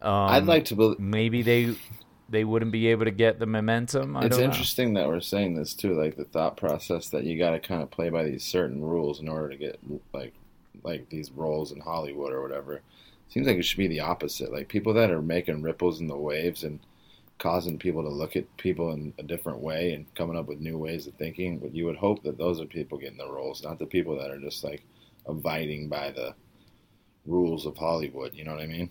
um, 0.00 0.30
I'd 0.30 0.46
like 0.46 0.64
to 0.66 0.76
believe. 0.76 0.98
maybe 0.98 1.42
they 1.42 1.76
they 2.30 2.42
wouldn't 2.42 2.72
be 2.72 2.86
able 2.88 3.04
to 3.04 3.10
get 3.10 3.38
the 3.38 3.44
momentum. 3.46 4.16
I 4.16 4.24
It's 4.24 4.30
don't 4.36 4.46
know. 4.46 4.50
interesting 4.50 4.94
that 4.94 5.08
we're 5.08 5.20
saying 5.20 5.56
this 5.56 5.74
too, 5.74 5.92
like 5.92 6.16
the 6.16 6.24
thought 6.24 6.56
process 6.56 7.10
that 7.10 7.24
you 7.24 7.38
got 7.38 7.50
to 7.50 7.60
kind 7.60 7.82
of 7.82 7.90
play 7.90 8.08
by 8.08 8.24
these 8.24 8.44
certain 8.44 8.80
rules 8.82 9.20
in 9.20 9.28
order 9.28 9.50
to 9.50 9.56
get 9.58 9.78
like 10.14 10.32
like 10.82 11.10
these 11.10 11.30
roles 11.30 11.70
in 11.70 11.80
Hollywood 11.80 12.32
or 12.32 12.40
whatever. 12.42 12.80
Seems 13.28 13.46
like 13.46 13.56
it 13.58 13.64
should 13.64 13.78
be 13.78 13.88
the 13.88 14.00
opposite. 14.00 14.50
Like 14.52 14.68
people 14.68 14.94
that 14.94 15.10
are 15.10 15.20
making 15.22 15.60
ripples 15.62 16.00
in 16.00 16.08
the 16.08 16.16
waves 16.16 16.64
and 16.64 16.80
causing 17.38 17.78
people 17.78 18.02
to 18.02 18.08
look 18.08 18.36
at 18.36 18.56
people 18.56 18.92
in 18.92 19.12
a 19.18 19.22
different 19.22 19.58
way 19.58 19.92
and 19.92 20.12
coming 20.14 20.36
up 20.36 20.46
with 20.46 20.60
new 20.60 20.78
ways 20.78 21.06
of 21.06 21.14
thinking. 21.14 21.58
But 21.58 21.74
you 21.74 21.84
would 21.86 21.96
hope 21.96 22.22
that 22.22 22.38
those 22.38 22.60
are 22.60 22.66
people 22.66 22.98
getting 22.98 23.18
the 23.18 23.28
roles, 23.30 23.62
not 23.62 23.78
the 23.78 23.86
people 23.86 24.18
that 24.18 24.30
are 24.30 24.38
just 24.40 24.62
like 24.64 24.82
abiding 25.26 25.88
by 25.88 26.10
the 26.10 26.34
rules 27.26 27.66
of 27.66 27.76
Hollywood. 27.76 28.34
You 28.34 28.44
know 28.44 28.52
what 28.52 28.62
I 28.62 28.66
mean? 28.66 28.90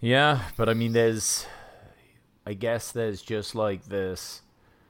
Yeah, 0.00 0.42
but 0.56 0.68
I 0.68 0.74
mean, 0.74 0.92
there's, 0.92 1.46
I 2.46 2.54
guess 2.54 2.90
there's 2.90 3.20
just 3.22 3.54
like 3.54 3.86
this 3.86 4.42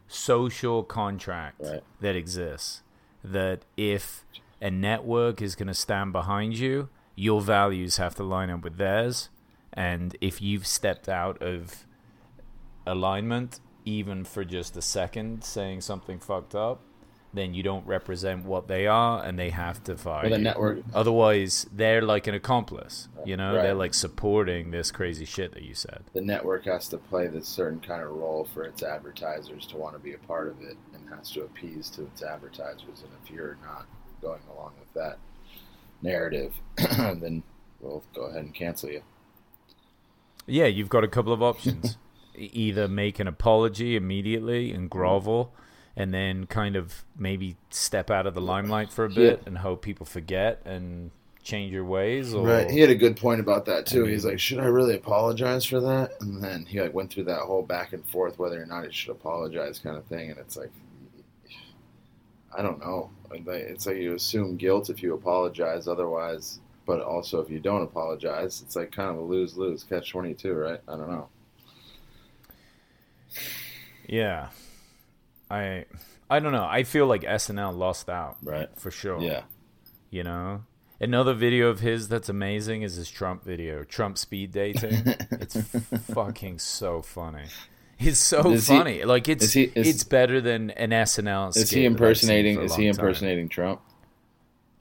social 0.07 0.83
contract 0.83 1.61
Right. 1.61 1.83
that 2.01 2.17
exists 2.17 2.83
that 3.23 3.63
if 3.77 4.25
a 4.63 4.71
network 4.71 5.43
is 5.43 5.55
going 5.55 5.69
to 5.69 5.75
stand 5.75 6.13
behind 6.13 6.59
you, 6.59 6.89
your 7.17 7.41
values 7.41 7.97
have 7.97 8.15
to 8.17 8.23
line 8.23 8.51
up 8.51 8.63
with 8.63 8.77
theirs. 8.77 9.29
And 9.73 10.17
if 10.21 10.41
you've 10.43 10.67
stepped 10.67 11.09
out 11.09 11.41
of 11.43 11.87
alignment, 12.87 13.61
even 13.85 14.25
for 14.25 14.45
just 14.45 14.77
a 14.77 14.83
second, 14.83 15.45
saying 15.45 15.81
something 15.83 16.19
fucked 16.19 16.55
up, 16.55 16.83
then 17.33 17.55
you 17.55 17.63
don't 17.63 17.87
represent 17.87 18.45
what 18.45 18.67
they 18.67 18.89
are 18.89 19.23
and 19.25 19.39
they 19.39 19.51
have 19.51 19.83
to 19.85 19.97
fire 19.97 20.23
Well, 20.23 20.31
the 20.31 20.39
you. 20.39 20.43
network 20.43 20.79
Otherwise, 20.93 21.65
they're 21.73 22.03
like 22.03 22.27
an 22.27 22.35
accomplice. 22.35 23.07
You 23.25 23.37
know, 23.37 23.55
Right. 23.55 23.63
they're 23.63 23.75
like 23.75 23.95
supporting 23.95 24.73
this 24.73 24.91
crazy 24.91 25.25
shit 25.25 25.53
that 25.53 25.63
you 25.63 25.75
said. 25.75 26.03
the 26.13 26.21
network 26.21 26.65
has 26.65 26.89
to 26.89 26.99
play 26.99 27.29
this 27.29 27.47
certain 27.47 27.79
kind 27.79 28.03
of 28.03 28.11
role 28.11 28.45
for 28.53 28.65
its 28.65 28.83
advertisers 28.83 29.65
to 29.69 29.77
want 29.77 29.95
to 29.95 30.01
be 30.01 30.15
a 30.15 30.19
part 30.19 30.49
of 30.49 30.61
it 30.61 30.77
and 30.93 31.09
has 31.09 31.31
to 31.31 31.43
appease 31.43 31.89
to 31.91 32.03
its 32.03 32.21
advertisers. 32.25 33.05
And 33.05 33.13
if 33.23 33.31
you're 33.31 33.59
not 33.63 33.87
going 34.21 34.43
along 34.53 34.73
with 34.81 34.93
that 34.95 35.19
narrative, 36.03 36.53
then 36.77 37.45
we'll 37.81 38.03
go 38.13 38.23
ahead 38.23 38.43
and 38.45 38.53
cancel 38.55 38.91
you. 38.91 39.03
Yeah, 40.47 40.67
you've 40.67 40.89
got 40.89 41.05
a 41.05 41.09
couple 41.09 41.33
of 41.33 41.43
options. 41.43 41.97
Either 42.35 42.89
make 42.89 43.19
an 43.19 43.27
apology 43.27 43.97
immediately 43.97 44.73
and 44.73 44.89
grovel, 44.89 45.53
and 45.97 46.15
then 46.15 46.47
kind 46.47 46.77
of 46.77 47.05
maybe 47.17 47.57
step 47.71 48.11
out 48.11 48.27
of 48.27 48.35
the 48.35 48.41
limelight 48.41 48.91
for 48.93 49.05
a 49.05 49.11
bit 49.11 49.41
Yeah. 49.41 49.47
and 49.47 49.59
hope 49.59 49.83
people 49.83 50.07
forget 50.07 50.63
and 50.65 51.11
change 51.43 51.73
your 51.73 51.85
ways. 51.85 52.33
Or 52.35 52.47
Right. 52.47 52.71
He 52.71 52.81
had 52.81 52.91
a 52.91 52.95
good 52.95 53.17
point 53.17 53.41
about 53.41 53.65
that 53.67 53.87
too. 53.87 54.01
I 54.01 54.03
mean- 54.05 54.13
He's 54.13 54.25
like, 54.25 54.39
"Should 54.41 54.59
I 54.59 54.67
really 54.67 54.95
apologize 54.97 55.65
for 55.65 55.81
that?" 55.81 56.13
And 56.21 56.43
then 56.43 56.65
he 56.67 56.81
like 56.81 56.95
went 56.95 57.11
through 57.13 57.25
that 57.25 57.41
whole 57.41 57.63
back 57.63 57.93
and 57.93 58.07
forth 58.09 58.39
whether 58.39 58.63
or 58.63 58.67
not 58.67 58.85
he 58.87 58.93
should 58.93 59.11
apologize 59.11 59.79
kind 59.79 59.97
of 59.97 60.05
thing. 60.07 60.31
And 60.31 60.39
it's 60.39 60.57
like, 60.57 60.71
I 62.57 62.63
don't 62.63 62.79
know. 62.81 63.11
It's 63.33 63.87
like 63.87 63.97
you 63.97 64.15
assume 64.15 64.57
guilt 64.57 64.91
if 64.91 65.03
you 65.03 65.15
apologize. 65.15 65.87
Otherwise, 65.89 66.61
but 66.87 67.01
also 67.01 67.41
if 67.41 67.51
you 67.51 67.61
don't 67.61 67.83
apologize, 67.83 68.63
it's 68.65 68.77
like 68.77 68.93
kind 68.93 69.11
of 69.11 69.17
a 69.17 69.21
lose 69.23 69.57
lose 69.57 69.85
catch 69.85 70.11
twenty 70.11 70.35
two, 70.35 70.55
right? 70.55 70.81
I 70.89 70.93
don't 70.97 71.09
know. 71.11 71.29
yeah, 74.09 74.49
I 75.51 75.85
I 76.29 76.41
don't 76.41 76.53
know. 76.53 76.67
I 76.69 76.83
feel 76.85 77.07
like 77.07 77.23
SNL 77.23 77.77
lost 77.77 78.09
out 78.09 78.37
Right. 78.43 78.69
for 78.77 78.91
sure. 78.91 79.21
Yeah. 79.21 79.43
You 80.11 80.25
know, 80.25 80.63
another 81.01 81.35
video 81.35 81.69
of 81.69 81.81
his 81.81 82.09
that's 82.09 82.29
amazing 82.29 82.83
is 82.83 82.97
his 82.97 83.11
Trump 83.11 83.45
video, 83.45 83.85
Trump 83.85 84.19
speed 84.19 84.53
dating. 84.53 85.03
it's 85.31 85.57
fucking 86.13 86.59
so 86.59 87.03
funny. 87.03 87.45
It's 87.99 88.19
so 88.19 88.51
Is 88.53 88.67
he- 88.67 88.77
funny. 88.77 89.05
like 89.05 89.29
it's 89.29 89.45
is 89.45 89.53
he- 89.53 89.73
is- 89.75 89.87
it's 89.89 90.05
better 90.05 90.41
than 90.41 90.71
an 90.71 90.91
SNL. 90.91 91.51
Is 91.51 91.55
he 91.55 91.61
that 91.61 91.61
I've 91.61 91.69
seen 91.69 91.85
impersonating? 91.85 92.61
Is 92.63 92.75
he 92.75 92.85
long 92.87 92.93
time. 92.95 93.05
impersonating 93.05 93.49
Trump? 93.49 93.81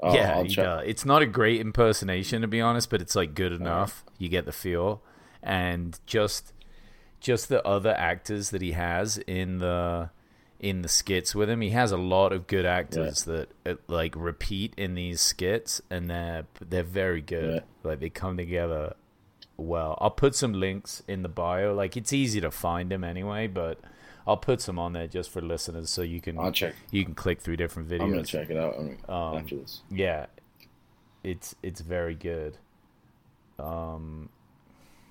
Oh, 0.02 0.14
yeah, 0.14 0.38
I'll 0.38 0.44
he 0.44 0.56
does. 0.56 0.84
It's 0.86 1.06
not 1.06 1.22
a 1.22 1.26
great 1.26 1.60
impersonation 1.60 2.42
to 2.42 2.48
be 2.48 2.62
honest, 2.62 2.90
but 2.90 3.02
it's 3.02 3.16
like 3.16 3.34
good 3.34 3.52
enough. 3.52 4.06
You 4.18 4.30
get 4.30 4.46
the 4.46 4.52
feel, 4.52 5.02
and 5.44 6.00
just 6.06 6.54
just 7.20 7.50
the 7.50 7.66
other 7.66 7.92
actors 7.92 8.52
that 8.52 8.62
he 8.62 8.72
has 8.72 9.18
in 9.18 9.60
the 9.60 10.10
in 10.60 10.82
the 10.82 10.90
skits 10.90 11.34
with 11.34 11.50
him. 11.50 11.62
He 11.62 11.70
has 11.72 11.92
a 11.92 11.98
lot 11.98 12.34
of 12.34 12.48
good 12.48 12.66
actors 12.66 13.24
that 13.24 13.50
uh, 13.66 13.76
like 13.88 14.14
repeat 14.16 14.74
in 14.78 14.96
these 14.96 15.22
skits, 15.22 15.82
and 15.90 16.10
they're 16.10 16.46
they're 16.60 16.84
very 16.84 17.22
good. 17.22 17.56
Yeah. 17.56 17.90
Like 17.90 18.00
they 18.00 18.10
come 18.10 18.38
together 18.38 18.96
well. 19.58 19.98
I'll 20.02 20.12
put 20.12 20.36
some 20.36 20.54
links 20.54 21.04
in 21.08 21.24
the 21.24 21.30
bio. 21.30 21.74
Like 21.74 21.98
it's 21.98 22.14
easy 22.14 22.42
to 22.42 22.52
find 22.52 22.92
him 22.92 23.04
anyway, 23.04 23.48
but 23.48 23.80
I'll 24.30 24.38
put 24.38 24.62
some 24.62 24.78
on 24.80 24.94
there 24.94 25.08
just 25.08 25.30
for 25.32 25.42
listeners 25.42 25.90
so 25.90 26.02
you 26.02 26.22
can 26.22 26.38
I'll 26.40 26.52
check. 26.52 26.76
you 26.92 27.04
can 27.04 27.16
click 27.16 27.42
through 27.42 27.58
different 27.58 27.90
videos. 27.90 28.02
I'm 28.04 28.12
gonna 28.12 28.24
check 28.24 28.50
it 28.50 28.58
out 28.58 28.76
Um, 28.78 28.98
after 29.38 29.56
this. 29.58 29.82
Yeah, 29.92 30.28
it's 31.24 31.56
it's 31.64 31.82
very 31.82 32.16
good. 32.16 32.58
Um, 33.58 34.30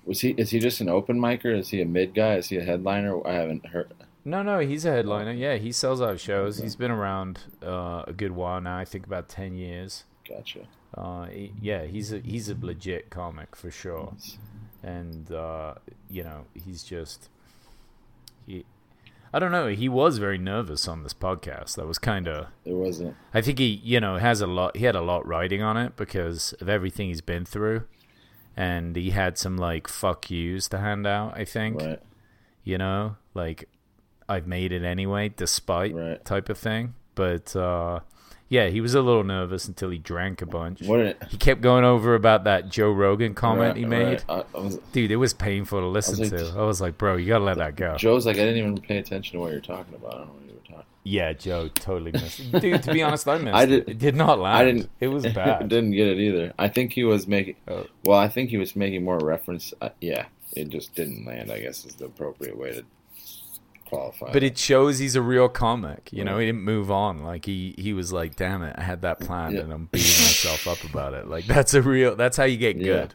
Was 0.05 0.21
he? 0.21 0.31
Is 0.31 0.49
he 0.51 0.59
just 0.59 0.81
an 0.81 0.89
open 0.89 1.19
micer? 1.19 1.55
Is 1.57 1.69
he 1.69 1.81
a 1.81 1.85
mid 1.85 2.13
guy? 2.15 2.35
Is 2.35 2.49
he 2.49 2.57
a 2.57 2.63
headliner? 2.63 3.25
I 3.27 3.33
haven't 3.33 3.65
heard. 3.67 3.93
no, 4.25 4.41
no, 4.43 4.59
he's 4.59 4.85
a 4.85 4.91
headliner. 4.91 5.31
Yeah, 5.33 5.55
he 5.57 5.71
sells 5.71 6.01
out 6.01 6.19
shows. 6.19 6.57
He's 6.59 6.75
been 6.75 6.91
around 6.91 7.41
uh, 7.63 8.03
a 8.07 8.13
good 8.13 8.31
while 8.31 8.59
now. 8.61 8.77
I 8.77 8.85
think 8.85 9.05
about 9.05 9.29
ten 9.29 9.55
years. 9.55 10.05
Gotcha. 10.27 10.61
Uh, 10.95 11.25
he- 11.25 11.53
yeah, 11.61 11.83
he's 11.85 12.11
a 12.11 12.19
he's 12.19 12.49
a 12.49 12.55
legit 12.59 13.09
comic 13.11 13.55
for 13.55 13.69
sure. 13.69 14.13
And 14.81 15.31
uh, 15.31 15.75
you 16.09 16.23
know, 16.23 16.45
he's 16.53 16.83
just. 16.83 17.29
I 19.33 19.39
don't 19.39 19.51
know. 19.51 19.67
He 19.67 19.87
was 19.87 20.17
very 20.17 20.37
nervous 20.39 20.87
on 20.87 21.03
this 21.03 21.13
podcast. 21.13 21.75
That 21.75 21.85
was 21.87 21.99
kind 21.99 22.27
of. 22.27 22.47
There 22.65 22.75
wasn't. 22.75 23.15
I 23.33 23.41
think 23.41 23.59
he, 23.59 23.79
you 23.83 23.99
know, 23.99 24.17
has 24.17 24.41
a 24.41 24.47
lot. 24.47 24.75
He 24.77 24.85
had 24.85 24.95
a 24.95 25.01
lot 25.01 25.27
riding 25.27 25.61
on 25.61 25.77
it 25.77 25.95
because 25.95 26.53
of 26.61 26.67
everything 26.69 27.09
he's 27.09 27.21
been 27.21 27.45
through, 27.45 27.83
and 28.57 28.95
he 28.95 29.11
had 29.11 29.37
some 29.37 29.57
like 29.57 29.87
fuck 29.87 30.29
yous 30.31 30.67
to 30.69 30.79
hand 30.79 31.05
out. 31.05 31.37
I 31.37 31.45
think 31.45 31.79
Right. 31.81 31.99
you 32.63 32.77
know, 32.77 33.17
like 33.33 33.69
I've 34.27 34.47
made 34.47 34.71
it 34.71 34.83
anyway, 34.83 35.29
despite 35.35 35.93
Right. 35.93 36.23
type 36.25 36.49
of 36.49 36.57
thing. 36.57 36.95
But 37.15 37.55
uh, 37.55 37.99
yeah, 38.49 38.67
he 38.67 38.81
was 38.81 38.95
a 38.95 39.01
little 39.01 39.23
nervous 39.23 39.67
until 39.67 39.89
he 39.91 39.97
drank 39.99 40.41
a 40.41 40.45
bunch. 40.45 40.81
What 40.81 41.21
He 41.29 41.37
kept 41.37 41.61
going 41.61 41.85
over 41.85 42.15
about 42.15 42.43
that 42.45 42.69
Joe 42.69 42.91
Rogan 42.91 43.33
comment 43.35 43.69
right, 43.69 43.77
he 43.77 43.85
made. 43.85 44.23
right. 44.27 44.43
I, 44.53 44.57
I 44.57 44.59
was, 44.61 44.77
Dude, 44.91 45.11
it 45.11 45.15
was 45.17 45.33
painful 45.33 45.79
to 45.79 45.87
listen 45.87 46.17
like, 46.19 46.29
to. 46.31 46.53
I 46.57 46.63
was 46.65 46.81
like, 46.81 46.97
bro, 46.97 47.15
you 47.17 47.27
gotta 47.27 47.43
let 47.43 47.57
that 47.57 47.75
go. 47.75 47.95
Joe's 47.97 48.25
like, 48.25 48.35
I 48.37 48.39
didn't 48.41 48.57
even 48.57 48.81
pay 48.81 48.97
attention 48.97 49.33
to 49.37 49.39
what 49.39 49.51
you're 49.51 49.61
talking 49.61 49.93
about. 49.95 50.13
I 50.13 50.17
don't 50.17 50.27
know 50.27 50.33
what 50.33 50.43
you 50.45 50.53
were 50.53 50.59
talking. 50.67 50.85
Yeah, 51.03 51.33
Joe 51.33 51.69
totally 51.69 52.11
missed. 52.11 52.39
it. 52.41 52.59
Dude, 52.61 52.83
to 52.83 52.93
be 52.93 53.01
honest, 53.01 53.27
I 53.27 53.37
missed 53.37 53.55
I 53.55 53.63
it. 53.63 53.67
did- 53.67 53.89
It 53.89 53.97
did 53.99 54.15
not 54.15 54.37
land. 54.39 54.57
I 54.57 54.65
didn't. 54.65 54.89
It 54.99 55.07
was 55.07 55.25
bad. 55.33 55.69
didn't 55.69 55.91
get 55.91 56.07
it 56.07 56.17
either. 56.19 56.53
I 56.59 56.67
think 56.67 56.91
he 56.91 57.03
was 57.03 57.25
making. 57.25 57.55
Oh. 57.67 57.85
Well, 58.03 58.19
I 58.19 58.27
think 58.27 58.49
he 58.49 58.57
was 58.57 58.75
making 58.75 59.05
more 59.05 59.17
reference. 59.17 59.73
Uh, 59.81 59.89
yeah, 60.01 60.25
it 60.55 60.69
just 60.69 60.93
didn't 60.95 61.25
land. 61.25 61.51
I 61.51 61.61
guess 61.61 61.85
is 61.85 61.95
the 61.95 62.05
appropriate 62.05 62.57
way 62.57 62.73
to 62.73 62.83
qualify. 63.89 64.31
But 64.31 64.43
it 64.43 64.57
shows 64.57 64.99
he's 64.99 65.15
a 65.15 65.21
real 65.21 65.49
comic. 65.49 66.09
You 66.11 66.23
know, 66.23 66.37
he 66.37 66.45
didn't 66.45 66.63
move 66.63 66.89
on. 66.91 67.19
Like 67.23 67.45
he 67.45 67.75
he 67.77 67.93
was 67.93 68.13
like, 68.13 68.35
"Damn 68.35 68.63
it, 68.63 68.75
I 68.77 68.83
had 68.83 69.01
that 69.01 69.19
planned, 69.19 69.55
Yeah. 69.55 69.61
and 69.61 69.73
I'm 69.73 69.85
beating 69.91 70.23
myself 70.23 70.67
up 70.67 70.83
about 70.89 71.13
it." 71.13 71.27
Like 71.27 71.45
that's 71.45 71.73
a 71.73 71.81
real. 71.81 72.15
That's 72.15 72.37
how 72.37 72.45
you 72.45 72.57
get 72.57 72.77
Yeah. 72.77 72.83
good. 72.85 73.13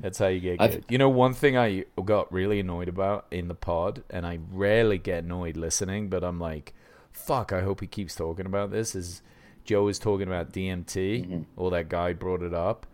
That's 0.00 0.18
how 0.18 0.28
you 0.28 0.40
get 0.40 0.58
good. 0.58 0.70
th- 0.72 0.84
you 0.88 0.96
know, 0.98 1.08
one 1.10 1.34
thing 1.34 1.56
I 1.56 1.84
got 2.04 2.32
really 2.32 2.60
annoyed 2.60 2.88
about 2.88 3.26
in 3.30 3.48
the 3.48 3.54
pod, 3.54 4.02
and 4.08 4.26
I 4.26 4.38
rarely 4.50 4.96
get 4.98 5.24
annoyed 5.24 5.56
listening, 5.56 6.08
but 6.08 6.24
I'm 6.24 6.40
like, 6.40 6.72
"Fuck!" 7.12 7.52
I 7.52 7.60
hope 7.60 7.80
he 7.80 7.86
keeps 7.86 8.14
talking 8.14 8.46
about 8.46 8.70
this. 8.70 8.94
Is 8.94 9.20
Joe 9.64 9.84
was 9.84 9.98
talking 9.98 10.28
about 10.28 10.52
DMT, 10.52 11.22
Mm-hmm. 11.24 11.42
or 11.56 11.70
that 11.72 11.88
guy 11.90 12.12
brought 12.14 12.42
it 12.42 12.54
up, 12.54 12.86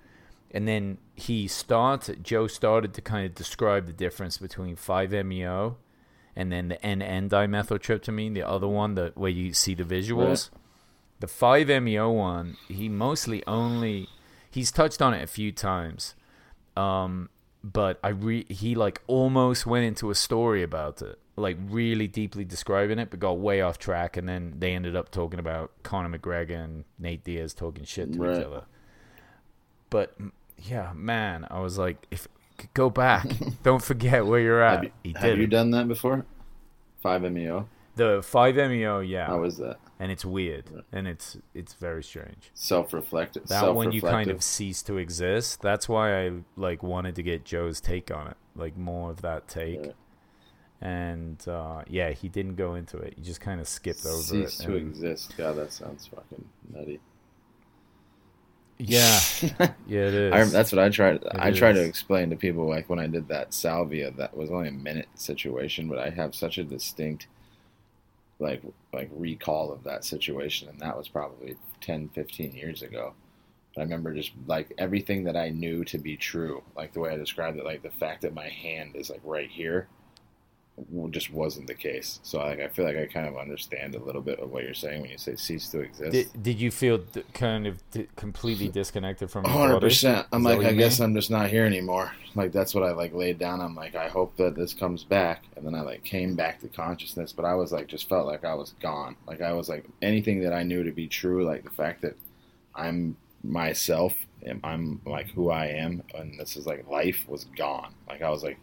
and 0.51 0.67
then 0.67 0.99
he 1.15 1.47
started. 1.47 2.25
Joe 2.25 2.47
started 2.49 2.95
to 2.95 3.01
kind 3.01 3.27
of 3.27 3.35
describe 3.35 3.87
the 3.87 3.93
difference 3.93 4.39
between 4.39 4.75
5-MeO 4.77 5.77
and 6.35 6.51
then 6.53 6.69
the 6.69 6.77
NN 6.77 7.29
dimethyltryptamine, 7.29 8.35
the 8.35 8.43
other 8.43 8.69
one 8.69 8.95
that 8.95 9.17
where 9.17 9.31
you 9.31 9.53
see 9.53 9.75
the 9.75 9.85
visuals. 9.85 10.51
The 11.21 11.27
5-MeO 11.29 12.11
one, 12.11 12.57
he 12.69 12.89
mostly 12.89 13.47
only 13.47 14.09
he's 14.51 14.73
touched 14.73 15.01
on 15.01 15.15
it 15.15 15.23
a 15.23 15.27
few 15.29 15.53
times. 15.53 16.15
Um 16.77 17.29
but 17.65 18.01
I 18.03 18.09
re- 18.09 18.47
he 18.49 18.75
like 18.75 19.03
almost 19.07 19.65
went 19.67 19.85
into 19.85 20.11
a 20.11 20.17
story 20.17 20.65
about 20.65 21.01
it, 21.01 21.17
like 21.37 21.57
really 21.69 22.09
deeply 22.09 22.45
describing 22.45 22.99
it, 22.99 23.09
but 23.11 23.21
got 23.21 23.39
way 23.39 23.61
off 23.61 23.79
track 23.79 24.17
and 24.17 24.29
then 24.29 24.55
they 24.59 24.73
ended 24.75 24.97
up 24.97 25.13
talking 25.13 25.39
about 25.39 25.71
Conor 25.85 26.19
McGregor 26.19 26.65
and 26.65 26.85
Nate 26.99 27.23
Diaz 27.23 27.55
talking 27.55 27.85
shit 27.85 28.15
to 28.15 28.19
Right. 28.19 28.39
each 28.41 28.45
other. 28.45 28.65
But 29.91 30.17
yeah, 30.59 30.93
man, 30.95 31.47
I 31.51 31.61
was 31.61 31.79
like 31.79 32.05
if 32.11 32.27
go 32.75 32.91
back. 32.91 33.27
Don't 33.63 33.83
forget 33.83 34.27
where 34.27 34.41
you're 34.41 34.63
at. 34.63 34.75
have 34.75 34.85
you, 34.85 34.91
he 35.03 35.13
have 35.13 35.23
did 35.23 35.39
you 35.39 35.47
done 35.47 35.71
that 35.73 35.89
before? 35.89 36.25
Five 37.03 37.23
meo. 37.23 37.69
The 37.95 38.21
5-MeO, 38.21 39.01
yeah. 39.01 39.27
How 39.27 39.41
was 39.41 39.59
that? 39.59 39.79
and 40.03 40.11
it's 40.11 40.25
weird 40.25 40.65
and 40.91 41.07
it's 41.07 41.37
it's 41.55 41.75
very 41.75 42.03
strange. 42.03 42.51
Self-reflective. 42.55 43.47
That 43.47 43.73
one 43.73 43.93
you 43.93 44.03
kind 44.03 44.33
of 44.33 44.43
cease 44.43 44.83
to 44.83 44.99
exist. 44.99 45.63
That's 45.63 45.89
why 45.89 46.25
I 46.27 46.33
like 46.57 46.83
wanted 46.83 47.15
to 47.17 47.23
get 47.23 47.45
Joe's 47.45 47.81
take 47.81 48.11
on 48.11 48.27
it, 48.27 48.37
like 48.57 48.77
more 48.77 49.11
of 49.11 49.23
that 49.23 49.47
take. 49.47 49.85
Yeah. 49.85 49.93
And 50.81 51.47
uh, 51.47 51.83
yeah, 51.87 52.11
he 52.11 52.29
didn't 52.29 52.57
go 52.57 52.75
into 52.75 52.97
it. 52.97 53.15
He 53.17 53.23
just 53.23 53.41
kind 53.41 53.61
of 53.61 53.69
skipped 53.69 54.05
over 54.05 54.21
cease 54.21 54.59
it. 54.59 54.65
to 54.65 54.77
and- 54.77 54.89
exist. 54.89 55.35
God, 55.37 55.55
that 55.55 55.73
sounds 55.73 56.09
fucking 56.09 56.49
nutty. 56.75 56.99
Yeah, 58.89 59.21
yeah, 59.87 60.09
it 60.09 60.15
is. 60.15 60.33
I, 60.33 60.45
that's 60.45 60.73
what 60.73 60.79
I 60.79 60.89
tried. 60.89 61.25
I 61.33 61.51
try 61.53 61.73
to 61.73 61.81
explain 61.83 62.31
to 62.31 62.37
people 62.37 62.69
like 62.69 62.89
when 62.89 62.99
I 62.99 63.07
did 63.07 63.29
that 63.29 63.55
salvia. 63.55 64.11
That 64.11 64.37
was 64.37 64.51
only 64.51 64.69
a 64.69 64.73
minute 64.73 65.09
situation, 65.15 65.89
but 65.89 65.99
I 65.99 66.11
have 66.11 66.35
such 66.35 66.59
a 66.59 66.65
distinct 66.65 67.27
like 68.39 68.63
like 68.93 69.09
recall 69.15 69.73
of 69.73 69.85
that 69.85 70.05
situation, 70.05 70.69
and 70.69 70.81
that 70.81 70.97
was 70.97 71.09
probably 71.09 71.57
10, 71.81 72.11
15 72.11 72.53
years 72.53 72.83
ago. 72.83 73.15
I 73.77 73.81
remember 73.81 74.13
just 74.13 74.33
like 74.47 74.73
everything 74.77 75.25
that 75.25 75.37
I 75.37 75.49
knew 75.49 75.85
to 75.87 75.99
be 75.99 76.17
true, 76.17 76.63
like 76.77 76.93
the 76.93 77.01
way 77.01 77.11
I 77.11 77.17
described 77.17 77.59
it, 77.59 77.65
like 77.65 77.83
the 77.83 77.91
fact 77.91 78.23
that 78.23 78.35
my 78.35 78.49
hand 78.49 78.97
is 78.97 79.09
like 79.09 79.23
right 79.25 79.49
here, 79.51 79.89
just 81.11 81.31
wasn't 81.31 81.67
the 81.67 81.75
case. 81.75 82.19
So 82.23 82.39
like 82.39 82.61
I 82.61 82.69
feel 82.69 82.85
like 82.85 82.97
I 82.97 83.07
kind 83.07 83.27
of 83.29 83.37
understand 83.37 83.95
a 83.95 84.03
little 84.03 84.23
bit 84.23 84.41
of 84.41 84.51
what 84.51 84.65
you're 84.65 84.75
saying 84.75 85.03
when 85.03 85.11
you 85.11 85.19
say 85.19 85.37
cease 85.37 85.69
to 85.69 85.81
exist. 85.81 86.13
did, 86.13 86.43
did 86.43 86.61
you 86.61 86.71
feel 86.71 86.99
d- 86.99 87.23
kind 87.35 87.67
of 87.67 87.83
d- 87.91 88.09
completely 88.17 88.69
disconnected 88.69 89.31
from 89.31 89.45
hundred 89.45 89.75
body? 89.75 89.87
percent. 89.87 90.27
I'm 90.33 90.43
like, 90.43 90.61
I 90.61 90.73
guess 90.73 90.99
mean? 90.99 91.11
I'm 91.11 91.15
just 91.15 91.31
not 91.31 91.51
here 91.51 91.67
anymore. 91.67 92.13
Like 92.35 92.53
that's 92.53 92.75
what 92.75 92.85
I 92.85 92.93
like 92.93 93.13
laid 93.13 93.39
down. 93.39 93.61
I'm 93.61 93.75
like, 93.75 93.95
I 93.95 94.09
hope 94.09 94.37
that 94.39 94.55
this 94.55 94.73
comes 94.73 95.05
back, 95.05 95.45
and 95.57 95.67
then 95.67 95.75
I 95.75 95.83
like 95.83 96.05
came 96.05 96.35
back 96.35 96.61
to 96.61 96.69
consciousness. 96.69 97.33
But 97.33 97.45
I 97.45 97.55
was 97.55 97.71
like, 97.71 97.87
just 97.87 98.09
felt 98.09 98.27
like 98.27 98.45
I 98.45 98.55
was 98.55 98.71
gone. 98.81 99.17
Like 99.27 99.43
I 99.43 99.53
was 99.53 99.69
like 99.69 99.85
anything 100.01 100.41
that 100.41 100.55
I 100.55 100.63
knew 100.63 100.83
to 100.83 100.93
be 100.93 101.07
true, 101.07 101.45
like 101.45 101.65
the 101.65 101.71
fact 101.71 102.01
that 102.03 102.17
I'm 102.75 103.17
myself, 103.45 104.15
and 104.43 104.61
I'm 104.65 105.03
like 105.05 105.31
who 105.33 105.51
I 105.51 105.67
am, 105.67 106.03
and 106.15 106.41
this 106.41 106.57
is 106.57 106.67
like 106.67 106.89
life 106.89 107.25
was 107.29 107.45
gone. 107.57 107.95
Like 108.09 108.23
I 108.23 108.31
was 108.31 108.43
like, 108.43 108.59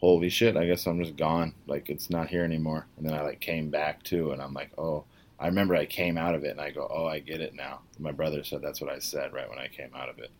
holy 0.00 0.28
shit, 0.28 0.56
I 0.56 0.66
guess 0.66 0.86
I'm 0.86 1.02
just 1.02 1.16
gone. 1.16 1.54
Like 1.66 1.88
it's 1.88 2.10
not 2.10 2.28
here 2.28 2.44
anymore. 2.44 2.86
And 2.96 3.06
then 3.06 3.14
I 3.14 3.22
like 3.22 3.40
came 3.40 3.70
back 3.70 4.02
too, 4.02 4.32
and 4.32 4.42
I'm 4.42 4.54
like, 4.54 4.70
oh. 4.78 5.04
I 5.38 5.46
remember 5.46 5.74
I 5.74 5.86
came 5.86 6.18
out 6.18 6.34
of 6.34 6.44
it 6.44 6.50
and 6.50 6.60
I 6.60 6.70
go, 6.70 6.86
oh, 6.92 7.06
I 7.06 7.20
get 7.20 7.40
it 7.40 7.54
now. 7.54 7.80
My 7.98 8.12
brother 8.12 8.44
said 8.44 8.60
that's 8.60 8.78
what 8.78 8.90
I 8.90 8.98
said 8.98 9.32
right 9.32 9.48
when 9.48 9.58
I 9.58 9.68
came 9.68 9.88
out 9.96 10.10
of 10.10 10.18
it. 10.18 10.30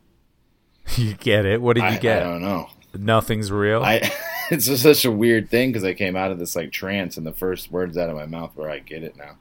you 0.96 1.14
get 1.14 1.46
it. 1.46 1.62
What 1.62 1.76
did 1.76 1.84
you 1.84 1.88
I, 1.88 1.96
get? 1.96 2.22
I 2.22 2.26
don't 2.26 2.42
know. 2.42 2.68
Nothing's 2.98 3.50
real. 3.50 3.82
I 3.82 4.12
it's 4.50 4.66
just 4.66 4.82
such 4.82 5.04
a 5.04 5.10
weird 5.10 5.48
thing 5.48 5.70
because 5.70 5.84
I 5.84 5.94
came 5.94 6.16
out 6.16 6.30
of 6.30 6.38
this 6.38 6.56
like 6.56 6.72
trance 6.72 7.16
and 7.16 7.26
the 7.26 7.32
first 7.32 7.70
words 7.70 7.96
out 7.96 8.10
of 8.10 8.16
my 8.16 8.26
mouth 8.26 8.54
were 8.56 8.68
I 8.68 8.80
get 8.80 9.02
it 9.02 9.16
now. 9.16 9.36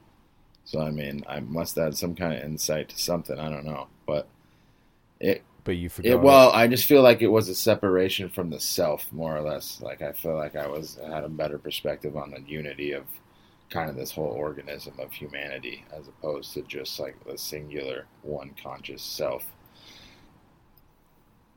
So 0.64 0.80
I 0.80 0.90
mean, 0.90 1.24
I 1.28 1.40
must 1.40 1.74
have 1.76 1.84
had 1.86 1.96
some 1.96 2.14
kind 2.14 2.32
of 2.32 2.42
insight 2.42 2.88
to 2.90 2.98
something. 2.98 3.38
I 3.38 3.50
don't 3.50 3.64
know, 3.64 3.88
but 4.06 4.28
it 5.18 5.42
but 5.64 5.76
you 5.76 5.88
forgot. 5.88 6.10
it 6.10 6.20
well, 6.20 6.50
I 6.50 6.66
just 6.66 6.86
feel 6.86 7.02
like 7.02 7.22
it 7.22 7.28
was 7.28 7.48
a 7.48 7.54
separation 7.54 8.28
from 8.28 8.50
the 8.50 8.60
self, 8.60 9.12
more 9.12 9.36
or 9.36 9.40
less. 9.40 9.80
Like 9.80 10.02
I 10.02 10.12
feel 10.12 10.36
like 10.36 10.56
I 10.56 10.66
was 10.66 10.98
I 11.04 11.08
had 11.10 11.24
a 11.24 11.28
better 11.28 11.58
perspective 11.58 12.16
on 12.16 12.30
the 12.30 12.40
unity 12.40 12.92
of 12.92 13.04
kind 13.70 13.88
of 13.88 13.96
this 13.96 14.12
whole 14.12 14.26
organism 14.26 14.94
of 14.98 15.12
humanity, 15.12 15.84
as 15.96 16.08
opposed 16.08 16.52
to 16.54 16.62
just 16.62 16.98
like 16.98 17.16
the 17.24 17.38
singular 17.38 18.06
one 18.22 18.54
conscious 18.62 19.02
self. 19.02 19.44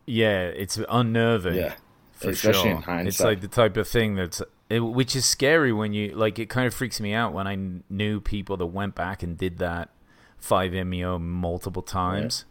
Yeah, 0.06 0.44
it's 0.48 0.80
unnerving. 0.89 1.56
Yeah. 1.56 1.76
for 2.13 2.30
Especially 2.30 2.62
sure. 2.62 2.72
in 2.72 2.82
hindsight. 2.82 3.08
It's 3.08 3.20
like 3.20 3.42
the 3.42 3.48
type 3.48 3.78
of 3.78 3.88
thing 3.88 4.16
that's, 4.16 4.42
it, 4.70 4.80
which 4.80 5.16
is 5.16 5.26
scary 5.26 5.74
when 5.74 5.94
you 5.94 6.10
like. 6.16 6.39
It 6.39 6.50
kind 6.50 6.68
of 6.68 6.74
freaks 6.74 7.00
me 7.00 7.13
out 7.13 7.34
when 7.34 7.48
I 7.48 7.58
knew 7.89 8.20
people 8.20 8.58
that 8.58 8.66
went 8.68 8.96
back 8.96 9.24
and 9.24 9.38
did 9.38 9.58
that 9.60 9.89
five 10.38 10.74
meo 10.74 11.18
multiple 11.18 11.82
times. 11.82 12.46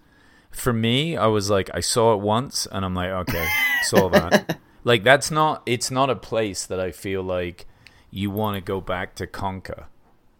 For 0.52 0.72
me, 0.72 1.16
I 1.16 1.26
was 1.26 1.50
like, 1.50 1.70
I 1.74 1.80
saw 1.80 2.14
it 2.14 2.20
once, 2.20 2.66
and 2.70 2.84
I'm 2.84 2.94
like, 2.94 3.10
okay, 3.10 3.46
saw 3.84 4.08
that. 4.10 4.58
like 4.84 5.02
that's 5.02 5.30
not. 5.30 5.62
It's 5.66 5.90
not 5.90 6.10
a 6.10 6.16
place 6.16 6.66
that 6.66 6.78
I 6.78 6.92
feel 6.92 7.22
like 7.22 7.66
you 8.10 8.30
want 8.30 8.56
to 8.56 8.60
go 8.60 8.80
back 8.80 9.14
to 9.16 9.26
conquer. 9.26 9.86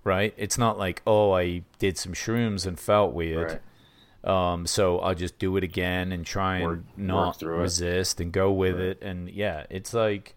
Right? 0.04 0.34
It's 0.36 0.58
not 0.58 0.78
like, 0.78 1.00
oh, 1.06 1.32
I 1.32 1.62
did 1.78 1.96
some 1.96 2.12
shrooms 2.12 2.66
and 2.66 2.78
felt 2.78 3.12
weird. 3.14 3.60
Right. 4.24 4.52
Um, 4.52 4.66
so 4.66 4.98
I'll 4.98 5.14
just 5.14 5.38
do 5.38 5.56
it 5.56 5.64
again 5.64 6.12
and 6.12 6.26
try 6.26 6.56
and 6.56 6.64
Work- 6.66 6.78
work 6.78 6.98
not 6.98 7.42
it. 7.42 7.46
resist 7.46 8.20
and 8.20 8.32
go 8.32 8.52
with 8.52 8.74
Right. 8.76 8.84
it. 8.88 9.02
And 9.02 9.30
yeah, 9.30 9.64
it's 9.70 9.94
like 9.94 10.34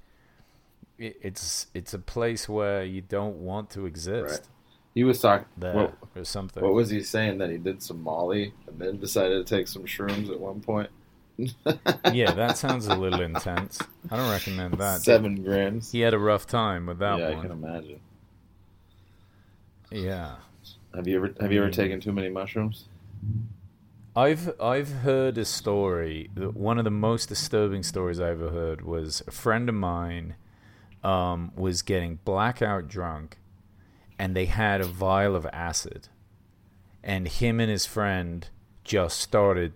it, 0.98 1.18
it's 1.22 1.68
it's 1.74 1.94
a 1.94 2.00
place 2.00 2.48
where 2.48 2.84
you 2.84 3.02
don't 3.02 3.38
want 3.38 3.70
to 3.72 3.86
exist 3.86 4.48
He 4.96 5.04
was 5.04 5.20
talking. 5.20 5.46
there 5.58 5.76
What, 5.76 5.98
or 6.16 6.24
something. 6.24 6.64
what 6.64 6.74
was 6.74 6.90
he 6.90 7.02
saying? 7.02 7.38
That 7.38 7.52
he 7.52 7.58
did 7.58 7.84
some 7.84 8.02
Molly 8.02 8.54
and 8.68 8.80
then 8.80 8.98
decided 8.98 9.46
to 9.46 9.56
take 9.56 9.68
some 9.68 9.84
shrooms 9.84 10.30
at 10.32 10.40
one 10.40 10.62
point. 10.62 10.90
yeah, 12.14 12.32
that 12.32 12.58
sounds 12.58 12.88
a 12.88 12.96
little 12.96 13.22
intense. 13.22 13.78
I 14.10 14.16
don't 14.16 14.32
recommend 14.32 14.76
that. 14.76 15.02
Seven 15.02 15.44
grams. 15.44 15.92
He 15.92 16.00
had 16.00 16.14
a 16.14 16.18
rough 16.18 16.48
time 16.48 16.86
with 16.86 17.00
that 17.00 17.20
yeah, 17.20 17.28
I 17.28 17.42
can 17.42 17.52
imagine. 17.52 18.00
Yeah. 19.92 20.36
Have 20.96 21.08
you 21.08 21.18
ever 21.18 21.34
have 21.42 21.52
you 21.52 21.62
ever 21.62 21.72
taken 21.72 22.00
too 22.00 22.14
many 22.14 22.30
mushrooms? 22.30 22.86
I've 24.16 24.60
I've 24.62 24.90
heard 24.90 25.38
a 25.38 25.44
story. 25.44 26.30
that 26.36 26.56
One 26.56 26.78
of 26.78 26.86
the 26.86 26.92
most 26.92 27.28
disturbing 27.28 27.84
stories 27.84 28.20
I 28.20 28.30
ever 28.30 28.50
heard 28.50 28.82
was 28.82 29.22
a 29.28 29.32
friend 29.32 29.68
of 29.68 29.76
mine 29.76 30.36
um, 31.04 31.52
was 31.58 31.82
getting 31.82 32.20
blackout 32.24 32.88
drunk, 32.88 33.38
and 34.18 34.36
they 34.36 34.46
had 34.46 34.82
a 34.82 34.86
vial 34.86 35.36
of 35.36 35.46
acid, 35.48 36.10
and 37.04 37.28
him 37.28 37.60
and 37.60 37.70
his 37.70 37.86
friend 37.86 38.48
just 38.84 39.20
started 39.20 39.74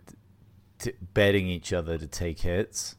t- 0.79 0.93
betting 1.13 1.47
each 1.47 1.73
other 1.73 1.97
to 1.97 2.07
take 2.07 2.41
hits. 2.41 2.95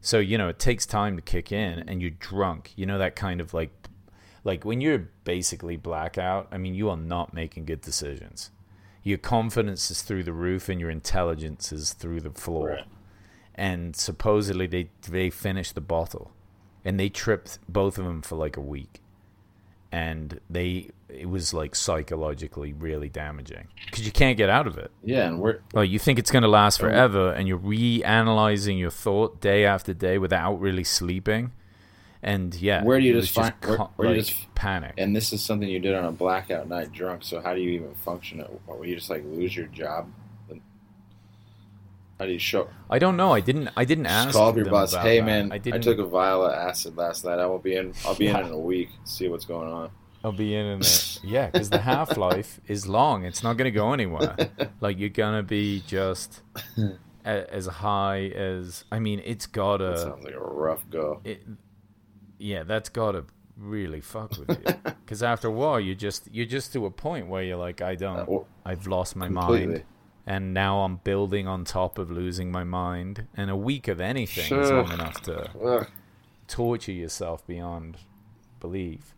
So 0.00 0.18
you 0.18 0.38
know 0.38 0.48
it 0.48 0.58
takes 0.58 0.86
time 0.86 1.16
to 1.16 1.22
kick 1.22 1.52
in, 1.52 1.80
and 1.88 2.00
you're 2.00 2.10
drunk. 2.10 2.72
You 2.76 2.86
know 2.86 2.98
that 2.98 3.16
kind 3.16 3.40
of 3.40 3.54
like, 3.54 3.70
like 4.44 4.64
when 4.64 4.80
you're 4.80 5.08
basically 5.24 5.76
blackout. 5.76 6.48
I 6.52 6.58
mean, 6.58 6.74
you 6.74 6.88
are 6.90 6.96
not 6.96 7.34
making 7.34 7.64
good 7.64 7.80
decisions 7.80 8.50
your 9.06 9.18
confidence 9.18 9.88
is 9.88 10.02
through 10.02 10.24
the 10.24 10.32
roof 10.32 10.68
and 10.68 10.80
your 10.80 10.90
intelligence 10.90 11.70
is 11.70 11.92
through 11.92 12.20
the 12.20 12.32
floor. 12.32 12.70
Right. 12.70 12.84
And 13.54 13.94
supposedly 13.94 14.66
they 14.66 14.90
they 15.08 15.30
finished 15.30 15.76
the 15.76 15.80
bottle, 15.80 16.32
and 16.84 16.98
they 16.98 17.08
tripped 17.08 17.60
both 17.68 17.98
of 17.98 18.04
them 18.04 18.20
for 18.20 18.34
like 18.34 18.56
a 18.56 18.60
week. 18.60 19.00
And 19.92 20.40
they 20.50 20.90
it 21.08 21.28
was 21.30 21.54
like 21.54 21.74
psychologically 21.74 22.72
really 22.72 23.08
damaging 23.08 23.68
because 23.86 24.04
you 24.04 24.12
can't 24.12 24.36
get 24.36 24.50
out 24.50 24.66
of 24.66 24.76
it. 24.76 24.90
Yeah, 25.04 25.26
and 25.28 25.38
we're 25.38 25.60
Like 25.72 25.88
you 25.88 25.98
think 25.98 26.18
it's 26.18 26.30
going 26.30 26.42
to 26.42 26.48
last 26.48 26.80
um, 26.82 26.88
forever, 26.90 27.30
and 27.32 27.46
you're 27.48 27.58
reanalyzing 27.58 28.78
your 28.78 28.90
thought 28.90 29.40
day 29.40 29.64
after 29.64 29.94
day 29.94 30.18
without 30.18 30.60
really 30.60 30.84
sleeping. 30.84 31.52
And 32.22 32.54
yeah, 32.56 32.82
Where 32.82 32.98
do 32.98 33.06
you 33.06 33.20
just 33.20 33.34
find- 33.34 33.54
where- 33.64 33.78
where 33.96 34.08
do 34.08 34.14
you 34.16 34.22
just- 34.22 34.52
panic? 34.56 34.94
and 34.98 35.14
this 35.14 35.32
is 35.32 35.42
something 35.42 35.68
you 35.68 35.78
did 35.78 35.94
on 35.94 36.04
a 36.06 36.10
blackout 36.12 36.68
night 36.68 36.90
drunk. 36.92 37.22
So 37.22 37.40
how 37.40 37.54
do 37.54 37.60
you 37.60 37.70
even 37.70 37.94
function? 37.94 38.40
At, 38.40 38.50
or 38.66 38.78
will 38.78 38.86
you 38.86 38.96
just 38.96 39.10
like 39.10 39.22
lose 39.24 39.54
your 39.54 39.66
job? 39.66 40.10
How 42.18 42.24
do 42.26 42.32
you 42.32 42.38
show? 42.38 42.68
I 42.88 42.98
don't 42.98 43.16
know. 43.16 43.32
I 43.32 43.40
didn't. 43.40 43.68
I 43.76 43.84
didn't 43.84 44.06
ask. 44.06 44.28
Just 44.28 44.38
call 44.38 44.56
your 44.56 44.64
boss. 44.70 44.94
Hey 44.94 45.18
that. 45.20 45.26
man, 45.26 45.52
I 45.52 45.56
I, 45.56 45.58
didn't. 45.58 45.82
took 45.82 45.98
a 45.98 46.04
vial 46.04 46.44
of 46.46 46.52
acid 46.52 46.96
last 46.96 47.24
night. 47.24 47.38
I 47.38 47.46
will 47.46 47.58
be 47.58 47.76
in. 47.76 47.92
I'll 48.06 48.14
be 48.14 48.24
Yeah. 48.26 48.40
in 48.40 48.46
in 48.46 48.52
a 48.52 48.58
week. 48.58 48.88
See 49.04 49.28
what's 49.28 49.44
going 49.44 49.70
on. 49.70 49.90
I'll 50.24 50.32
be 50.32 50.54
in 50.54 50.64
in 50.66 50.80
a 50.82 50.86
yeah, 51.26 51.50
because 51.50 51.68
the 51.70 51.78
half 51.78 52.16
life 52.16 52.58
is 52.66 52.86
long. 52.88 53.24
It's 53.24 53.42
not 53.42 53.56
going 53.58 53.66
to 53.66 53.70
go 53.70 53.92
anywhere. 53.92 54.34
like 54.80 54.98
you're 54.98 55.10
gonna 55.10 55.42
be 55.42 55.82
just 55.86 56.42
a, 57.24 57.54
as 57.54 57.66
high 57.66 58.28
as. 58.34 58.84
I 58.90 58.98
mean, 58.98 59.20
it's 59.24 59.44
gotta. 59.46 59.98
sounds 59.98 60.24
like 60.24 60.34
a 60.34 60.40
rough 60.40 60.88
go. 60.90 61.20
It, 61.22 61.42
yeah, 62.38 62.62
that's 62.64 62.88
gotta 62.88 63.24
really 63.58 64.00
fuck 64.00 64.36
with 64.38 64.50
you. 64.50 64.74
Because 65.04 65.22
after 65.22 65.48
a 65.48 65.52
while, 65.52 65.78
you 65.78 65.94
just 65.94 66.28
you're 66.32 66.46
just 66.46 66.72
to 66.72 66.86
a 66.86 66.90
point 66.90 67.28
where 67.28 67.42
you're 67.42 67.56
like, 67.58 67.82
I 67.82 67.94
don't. 67.94 68.20
Uh, 68.20 68.24
well, 68.26 68.48
I've 68.64 68.86
lost 68.86 69.16
my 69.16 69.28
mind. 69.28 69.84
And 70.26 70.52
now 70.52 70.80
I'm 70.80 70.96
building 70.96 71.46
on 71.46 71.64
top 71.64 71.98
of 71.98 72.10
losing 72.10 72.50
my 72.50 72.64
mind. 72.64 73.28
And 73.36 73.48
a 73.50 73.56
week 73.56 73.86
of 73.86 74.00
anything 74.00 74.58
is 74.58 74.70
long 74.70 74.90
enough 74.92 75.22
to 75.22 75.50
Ugh. 75.60 75.86
torture 76.48 76.92
yourself 76.92 77.46
beyond 77.46 77.98
belief. 78.60 79.14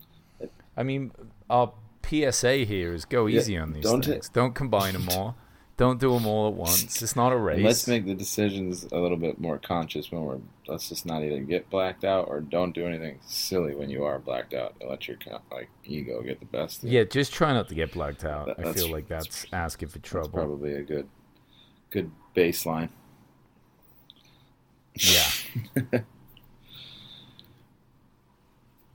I 0.77 0.83
mean, 0.83 1.13
our 1.49 1.73
PSA 2.05 2.59
here 2.59 2.93
is 2.93 3.05
go 3.07 3.27
Yeah, 3.27 3.41
easy 3.41 3.57
on 3.57 3.73
these 3.73 3.85
don't 3.85 4.05
things. 4.05 4.29
don't 4.29 4.55
combine 4.55 4.93
them 4.95 5.09
all. 5.11 5.37
Don't 5.79 5.99
do 6.01 6.13
them 6.13 6.27
all 6.27 6.49
at 6.49 6.55
once. 6.55 7.01
It's 7.03 7.15
not 7.17 7.33
a 7.33 7.37
race. 7.37 7.63
Let's 7.65 7.87
make 7.87 8.05
the 8.05 8.13
decisions 8.15 8.85
a 8.91 8.99
little 8.99 9.17
bit 9.17 9.39
more 9.41 9.59
conscious 9.59 10.11
when 10.13 10.23
we're. 10.25 10.41
Let's 10.67 10.89
just 10.91 11.07
not 11.07 11.23
either 11.23 11.39
get 11.41 11.71
blacked 11.71 12.05
out 12.05 12.27
or 12.29 12.41
don't 12.41 12.75
do 12.75 12.85
anything 12.85 13.21
silly 13.25 13.75
when 13.77 13.89
you 13.89 14.05
are 14.05 14.19
blacked 14.19 14.53
out. 14.55 14.75
Let 14.87 15.07
your 15.09 15.17
like 15.53 15.71
ego 15.85 16.21
get 16.23 16.41
the 16.41 16.47
best. 16.47 16.83
yeah, 16.85 17.05
just 17.05 17.33
try 17.33 17.53
not 17.53 17.69
to 17.69 17.75
get 17.77 17.93
blacked 17.93 18.25
out. 18.25 18.49
That- 18.57 18.67
I 18.67 18.73
feel 18.75 18.91
like 18.91 19.07
that's 19.09 19.47
asking 19.53 19.89
for 19.89 19.99
that's 20.01 20.11
trouble. 20.11 20.31
probably 20.31 20.75
a 20.75 20.83
good, 20.83 21.09
good 21.91 22.11
baseline. 22.37 22.89
Yeah, 24.97 25.31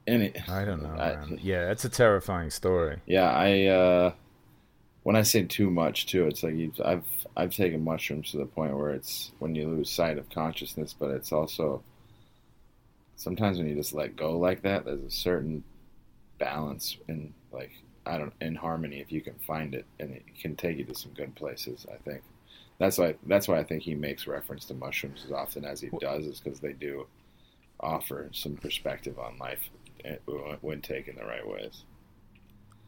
Any, 0.05 0.33
I 0.49 0.65
don't 0.65 0.83
know. 0.83 0.89
I- 1.01 1.15
man. 1.15 1.39
Yeah, 1.41 1.71
it's 1.71 1.85
a 1.85 1.89
terrifying 1.89 2.49
story. 2.49 2.97
Yeah, 3.05 3.29
I 3.31 3.65
uh 3.67 4.11
when 5.03 5.15
I 5.15 5.21
say 5.21 5.43
too 5.43 5.69
much 5.69 6.07
too, 6.07 6.27
it's 6.27 6.43
like 6.43 6.55
you've, 6.55 6.79
I've 6.83 7.05
I've 7.35 7.55
taken 7.55 7.83
mushrooms 7.83 8.31
to 8.31 8.37
the 8.37 8.45
point 8.45 8.75
where 8.75 8.91
it's 8.91 9.31
when 9.39 9.53
you 9.55 9.67
lose 9.67 9.89
sight 9.89 10.17
of 10.17 10.29
consciousness, 10.29 10.95
but 10.97 11.11
it's 11.11 11.31
also 11.31 11.83
sometimes 13.15 13.57
when 13.57 13.67
you 13.67 13.75
just 13.75 13.93
let 13.93 14.15
go 14.15 14.37
like 14.37 14.61
that, 14.63 14.85
there's 14.85 15.03
a 15.03 15.11
certain 15.11 15.63
balance 16.39 16.97
in 17.07 17.33
like 17.51 17.71
I 18.05 18.17
don't 18.17 18.33
in 18.41 18.55
harmony 18.55 18.99
if 18.99 19.11
you 19.11 19.21
can 19.21 19.35
find 19.45 19.73
it, 19.73 19.85
and 19.99 20.11
it 20.11 20.23
can 20.39 20.55
take 20.55 20.77
you 20.77 20.85
to 20.85 20.95
some 20.95 21.11
good 21.13 21.35
places. 21.35 21.85
I 21.91 21.97
think 21.97 22.21
that's 22.79 22.97
why 22.97 23.15
that's 23.25 23.47
why 23.47 23.59
I 23.59 23.63
think 23.63 23.83
he 23.83 23.95
makes 23.95 24.25
reference 24.25 24.65
to 24.65 24.73
mushrooms 24.73 25.23
as 25.25 25.31
often 25.31 25.65
as 25.65 25.81
he 25.81 25.89
does, 25.99 26.25
is 26.25 26.39
because 26.39 26.59
they 26.59 26.73
do 26.73 27.07
offer 27.79 28.29
some 28.31 28.55
perspective 28.55 29.19
on 29.19 29.37
life 29.37 29.69
eh, 30.05 30.15
when 30.61 30.81
taken 30.81 31.17
the 31.17 31.25
right 31.25 31.45
ways. 31.45 31.83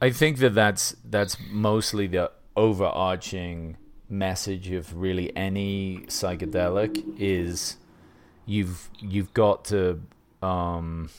I 0.05 0.11
think 0.11 0.37
that 0.39 0.53
that's 0.53 0.95
that's 1.03 1.35
mostly 1.51 2.07
the 2.07 2.31
overarching 2.55 3.77
message 4.09 4.69
of 4.71 4.95
really 4.95 5.35
any 5.35 6.05
psychedelic 6.07 6.93
is 7.19 7.77
you've 8.45 8.89
you've 8.99 9.33
got 9.33 9.65
to 9.65 10.01
um, 10.41 11.09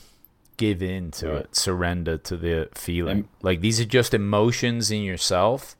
give 0.55 0.81
in 0.81 1.11
to 1.11 1.27
Right. 1.27 1.41
it, 1.41 1.55
surrender 1.55 2.17
to 2.29 2.37
the 2.37 2.69
feeling. 2.73 3.17
And- 3.19 3.27
like 3.41 3.59
these 3.61 3.79
are 3.81 3.85
just 3.99 4.13
emotions 4.13 4.89
in 4.91 5.01
yourself 5.01 5.75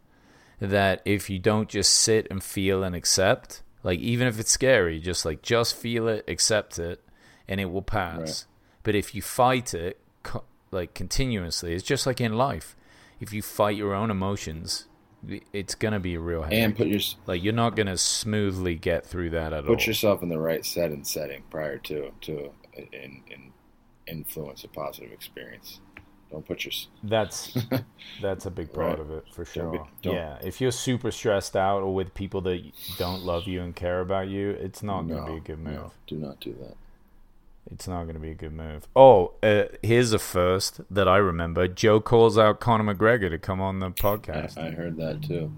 that 0.59 1.01
if 1.05 1.29
you 1.29 1.39
don't 1.39 1.69
just 1.69 1.93
sit 1.93 2.27
and 2.31 2.43
feel 2.43 2.83
and 2.83 2.95
accept, 2.95 3.61
like 3.83 3.99
even 3.99 4.27
if 4.27 4.39
it's 4.39 4.51
scary, 4.51 4.99
just 4.99 5.23
like 5.25 5.41
just 5.41 5.75
feel 5.75 6.07
it, 6.07 6.25
accept 6.27 6.79
it, 6.79 6.99
and 7.47 7.61
it 7.61 7.65
will 7.71 7.83
pass. 7.83 8.19
Right. 8.19 8.45
But 8.83 8.95
if 8.95 9.13
you 9.15 9.21
fight 9.21 9.73
it, 9.73 9.99
co- 10.23 10.43
like 10.71 10.93
continuously, 10.93 11.73
it's 11.73 11.83
just 11.83 12.05
like 12.07 12.19
in 12.19 12.33
life. 12.33 12.75
If 13.19 13.33
you 13.33 13.41
fight 13.41 13.75
your 13.77 13.93
own 13.93 14.11
emotions, 14.11 14.85
it's 15.53 15.75
gonna 15.75 15.99
be 15.99 16.13
a 16.15 16.19
real 16.19 16.43
headache. 16.43 16.59
And 16.59 16.75
put 16.75 16.87
your 16.87 16.99
like 17.25 17.43
you're 17.43 17.53
not 17.53 17.75
gonna 17.75 17.97
smoothly 17.97 18.75
get 18.75 19.05
through 19.05 19.31
that 19.31 19.53
at 19.53 19.63
all. 19.65 19.75
put 19.75 19.87
yourself 19.87 20.21
in 20.23 20.29
the 20.29 20.39
right 20.39 20.65
set 20.65 20.91
and 20.91 21.05
setting 21.05 21.43
prior 21.49 21.77
to 21.79 22.11
to 22.21 22.51
in, 22.75 23.21
in 23.29 23.51
influence 24.05 24.63
a 24.63 24.67
positive 24.67 25.11
experience. 25.11 25.79
Don't 26.31 26.45
put 26.45 26.65
your 26.65 26.71
That's 27.03 27.57
that's 28.21 28.45
a 28.45 28.51
big 28.51 28.71
part 28.73 28.91
Right. 28.91 28.99
of 28.99 29.11
it 29.11 29.23
for 29.31 29.43
Don't 29.45 29.53
sure. 29.53 29.71
be- 29.71 29.79
don't- 30.03 30.13
yeah, 30.15 30.37
if 30.43 30.59
you're 30.61 30.71
super 30.71 31.09
stressed 31.09 31.55
out 31.55 31.81
or 31.81 31.93
with 31.95 32.13
people 32.13 32.41
that 32.41 32.61
don't 32.97 33.23
love 33.23 33.47
you 33.47 33.61
and 33.61 33.75
care 33.75 34.01
about 34.01 34.27
you, 34.27 34.49
it's 34.51 34.83
not 34.83 35.07
going 35.07 35.25
to 35.25 35.31
be 35.31 35.37
a 35.37 35.41
good 35.41 35.59
move. 35.59 35.73
No, 35.73 35.91
do 36.05 36.17
not 36.17 36.39
do 36.41 36.53
that. 36.61 36.75
It's 37.71 37.87
not 37.87 38.03
going 38.03 38.15
to 38.15 38.21
be 38.21 38.31
a 38.31 38.35
good 38.35 38.53
move. 38.53 38.87
Oh, 38.95 39.33
uh, 39.43 39.63
here's 39.83 40.13
a 40.13 40.19
first 40.19 40.81
that 40.89 41.07
I 41.07 41.17
remember. 41.17 41.67
Joe 41.67 41.99
calls 41.99 42.37
out 42.37 42.59
Conor 42.59 42.95
McGregor 42.95 43.29
to 43.29 43.37
come 43.37 43.59
on 43.59 43.79
the 43.79 43.91
podcast. 43.91 44.57
I 44.57 44.71
heard 44.71 44.97
that 44.97 45.21
too, 45.21 45.51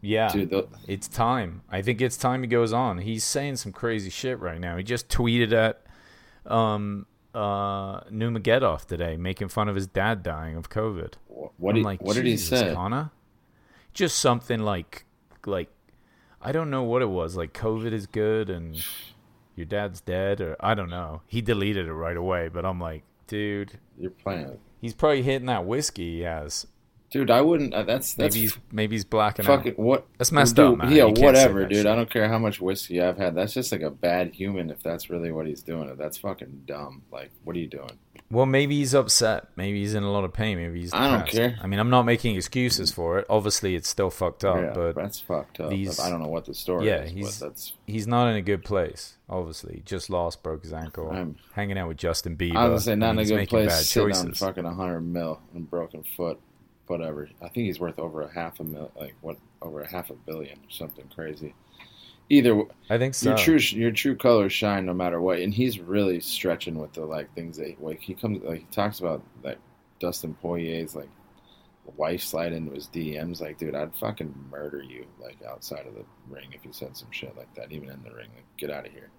yeah, 0.00 0.28
dude. 0.28 0.50
The, 0.50 0.68
it's 0.86 1.08
time. 1.08 1.62
I 1.70 1.82
think 1.82 2.00
it's 2.00 2.16
time 2.16 2.42
he 2.42 2.46
goes 2.46 2.72
on. 2.72 2.98
He's 2.98 3.24
saying 3.24 3.56
some 3.56 3.72
crazy 3.72 4.10
shit 4.10 4.38
right 4.38 4.60
now. 4.60 4.76
He 4.76 4.82
just 4.82 5.08
tweeted 5.08 5.52
at 5.52 5.82
um 6.50 7.06
uh 7.34 8.00
Nurmagomedov 8.04 8.84
today, 8.86 9.16
making 9.16 9.48
fun 9.48 9.68
of 9.68 9.74
his 9.74 9.86
dad 9.86 10.22
dying 10.22 10.56
of 10.56 10.70
COVID. 10.70 11.14
what 11.26 11.52
what, 11.56 11.74
did, 11.74 11.84
like, 11.84 12.02
what 12.02 12.16
did 12.16 12.26
he 12.26 12.36
say? 12.36 12.72
Conor? 12.74 13.10
Just 13.92 14.18
something 14.18 14.60
like, 14.60 15.04
like, 15.46 15.70
I 16.40 16.52
don't 16.52 16.70
know 16.70 16.84
what 16.84 17.02
it 17.02 17.08
was. 17.08 17.36
Like, 17.36 17.52
COVID 17.52 17.92
is 17.92 18.06
good 18.06 18.50
and 18.50 18.80
your 19.58 19.66
dad's 19.66 20.00
dead, 20.00 20.40
or 20.40 20.56
I 20.60 20.74
don't 20.74 20.88
know. 20.90 21.20
He 21.26 21.42
deleted 21.42 21.86
it 21.86 21.92
right 21.92 22.16
away, 22.16 22.48
but 22.48 22.64
I'm 22.64 22.80
like, 22.80 23.02
dude, 23.26 23.78
You're 23.98 24.10
playing, 24.12 24.56
he's 24.80 24.94
probably 24.94 25.22
hitting 25.22 25.46
that 25.46 25.66
whiskey 25.66 26.16
he 26.16 26.20
has. 26.22 26.66
dude. 27.10 27.30
I 27.30 27.40
wouldn't. 27.42 27.74
Uh, 27.74 27.82
that's 27.82 28.14
that's 28.14 28.34
Maybe 28.34 28.42
he's 28.42 28.58
maybe 28.72 28.94
he's 28.96 29.04
blacking 29.04 29.44
fucking 29.44 29.72
out. 29.72 29.78
what. 29.78 30.06
That's 30.18 30.32
messed 30.32 30.56
dude, 30.56 30.72
up, 30.72 30.78
man. 30.78 30.90
Yeah, 30.92 31.06
You 31.06 31.12
can't 31.12 31.18
say 31.18 31.24
whatever, 31.26 31.66
dude. 31.66 31.78
shit. 31.78 31.86
I 31.86 31.94
don't 31.96 32.08
care 32.10 32.28
how 32.28 32.38
much 32.38 32.60
whiskey 32.60 33.00
I've 33.02 33.18
had. 33.18 33.34
That's 33.34 33.52
just 33.52 33.72
like 33.72 33.82
a 33.82 33.90
bad 33.90 34.32
human. 34.34 34.70
If 34.70 34.82
that's 34.82 35.10
really 35.10 35.32
what 35.32 35.46
he's 35.46 35.62
doing, 35.62 35.94
that's 35.96 36.16
fucking 36.18 36.62
dumb. 36.66 37.02
Like, 37.12 37.30
what 37.44 37.56
are 37.56 37.58
you 37.60 37.66
doing? 37.68 37.98
Well, 38.30 38.44
maybe 38.44 38.76
he's 38.76 38.94
upset. 38.94 39.48
Maybe 39.56 39.80
he's 39.80 39.94
in 39.94 40.02
a 40.02 40.10
lot 40.12 40.22
of 40.24 40.34
pain. 40.34 40.58
Maybe 40.58 40.80
he's. 40.80 40.92
I 40.92 41.08
don't 41.08 41.12
depressed. 41.24 41.36
care. 41.36 41.58
I 41.62 41.66
mean, 41.66 41.80
I'm 41.80 41.88
not 41.88 42.02
making 42.02 42.36
excuses 42.36 42.92
for 42.92 43.18
it. 43.18 43.26
Obviously, 43.30 43.74
it's 43.74 43.88
still 43.88 44.10
fucked 44.10 44.44
up, 44.44 44.56
yeah, 44.56 44.72
but 44.74 44.94
that's 44.94 45.18
fucked 45.18 45.60
up. 45.60 45.70
these- 45.70 45.98
I 45.98 46.10
don't 46.10 46.20
know 46.20 46.28
what 46.28 46.44
the 46.44 46.52
story 46.52 46.86
Yeah, 46.88 47.04
is, 47.04 47.10
he's- 47.12 47.40
but 47.40 47.46
that's. 47.48 47.72
he's 47.86 48.06
not 48.06 48.28
in 48.28 48.36
a 48.36 48.42
good 48.42 48.64
place. 48.64 49.16
Obviously, 49.30 49.82
just 49.86 50.10
lost, 50.10 50.42
broke 50.42 50.62
his 50.62 50.74
ankle, 50.74 51.10
I'm- 51.10 51.36
hanging 51.54 51.78
out 51.78 51.88
with 51.88 51.96
Justin 51.96 52.36
Bieber. 52.36 52.56
I 52.56 52.68
was 52.68 52.84
gonna 52.84 52.96
say 52.96 52.98
not 52.98 53.10
in 53.12 53.18
a 53.20 53.24
good 53.24 53.34
making 53.36 53.58
bad 53.60 53.68
place. 53.68 53.88
Sitting 53.88 54.12
on 54.14 54.24
choices. 54.26 54.38
fucking 54.38 54.64
a 54.66 54.74
hundred 54.74 55.00
mil 55.00 55.40
and 55.54 55.70
broken 55.70 56.02
foot, 56.14 56.38
whatever. 56.86 57.30
I 57.40 57.48
think 57.48 57.66
he's 57.66 57.80
worth 57.80 57.98
over 57.98 58.20
a 58.22 58.30
half 58.32 58.60
a 58.60 58.64
mil, 58.64 58.90
like 58.94 59.14
what, 59.22 59.38
over 59.62 59.80
a 59.80 59.90
half 59.90 60.10
a 60.10 60.14
billion, 60.14 60.58
or 60.58 60.70
something 60.70 61.04
crazy. 61.14 61.54
Either 62.30 62.62
I 62.90 62.98
think 62.98 63.14
so. 63.14 63.30
your 63.30 63.38
true 63.38 63.56
your 63.56 63.90
true 63.90 64.14
colors 64.14 64.52
shine 64.52 64.84
no 64.84 64.92
matter 64.92 65.20
what, 65.20 65.38
and 65.38 65.52
he's 65.52 65.80
really 65.80 66.20
stretching 66.20 66.78
with 66.78 66.92
the 66.92 67.04
like 67.04 67.34
things 67.34 67.56
that 67.56 67.82
like 67.82 68.00
he 68.00 68.14
comes 68.14 68.42
like 68.42 68.60
he 68.60 68.66
talks 68.70 69.00
about 69.00 69.22
like 69.42 69.58
Dustin 69.98 70.34
Poirier's 70.34 70.94
like 70.94 71.08
wife 71.96 72.22
slide 72.22 72.52
into 72.52 72.72
his 72.72 72.88
DMs. 72.88 73.40
Like, 73.40 73.58
dude, 73.58 73.74
I'd 73.74 73.94
fucking 73.96 74.34
murder 74.50 74.82
you 74.82 75.06
like 75.20 75.38
outside 75.48 75.86
of 75.86 75.94
the 75.94 76.04
ring 76.28 76.48
if 76.52 76.64
you 76.64 76.72
said 76.72 76.96
some 76.96 77.10
shit 77.10 77.36
like 77.36 77.52
that, 77.54 77.72
even 77.72 77.88
in 77.88 78.02
the 78.02 78.10
ring. 78.10 78.28
Like, 78.34 78.44
get 78.56 78.70
out 78.70 78.86
of 78.86 78.92
here. 78.92 79.10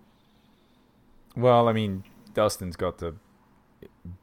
Well, 1.36 1.68
I 1.68 1.74
mean, 1.74 2.04
Dustin's 2.34 2.76
got 2.76 3.00
to 3.00 3.16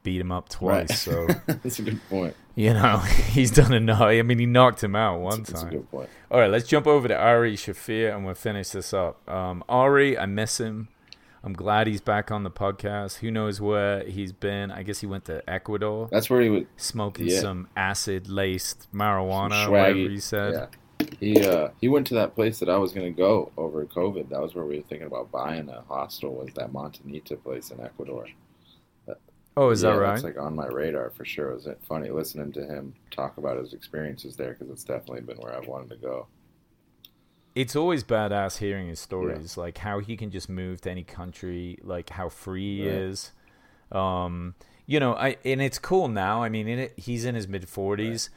beat 0.03 0.21
him 0.21 0.33
up 0.33 0.49
twice, 0.49 0.89
Right. 0.89 0.91
so 0.91 1.27
That's 1.47 1.79
a 1.79 1.83
good 1.83 2.01
point. 2.09 2.35
you 2.55 2.73
know 2.75 2.99
he's 3.31 3.51
done 3.51 3.73
enough. 3.73 4.01
I 4.01 4.23
mean, 4.23 4.39
he 4.39 4.47
knocked 4.47 4.83
him 4.83 4.97
out 4.97 5.21
one 5.21 5.39
That's, 5.39 5.51
that's 5.51 5.63
a 5.63 5.65
time. 5.67 5.73
good 5.75 5.91
point. 5.91 6.09
All 6.31 6.41
right, 6.41 6.51
let's 6.51 6.67
jump 6.69 6.87
over 6.87 7.07
to 7.09 7.17
Ari 7.17 7.57
Shaffir 7.57 8.15
and 8.15 8.25
we'll 8.25 8.35
finish 8.35 8.71
this 8.71 8.93
up. 8.93 9.29
Um, 9.29 9.63
Ari, 9.69 10.19
I 10.19 10.27
miss 10.27 10.59
him. 10.61 10.89
I'm 11.45 11.53
glad 11.53 11.87
he's 11.87 12.01
back 12.01 12.33
on 12.33 12.43
the 12.43 12.51
podcast. 12.51 13.19
Who 13.19 13.31
knows 13.31 13.61
where 13.61 14.03
he's 14.05 14.33
been? 14.33 14.73
I 14.73 14.83
guess 14.83 14.99
he 15.01 15.07
went 15.07 15.27
to 15.27 15.49
Ecuador, 15.49 16.09
That's 16.11 16.29
where 16.29 16.41
he 16.41 16.49
was 16.49 16.65
smoking 16.77 17.29
yeah. 17.29 17.41
some 17.41 17.69
acid-laced 17.77 18.89
marijuana, 18.93 19.63
Some 19.65 19.71
whatever 19.73 19.99
he 19.99 20.19
said. 20.19 20.55
Yeah. 20.55 20.67
He 21.21 21.47
uh 21.47 21.69
he 21.81 21.89
went 21.89 22.07
to 22.09 22.15
that 22.15 22.35
place 22.35 22.59
that 22.59 22.69
I 22.71 22.79
was 22.79 22.93
gonna 22.93 23.11
go 23.13 23.53
over 23.57 23.85
COVID. 23.85 24.31
That 24.31 24.41
was 24.41 24.55
where 24.55 24.65
we 24.65 24.77
were 24.79 24.83
thinking 24.83 25.07
about 25.07 25.31
buying 25.31 25.69
a 25.69 25.83
hostel. 25.83 26.35
Was 26.35 26.53
that 26.55 26.73
Montanita 26.73 27.41
place 27.43 27.71
in 27.71 27.81
Ecuador? 27.81 28.27
Oh, 29.57 29.71
is 29.71 29.83
yeah, 29.83 29.93
that 29.93 29.99
right? 30.01 30.15
It's 30.17 30.25
like 30.25 30.39
on 30.39 30.55
my 30.55 30.67
radar 30.67 31.11
for 31.11 31.25
sure. 31.25 31.51
It 31.51 31.55
was 31.55 31.69
funny 31.89 32.11
listening 32.11 32.53
to 32.53 32.65
him 32.67 32.95
talk 33.11 33.39
about 33.39 33.57
his 33.59 33.73
experiences 33.73 34.37
there 34.37 34.51
because 34.53 34.71
it's 34.71 34.85
definitely 34.85 35.23
been 35.23 35.39
where 35.39 35.57
I've 35.57 35.67
wanted 35.67 35.91
to 35.91 35.97
go. 35.97 36.27
it's 37.55 37.75
always 37.75 38.05
badass 38.05 38.59
hearing 38.59 38.89
his 38.89 39.01
stories, 39.01 39.57
like 39.57 39.79
how 39.79 39.99
he 40.01 40.15
can 40.17 40.31
just 40.31 40.49
move 40.51 40.83
to 40.83 40.91
any 40.91 41.03
country, 41.05 41.79
like 41.83 42.11
how 42.11 42.29
free 42.29 42.81
he 42.83 42.87
Right. 42.87 42.97
is. 42.97 43.33
Um, 43.91 44.55
you 44.85 45.01
know, 45.01 45.15
I 45.15 45.37
and 45.45 45.63
it's 45.63 45.79
cool 45.79 46.09
now. 46.09 46.43
I 46.43 46.51
mean, 46.51 46.69
in 46.69 46.79
it, 46.79 46.93
he's 46.99 47.25
in 47.25 47.35
his 47.35 47.49
mid 47.49 47.67
forties. 47.69 48.29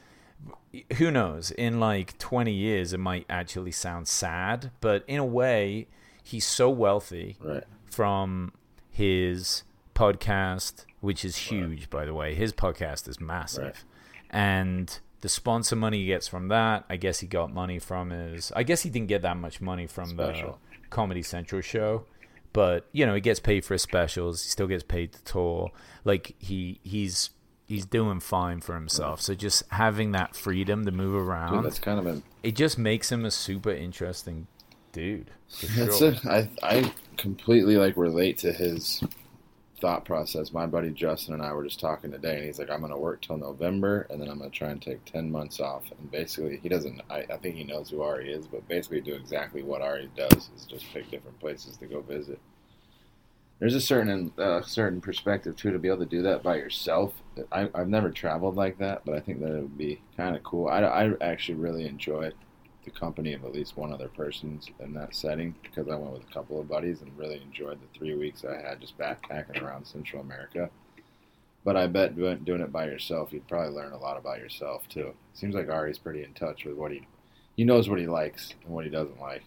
Who 0.96 1.10
knows? 1.10 1.50
In 1.50 1.78
like 1.80 2.16
twenty 2.18 2.52
years, 2.54 2.94
it 2.94 2.98
might 2.98 3.26
actually 3.28 3.72
sound 3.72 4.08
sad, 4.08 4.70
but 4.80 5.04
in 5.06 5.18
a 5.18 5.24
way, 5.26 5.88
he's 6.22 6.46
so 6.46 6.70
wealthy 6.70 7.36
Right. 7.42 7.64
from 7.84 8.52
his 8.88 9.64
podcast, 9.94 10.86
which 11.00 11.24
is 11.24 11.36
huge, 11.36 11.90
by 11.90 12.04
the 12.04 12.14
way. 12.14 12.34
His 12.34 12.52
podcast 12.52 13.08
is 13.08 13.20
massive. 13.20 13.64
Right. 13.64 13.84
And 14.30 14.98
the 15.20 15.28
sponsor 15.28 15.76
money 15.76 15.98
he 15.98 16.06
gets 16.06 16.28
from 16.28 16.48
that, 16.48 16.84
I 16.88 16.96
guess 16.96 17.20
he 17.20 17.26
got 17.26 17.52
money 17.52 17.78
from 17.78 18.10
his. 18.10 18.52
I 18.54 18.62
guess 18.62 18.82
he 18.82 18.90
didn't 18.90 19.08
get 19.08 19.22
that 19.22 19.36
much 19.36 19.60
money 19.60 19.86
from 19.86 20.06
Special. 20.06 20.58
the 20.82 20.88
Comedy 20.88 21.22
Central 21.22 21.60
show. 21.60 22.04
But 22.52 22.86
you 22.92 23.06
know, 23.06 23.14
he 23.14 23.20
gets 23.20 23.40
paid 23.40 23.64
for 23.64 23.74
his 23.74 23.82
specials. 23.82 24.42
He 24.42 24.50
still 24.50 24.66
gets 24.66 24.82
paid 24.82 25.12
to 25.12 25.24
tour. 25.24 25.70
Like 26.04 26.34
he 26.38 26.80
he's 26.82 27.30
he's 27.66 27.86
doing 27.86 28.20
fine 28.20 28.60
for 28.60 28.74
himself. 28.74 29.20
So 29.20 29.34
just 29.34 29.62
having 29.70 30.12
that 30.12 30.34
freedom 30.34 30.84
to 30.84 30.90
move 30.90 31.14
Dude, 31.14 31.28
around, 31.28 31.62
that's 31.62 31.78
kind 31.78 31.98
of 31.98 32.06
an 32.06 32.22
it 32.42 32.56
just 32.56 32.78
makes 32.78 33.12
him 33.12 33.24
a 33.24 33.30
super 33.30 33.70
interesting 33.70 34.48
dude. 34.92 35.30
That's 35.76 36.00
it. 36.00 36.26
I 36.26 36.48
I 36.62 36.92
completely 37.16 37.76
like 37.76 37.96
relate 37.96 38.38
to 38.38 38.52
his 38.52 39.02
thought 39.80 40.04
process. 40.04 40.52
My 40.52 40.66
buddy 40.66 40.90
Justin 40.90 41.34
and 41.34 41.42
I 41.42 41.52
were 41.52 41.64
just 41.64 41.80
talking 41.80 42.10
today, 42.10 42.36
and 42.36 42.44
he's 42.44 42.58
like, 42.58 42.70
"I'm 42.70 42.80
going 42.80 42.92
to 42.92 42.98
work 42.98 43.22
till 43.22 43.36
November, 43.36 44.06
and 44.10 44.20
then 44.20 44.28
I'm 44.28 44.38
going 44.38 44.50
to 44.50 44.56
try 44.56 44.70
and 44.70 44.80
take 44.80 45.04
ten 45.04 45.30
months 45.30 45.60
off." 45.60 45.84
And 45.90 46.10
basically, 46.10 46.58
he 46.62 46.68
doesn't. 46.68 47.00
I, 47.10 47.24
I 47.30 47.36
think 47.38 47.56
he 47.56 47.64
knows 47.64 47.90
who 47.90 48.02
Ari 48.02 48.32
is, 48.32 48.46
but 48.46 48.66
basically, 48.68 49.00
do 49.00 49.14
exactly 49.14 49.62
what 49.62 49.82
Ari 49.82 50.10
does 50.16 50.50
is 50.56 50.66
just 50.66 50.84
pick 50.92 51.10
different 51.10 51.40
places 51.40 51.76
to 51.78 51.86
go 51.86 52.00
visit. 52.00 52.38
There's 53.58 53.74
a 53.74 53.80
certain 53.80 54.32
uh, 54.38 54.62
certain 54.62 55.00
perspective 55.00 55.56
too 55.56 55.70
to 55.70 55.78
be 55.78 55.88
able 55.88 55.98
to 55.98 56.06
do 56.06 56.22
that 56.22 56.42
by 56.42 56.56
yourself. 56.56 57.12
I, 57.52 57.68
I've 57.74 57.88
never 57.88 58.10
traveled 58.10 58.56
like 58.56 58.78
that, 58.78 59.02
but 59.04 59.14
I 59.14 59.20
think 59.20 59.40
that 59.40 59.54
it 59.54 59.62
would 59.62 59.78
be 59.78 60.00
kind 60.16 60.34
of 60.34 60.42
cool. 60.42 60.68
I, 60.68 60.80
I 60.80 61.12
actually 61.20 61.56
really 61.56 61.86
enjoy 61.86 62.30
the 62.92 62.98
company 62.98 63.32
of 63.32 63.44
at 63.44 63.52
least 63.52 63.76
one 63.76 63.92
other 63.92 64.08
person 64.08 64.60
in 64.80 64.92
that 64.94 65.14
setting 65.14 65.54
because 65.62 65.88
I 65.88 65.96
went 65.96 66.12
with 66.12 66.22
a 66.28 66.32
couple 66.32 66.60
of 66.60 66.68
buddies 66.68 67.02
and 67.02 67.16
really 67.18 67.40
enjoyed 67.42 67.78
the 67.80 67.98
three 67.98 68.14
weeks 68.14 68.44
I 68.44 68.60
had 68.60 68.80
just 68.80 68.98
backpacking 68.98 69.62
around 69.62 69.86
Central 69.86 70.22
America. 70.22 70.70
But 71.64 71.76
I 71.76 71.86
bet 71.86 72.16
doing, 72.16 72.38
doing 72.38 72.62
it 72.62 72.72
by 72.72 72.86
yourself, 72.86 73.32
you'd 73.32 73.46
probably 73.46 73.74
learn 73.74 73.92
a 73.92 73.98
lot 73.98 74.16
about 74.16 74.38
yourself 74.38 74.88
too. 74.88 75.12
Seems 75.34 75.54
like 75.54 75.68
Ari's 75.68 75.98
pretty 75.98 76.24
in 76.24 76.32
touch 76.32 76.64
with 76.64 76.74
what 76.76 76.90
he 76.92 77.06
he 77.56 77.64
knows 77.64 77.88
what 77.88 77.98
he 77.98 78.06
likes 78.06 78.54
and 78.64 78.72
what 78.74 78.84
he 78.84 78.90
doesn't 78.90 79.20
like. 79.20 79.42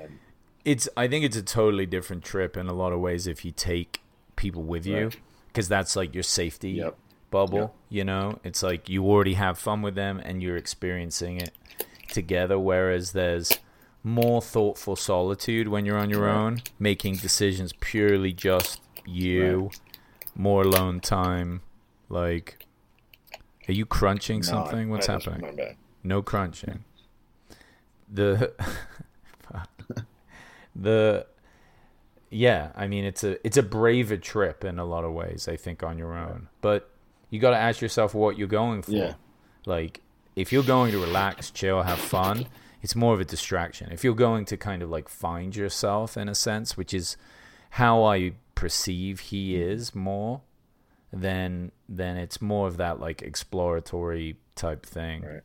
And 0.00 0.18
it's 0.64 0.88
I 0.96 1.06
think 1.08 1.24
it's 1.24 1.36
a 1.36 1.42
totally 1.42 1.86
different 1.86 2.24
trip 2.24 2.56
in 2.56 2.66
a 2.66 2.72
lot 2.72 2.92
of 2.92 3.00
ways 3.00 3.26
if 3.26 3.44
you 3.44 3.52
take 3.52 4.00
people 4.36 4.62
with 4.62 4.86
you 4.86 5.04
Right. 5.04 5.16
because 5.48 5.68
that's 5.68 5.94
like 5.94 6.14
your 6.14 6.24
safety 6.24 6.70
Yep. 6.72 6.96
bubble. 7.30 7.58
Yep. 7.58 7.74
You 7.90 8.04
know, 8.04 8.38
it's 8.42 8.62
like 8.64 8.88
you 8.88 9.04
already 9.06 9.34
have 9.34 9.56
fun 9.58 9.82
with 9.82 9.94
them 9.94 10.20
and 10.24 10.42
you're 10.42 10.56
experiencing 10.56 11.40
it 11.40 11.52
together. 12.12 12.58
Whereas 12.58 13.12
there's 13.12 13.58
more 14.04 14.42
thoughtful 14.42 14.96
solitude 14.96 15.68
when 15.68 15.84
you're 15.84 15.98
on 15.98 16.10
your 16.10 16.28
own, 16.28 16.62
making 16.78 17.16
decisions 17.16 17.72
purely 17.80 18.32
just 18.32 18.80
you, 19.06 19.70
more 20.34 20.62
alone 20.62 21.00
time. 21.00 21.62
Like, 22.08 22.66
are 23.68 23.72
you 23.72 23.86
crunching 23.86 24.38
no, 24.40 24.42
something? 24.42 24.90
What's 24.90 25.08
I 25.08 25.12
happening? 25.12 25.76
No 26.02 26.22
crunching. 26.22 26.84
The 28.12 28.52
the 30.76 31.26
yeah, 32.30 32.72
I 32.74 32.86
mean 32.86 33.04
it's 33.04 33.24
a 33.24 33.44
it's 33.46 33.56
a 33.56 33.62
braver 33.62 34.16
trip 34.16 34.64
in 34.64 34.78
a 34.78 34.84
lot 34.84 35.04
of 35.04 35.12
ways, 35.12 35.48
I 35.48 35.56
think, 35.56 35.82
on 35.82 35.98
your 35.98 36.16
own. 36.16 36.48
But 36.60 36.90
you 37.30 37.40
gotta 37.40 37.56
ask 37.56 37.80
yourself 37.80 38.14
what 38.14 38.36
you're 38.36 38.48
going 38.48 38.82
for. 38.82 38.92
Yeah. 38.92 39.14
Like 39.64 40.01
if 40.34 40.52
you're 40.52 40.62
going 40.62 40.92
to 40.92 40.98
relax, 40.98 41.50
chill, 41.50 41.82
have 41.82 41.98
fun, 41.98 42.46
it's 42.82 42.96
more 42.96 43.14
of 43.14 43.20
a 43.20 43.24
distraction. 43.24 43.90
If 43.92 44.02
you're 44.04 44.14
going 44.14 44.44
to 44.46 44.56
kind 44.56 44.82
of 44.82 44.90
like 44.90 45.08
find 45.08 45.54
yourself 45.54 46.16
in 46.16 46.28
a 46.28 46.34
sense, 46.34 46.76
which 46.76 46.92
is 46.92 47.16
how 47.70 48.02
I 48.04 48.32
perceive 48.54 49.20
he 49.20 49.56
is 49.56 49.94
more, 49.94 50.42
then 51.12 51.70
then 51.88 52.16
it's 52.16 52.40
more 52.40 52.66
of 52.66 52.78
that 52.78 52.98
like 52.98 53.22
exploratory 53.22 54.36
type 54.54 54.86
thing. 54.86 55.22
Right. 55.22 55.42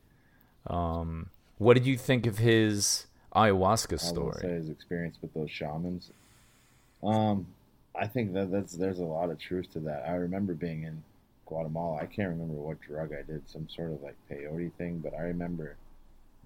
Um, 0.68 1.30
what 1.58 1.76
did 1.76 1.86
you 1.86 1.98
think 1.98 2.26
of 2.26 2.38
his 2.38 3.08
ayahuasca 3.36 3.40
I 3.40 3.52
was 3.52 3.86
gonna 3.86 4.00
say 4.00 4.08
story? 4.08 4.54
his 4.54 4.70
experience 4.70 5.18
with 5.22 5.34
those 5.34 5.52
shamans. 5.52 6.12
Um, 7.04 7.48
I 7.96 8.08
think 8.08 8.34
that 8.34 8.52
that's 8.52 8.74
there's 8.74 9.00
a 9.00 9.06
lot 9.06 9.30
of 9.30 9.40
truth 9.40 9.72
to 9.74 9.80
that. 9.82 10.06
I 10.08 10.16
remember 10.16 10.54
being 10.54 10.84
in 10.84 11.04
Guatemala. 11.48 11.98
I 12.02 12.06
can't 12.06 12.30
remember 12.30 12.56
what 12.56 12.82
drug 12.82 13.14
I 13.14 13.24
did, 13.24 13.50
some 13.50 13.68
sort 13.70 13.92
of 13.92 14.02
like 14.02 14.16
peyote 14.30 14.74
thing, 14.74 15.00
but 15.00 15.14
I 15.14 15.22
remember 15.22 15.78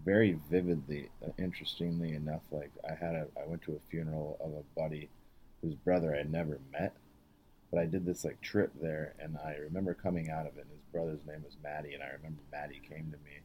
very 0.05 0.37
vividly. 0.49 1.09
Uh, 1.25 1.31
interestingly 1.37 2.13
enough, 2.13 2.41
like 2.51 2.71
I 2.89 2.93
had 2.93 3.15
a 3.15 3.27
I 3.39 3.45
went 3.47 3.61
to 3.63 3.75
a 3.75 3.89
funeral 3.89 4.37
of 4.39 4.53
a 4.53 4.79
buddy 4.79 5.09
whose 5.61 5.75
brother 5.75 6.13
I 6.13 6.19
had 6.19 6.31
never 6.31 6.59
met, 6.71 6.93
but 7.69 7.79
I 7.79 7.85
did 7.85 8.05
this 8.05 8.23
like 8.23 8.41
trip 8.41 8.71
there, 8.81 9.13
and 9.19 9.37
I 9.37 9.55
remember 9.55 9.93
coming 9.93 10.29
out 10.29 10.47
of 10.47 10.57
it. 10.57 10.65
And 10.65 10.71
his 10.71 10.91
brother's 10.91 11.25
name 11.25 11.43
was 11.43 11.57
Maddie, 11.63 11.93
and 11.93 12.03
I 12.03 12.09
remember 12.09 12.41
Maddie 12.51 12.81
came 12.87 13.11
to 13.11 13.17
me 13.25 13.41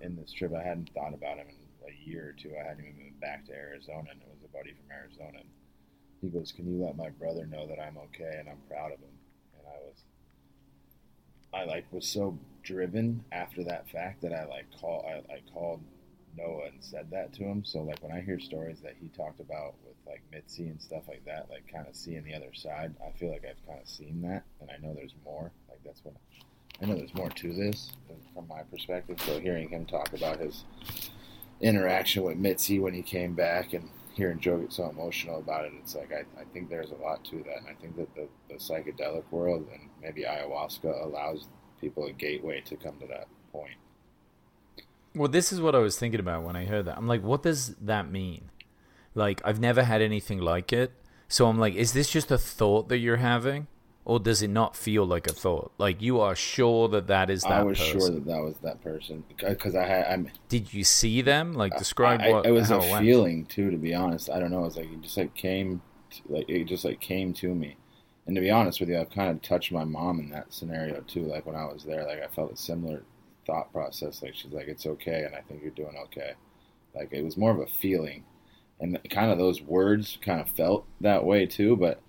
in 0.00 0.16
this 0.16 0.32
trip. 0.32 0.52
I 0.54 0.62
hadn't 0.62 0.90
thought 0.94 1.14
about 1.14 1.38
him 1.38 1.48
in 1.48 1.88
a 1.88 2.08
year 2.08 2.28
or 2.30 2.32
two. 2.32 2.54
I 2.58 2.66
hadn't 2.68 2.84
even 2.84 3.04
moved 3.04 3.20
back 3.20 3.44
to 3.46 3.52
Arizona, 3.52 4.10
and 4.12 4.22
it 4.22 4.28
was 4.28 4.44
a 4.44 4.56
buddy 4.56 4.72
from 4.72 4.90
Arizona. 4.90 5.38
And 5.40 5.50
he 6.20 6.28
goes, 6.28 6.52
"Can 6.52 6.66
you 6.66 6.84
let 6.84 6.96
my 6.96 7.10
brother 7.10 7.46
know 7.46 7.66
that 7.66 7.80
I'm 7.80 7.98
okay 7.98 8.36
and 8.38 8.48
I'm 8.48 8.60
proud 8.68 8.92
of 8.92 8.98
him?" 9.00 9.16
And 9.58 9.66
I 9.66 9.78
was, 9.86 10.04
I 11.52 11.64
like 11.64 11.86
was 11.92 12.06
so 12.06 12.38
driven 12.62 13.24
after 13.32 13.64
that 13.64 13.88
fact 13.90 14.22
that 14.22 14.32
I 14.32 14.44
like 14.46 14.66
call 14.80 15.04
I, 15.06 15.32
I 15.32 15.40
called 15.52 15.80
Noah 16.36 16.66
and 16.66 16.82
said 16.82 17.10
that 17.10 17.32
to 17.34 17.44
him. 17.44 17.64
So 17.64 17.80
like 17.80 18.02
when 18.02 18.12
I 18.12 18.20
hear 18.20 18.38
stories 18.38 18.80
that 18.82 18.94
he 19.00 19.08
talked 19.08 19.40
about 19.40 19.74
with 19.84 19.96
like 20.06 20.22
Mitzi 20.32 20.68
and 20.68 20.80
stuff 20.80 21.04
like 21.08 21.24
that, 21.26 21.48
like 21.50 21.70
kind 21.72 21.86
of 21.88 21.94
seeing 21.94 22.24
the 22.24 22.34
other 22.34 22.52
side, 22.54 22.94
I 23.04 23.16
feel 23.18 23.30
like 23.30 23.44
I've 23.44 23.66
kind 23.66 23.80
of 23.80 23.88
seen 23.88 24.22
that, 24.22 24.44
and 24.60 24.70
I 24.70 24.76
know 24.84 24.94
there's 24.94 25.14
more. 25.24 25.50
Like 25.68 25.80
that's 25.84 26.04
what 26.04 26.14
I 26.82 26.86
know. 26.86 26.96
There's 26.96 27.14
more 27.14 27.30
to 27.30 27.52
this 27.52 27.92
uh, 28.10 28.14
from 28.34 28.48
my 28.48 28.62
perspective. 28.62 29.20
So 29.20 29.40
hearing 29.40 29.68
him 29.68 29.86
talk 29.86 30.12
about 30.12 30.38
his 30.38 30.64
interaction 31.60 32.22
with 32.22 32.38
Mitzi 32.38 32.78
when 32.78 32.94
he 32.94 33.02
came 33.02 33.34
back 33.34 33.72
and 33.74 33.88
hearing 34.14 34.40
Joe 34.40 34.58
get 34.58 34.72
so 34.72 34.88
emotional 34.88 35.38
about 35.38 35.64
it, 35.64 35.72
it's 35.78 35.94
like 35.94 36.12
I, 36.12 36.40
I 36.40 36.44
think 36.52 36.68
there's 36.68 36.90
a 36.90 36.96
lot 36.96 37.24
to 37.26 37.36
that. 37.44 37.68
I 37.68 37.74
think 37.80 37.96
that 37.96 38.14
the, 38.14 38.28
the 38.48 38.54
psychedelic 38.54 39.24
world 39.30 39.66
and 39.72 39.88
maybe 40.02 40.22
ayahuasca 40.22 41.04
allows 41.04 41.48
people 41.80 42.06
a 42.06 42.12
gateway 42.12 42.60
to 42.62 42.76
come 42.76 42.98
to 43.00 43.06
that 43.06 43.28
point. 43.52 43.76
Well, 45.14 45.28
this 45.28 45.52
is 45.52 45.60
what 45.60 45.74
I 45.74 45.78
was 45.78 45.98
thinking 45.98 46.20
about 46.20 46.44
when 46.44 46.56
I 46.56 46.66
heard 46.66 46.84
that. 46.86 46.96
I'm 46.96 47.08
like, 47.08 47.22
what 47.22 47.42
does 47.42 47.74
that 47.76 48.10
mean? 48.10 48.50
Like, 49.14 49.40
I've 49.44 49.58
never 49.58 49.82
had 49.82 50.02
anything 50.02 50.38
like 50.38 50.72
it. 50.72 50.92
So 51.26 51.46
I'm 51.46 51.58
like, 51.58 51.74
is 51.74 51.92
this 51.92 52.10
just 52.10 52.30
a 52.30 52.38
thought 52.38 52.88
that 52.88 52.98
you're 52.98 53.16
having? 53.16 53.66
Or 54.10 54.18
does 54.18 54.42
it 54.42 54.50
not 54.50 54.74
feel 54.74 55.04
like 55.04 55.28
a 55.28 55.32
thought? 55.32 55.70
Like, 55.78 56.02
you 56.02 56.18
are 56.18 56.34
sure 56.34 56.88
that 56.88 57.06
that 57.06 57.30
is 57.30 57.42
that 57.42 57.52
I 57.52 57.62
was 57.62 57.78
person. 57.78 58.00
sure 58.00 58.10
that 58.10 58.24
that 58.24 58.42
was 58.42 58.56
that 58.64 58.82
person 58.82 59.22
because 59.38 59.76
I 59.76 59.86
had 59.86 60.04
I'm 60.06 60.28
Did 60.48 60.74
you 60.74 60.82
see 60.82 61.22
them? 61.22 61.54
Like, 61.54 61.78
describe 61.78 62.20
I, 62.20 62.32
what 62.32 62.44
it 62.44 62.50
was 62.50 62.72
a 62.72 62.78
it 62.78 62.98
feeling 62.98 63.44
too. 63.44 63.70
To 63.70 63.76
be 63.76 63.94
honest, 63.94 64.28
I 64.28 64.40
don't 64.40 64.50
know. 64.50 64.64
It's 64.64 64.74
like 64.74 64.90
it 64.92 65.00
just 65.00 65.16
like 65.16 65.32
came, 65.36 65.80
to, 66.10 66.22
like 66.28 66.48
it 66.48 66.64
just 66.64 66.84
like 66.84 67.00
came 67.00 67.32
to 67.34 67.54
me. 67.54 67.76
And 68.26 68.34
to 68.34 68.42
be 68.42 68.50
honest 68.50 68.80
with 68.80 68.88
you, 68.88 68.98
I've 68.98 69.10
kind 69.10 69.30
of 69.30 69.42
touched 69.42 69.70
my 69.70 69.84
mom 69.84 70.18
in 70.18 70.30
that 70.30 70.52
scenario 70.52 71.02
too. 71.02 71.26
Like 71.26 71.46
when 71.46 71.54
I 71.54 71.66
was 71.66 71.84
there, 71.84 72.04
like 72.04 72.20
I 72.20 72.26
felt 72.34 72.52
a 72.52 72.56
similar 72.56 73.04
thought 73.46 73.72
process. 73.72 74.24
Like 74.24 74.34
she's 74.34 74.50
like, 74.50 74.66
"It's 74.66 74.86
okay," 74.86 75.22
and 75.22 75.36
I 75.36 75.42
think 75.42 75.62
you're 75.62 75.70
doing 75.70 75.94
okay. 76.06 76.32
Like 76.96 77.12
it 77.12 77.22
was 77.22 77.36
more 77.36 77.52
of 77.52 77.60
a 77.60 77.68
feeling, 77.68 78.24
and 78.80 78.98
kind 79.08 79.30
of 79.30 79.38
those 79.38 79.62
words 79.62 80.18
kind 80.20 80.40
of 80.40 80.50
felt 80.50 80.84
that 81.00 81.24
way 81.24 81.46
too. 81.46 81.76
But 81.76 82.00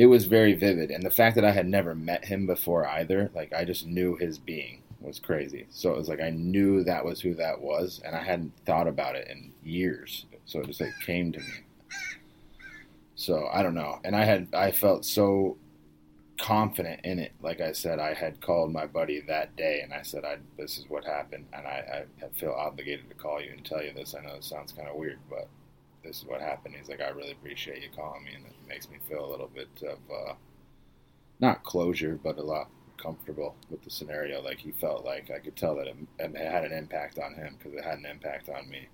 it 0.00 0.06
was 0.06 0.24
very 0.24 0.54
vivid, 0.54 0.90
and 0.90 1.02
the 1.02 1.10
fact 1.10 1.34
that 1.34 1.44
I 1.44 1.50
had 1.50 1.68
never 1.68 1.94
met 1.94 2.24
him 2.24 2.46
before 2.46 2.86
either, 2.86 3.30
like 3.34 3.52
I 3.52 3.66
just 3.66 3.86
knew 3.86 4.16
his 4.16 4.38
being 4.38 4.80
was 4.98 5.18
crazy. 5.18 5.66
So 5.68 5.90
it 5.92 5.98
was 5.98 6.08
like 6.08 6.22
I 6.22 6.30
knew 6.30 6.82
that 6.84 7.04
was 7.04 7.20
who 7.20 7.34
that 7.34 7.60
was, 7.60 8.00
and 8.02 8.16
I 8.16 8.22
hadn't 8.22 8.54
thought 8.64 8.88
about 8.88 9.14
it 9.14 9.28
in 9.28 9.52
years. 9.62 10.24
So 10.46 10.60
it 10.60 10.68
just 10.68 10.80
like 10.80 10.94
came 11.04 11.32
to 11.32 11.38
me. 11.38 11.64
So 13.14 13.46
I 13.52 13.62
don't 13.62 13.74
know, 13.74 13.98
and 14.02 14.16
I 14.16 14.24
had 14.24 14.48
I 14.54 14.70
felt 14.70 15.04
so 15.04 15.58
confident 16.38 17.02
in 17.04 17.18
it. 17.18 17.32
Like 17.42 17.60
I 17.60 17.72
said, 17.72 17.98
I 17.98 18.14
had 18.14 18.40
called 18.40 18.72
my 18.72 18.86
buddy 18.86 19.20
that 19.28 19.54
day, 19.54 19.82
and 19.82 19.92
I 19.92 20.00
said, 20.00 20.24
"I 20.24 20.38
this 20.56 20.78
is 20.78 20.88
what 20.88 21.04
happened," 21.04 21.44
and 21.52 21.66
I, 21.66 22.04
I 22.24 22.28
feel 22.38 22.52
obligated 22.52 23.06
to 23.10 23.14
call 23.16 23.42
you 23.42 23.52
and 23.52 23.66
tell 23.66 23.82
you 23.82 23.92
this. 23.92 24.14
I 24.14 24.22
know 24.24 24.36
it 24.36 24.44
sounds 24.44 24.72
kind 24.72 24.88
of 24.88 24.96
weird, 24.96 25.18
but 25.28 25.48
this 26.02 26.18
is 26.18 26.26
what 26.26 26.40
happened. 26.40 26.74
He's 26.76 26.88
like, 26.88 27.00
"I 27.00 27.08
really 27.10 27.32
appreciate 27.32 27.82
you 27.82 27.90
calling 27.94 28.24
me, 28.24 28.34
and 28.34 28.46
it 28.46 28.54
makes 28.68 28.88
me 28.90 28.98
feel 29.08 29.24
a 29.24 29.30
little 29.30 29.48
bit 29.48 29.68
of 29.82 29.98
uh, 30.10 30.34
not 31.40 31.64
closure, 31.64 32.18
but 32.22 32.38
a 32.38 32.42
lot 32.42 32.70
comfortable 32.96 33.56
with 33.68 33.82
the 33.82 33.90
scenario. 33.90 34.40
Like 34.42 34.60
he 34.60 34.72
felt 34.72 35.04
like 35.04 35.30
I 35.30 35.38
could 35.40 35.56
tell 35.56 35.74
that 35.76 35.86
it, 35.88 35.96
it 36.18 36.36
had 36.36 36.64
an 36.64 36.72
impact 36.72 37.18
on 37.18 37.34
him 37.34 37.56
because 37.58 37.74
it 37.74 37.84
had 37.84 37.98
an 37.98 38.06
impact 38.06 38.48
on 38.48 38.68
me. 38.68 38.88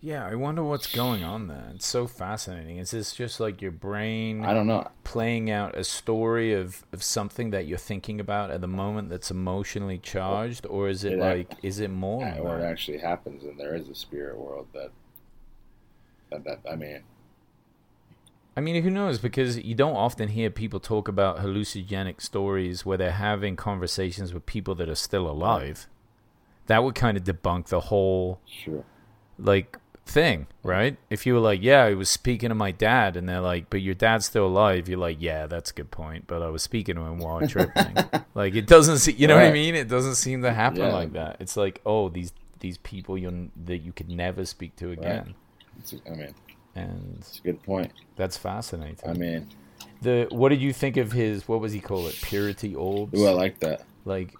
Yeah, 0.00 0.26
I 0.26 0.34
wonder 0.34 0.62
what's 0.62 0.86
going 0.86 1.24
on 1.24 1.48
there. 1.48 1.72
It's 1.74 1.86
so 1.86 2.06
fascinating. 2.06 2.76
Is 2.78 2.90
this 2.90 3.14
just 3.14 3.40
like 3.40 3.62
your 3.62 3.72
brain 3.72 4.44
I 4.44 4.54
don't 4.54 4.66
know. 4.66 4.88
playing 5.04 5.50
out 5.50 5.76
a 5.76 5.84
story 5.84 6.52
of, 6.52 6.84
of 6.92 7.02
something 7.02 7.50
that 7.50 7.66
you're 7.66 7.78
thinking 7.78 8.20
about 8.20 8.50
at 8.50 8.60
the 8.60 8.68
moment 8.68 9.08
that's 9.08 9.30
emotionally 9.30 9.98
charged, 9.98 10.66
or 10.66 10.88
is 10.88 11.02
it 11.04 11.14
It 11.14 11.18
like 11.18 11.56
is 11.62 11.80
it 11.80 11.90
more? 11.90 12.20
Yeah, 12.20 12.38
or 12.38 12.60
it 12.60 12.64
actually 12.64 12.98
happens, 12.98 13.44
and 13.44 13.58
there 13.58 13.74
is 13.74 13.88
a 13.88 13.94
spirit 13.94 14.38
world 14.38 14.68
that 14.74 14.92
I 16.32 16.76
mean, 16.76 17.02
I 18.56 18.60
mean, 18.60 18.82
who 18.82 18.90
knows? 18.90 19.18
Because 19.18 19.58
you 19.58 19.74
don't 19.74 19.96
often 19.96 20.28
hear 20.28 20.50
people 20.50 20.80
talk 20.80 21.08
about 21.08 21.38
hallucinogenic 21.38 22.20
stories 22.20 22.86
where 22.86 22.96
they're 22.98 23.12
having 23.12 23.54
conversations 23.56 24.32
with 24.32 24.46
people 24.46 24.74
that 24.76 24.88
are 24.88 24.94
still 24.94 25.28
alive. 25.30 25.86
That 26.66 26.82
would 26.82 26.94
kind 26.94 27.16
of 27.16 27.24
debunk 27.24 27.66
the 27.68 27.80
whole 27.80 28.40
sure. 28.46 28.84
like 29.38 29.78
thing, 30.04 30.46
right? 30.62 30.96
If 31.10 31.26
you 31.26 31.34
were 31.34 31.40
like, 31.40 31.62
"Yeah, 31.62 31.84
I 31.84 31.94
was 31.94 32.08
speaking 32.08 32.48
to 32.48 32.54
my 32.54 32.72
dad," 32.72 33.16
and 33.16 33.28
they're 33.28 33.40
like, 33.40 33.70
"But 33.70 33.82
your 33.82 33.94
dad's 33.94 34.26
still 34.26 34.46
alive," 34.46 34.88
you're 34.88 34.98
like, 34.98 35.18
"Yeah, 35.20 35.46
that's 35.46 35.70
a 35.70 35.74
good 35.74 35.90
point." 35.90 36.26
But 36.26 36.42
I 36.42 36.48
was 36.48 36.62
speaking 36.62 36.96
to 36.96 37.02
him 37.02 37.18
while 37.18 37.46
tripping. 37.46 37.94
like 38.34 38.54
it 38.54 38.66
doesn't, 38.66 38.98
se- 38.98 39.14
you 39.18 39.28
know 39.28 39.36
what 39.36 39.44
I 39.44 39.52
mean? 39.52 39.74
It 39.76 39.88
doesn't 39.88 40.16
seem 40.16 40.42
to 40.42 40.52
happen 40.52 40.80
Yeah. 40.80 40.92
like 40.92 41.12
that. 41.12 41.36
It's 41.40 41.56
like, 41.56 41.80
oh, 41.86 42.08
these 42.08 42.32
these 42.60 42.78
people 42.78 43.16
you 43.18 43.50
that 43.66 43.78
you 43.78 43.92
could 43.92 44.08
never 44.08 44.44
speak 44.44 44.74
to 44.76 44.90
again, 44.90 45.34
It's, 45.78 45.94
I 46.06 46.10
mean, 46.14 46.34
and 46.74 47.16
it's 47.20 47.38
a 47.38 47.42
good 47.42 47.62
point. 47.62 47.92
that's 48.16 48.36
fascinating. 48.36 48.98
I 49.08 49.12
mean, 49.12 49.48
the 50.02 50.26
what 50.30 50.50
did 50.50 50.60
you 50.60 50.72
think 50.72 50.96
of 50.96 51.12
his? 51.12 51.46
What 51.48 51.60
was 51.60 51.72
he 51.72 51.80
call 51.80 52.06
it? 52.06 52.18
Purity 52.22 52.74
orbs. 52.74 53.18
ooh, 53.18 53.26
I 53.26 53.30
like 53.32 53.58
that. 53.60 53.82
like 54.04 54.32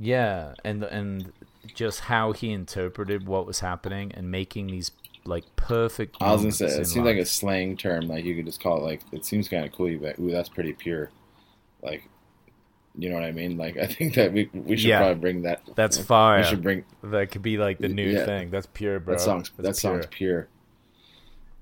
yeah 0.00 0.54
and 0.64 0.84
and 0.84 1.32
just 1.74 2.00
how 2.00 2.30
he 2.32 2.52
interpreted 2.52 3.26
what 3.26 3.44
was 3.46 3.58
happening 3.60 4.12
and 4.14 4.30
making 4.30 4.68
these 4.68 4.92
like 5.24 5.44
perfect 5.56 6.16
I 6.20 6.32
was 6.32 6.42
gonna 6.42 6.52
say 6.52 6.66
it 6.66 6.86
seems 6.86 7.04
like 7.04 7.16
a 7.16 7.24
slang 7.26 7.76
term. 7.76 8.06
Like 8.06 8.24
you 8.24 8.36
could 8.36 8.46
just 8.46 8.62
call 8.62 8.78
it 8.78 8.82
like 8.82 9.00
it 9.12 9.24
seems 9.24 9.48
kind 9.48 9.64
of 9.66 9.72
cool. 9.72 9.90
You'd 9.90 10.00
be 10.00 10.06
like, 10.06 10.18
ooh, 10.20 10.30
that's 10.30 10.48
pretty 10.48 10.72
pure. 10.72 11.10
Like, 11.82 12.08
you 12.96 13.08
know 13.08 13.16
what 13.16 13.24
I 13.24 13.32
mean? 13.32 13.56
Like 13.58 13.76
I 13.84 13.86
think 13.86 14.14
that 14.14 14.32
we 14.32 14.48
we 14.54 14.76
should 14.76 14.88
Yeah. 14.88 14.98
probably 15.00 15.20
bring 15.20 15.42
that. 15.42 15.62
that's 15.74 15.98
fire 15.98 16.38
We 16.38 16.44
should 16.44 16.62
bring 16.62 16.84
that 17.02 17.30
could 17.32 17.42
be 17.42 17.58
like 17.58 17.78
the 17.78 17.88
new 17.88 18.08
Yeah. 18.10 18.24
thing 18.24 18.50
that's 18.50 18.66
pure 18.66 19.00
bro 19.00 19.14
that 19.16 19.20
song's 19.20 19.50
That's 19.58 19.68
that 19.68 19.76
song's 19.76 20.06
pure. 20.06 20.48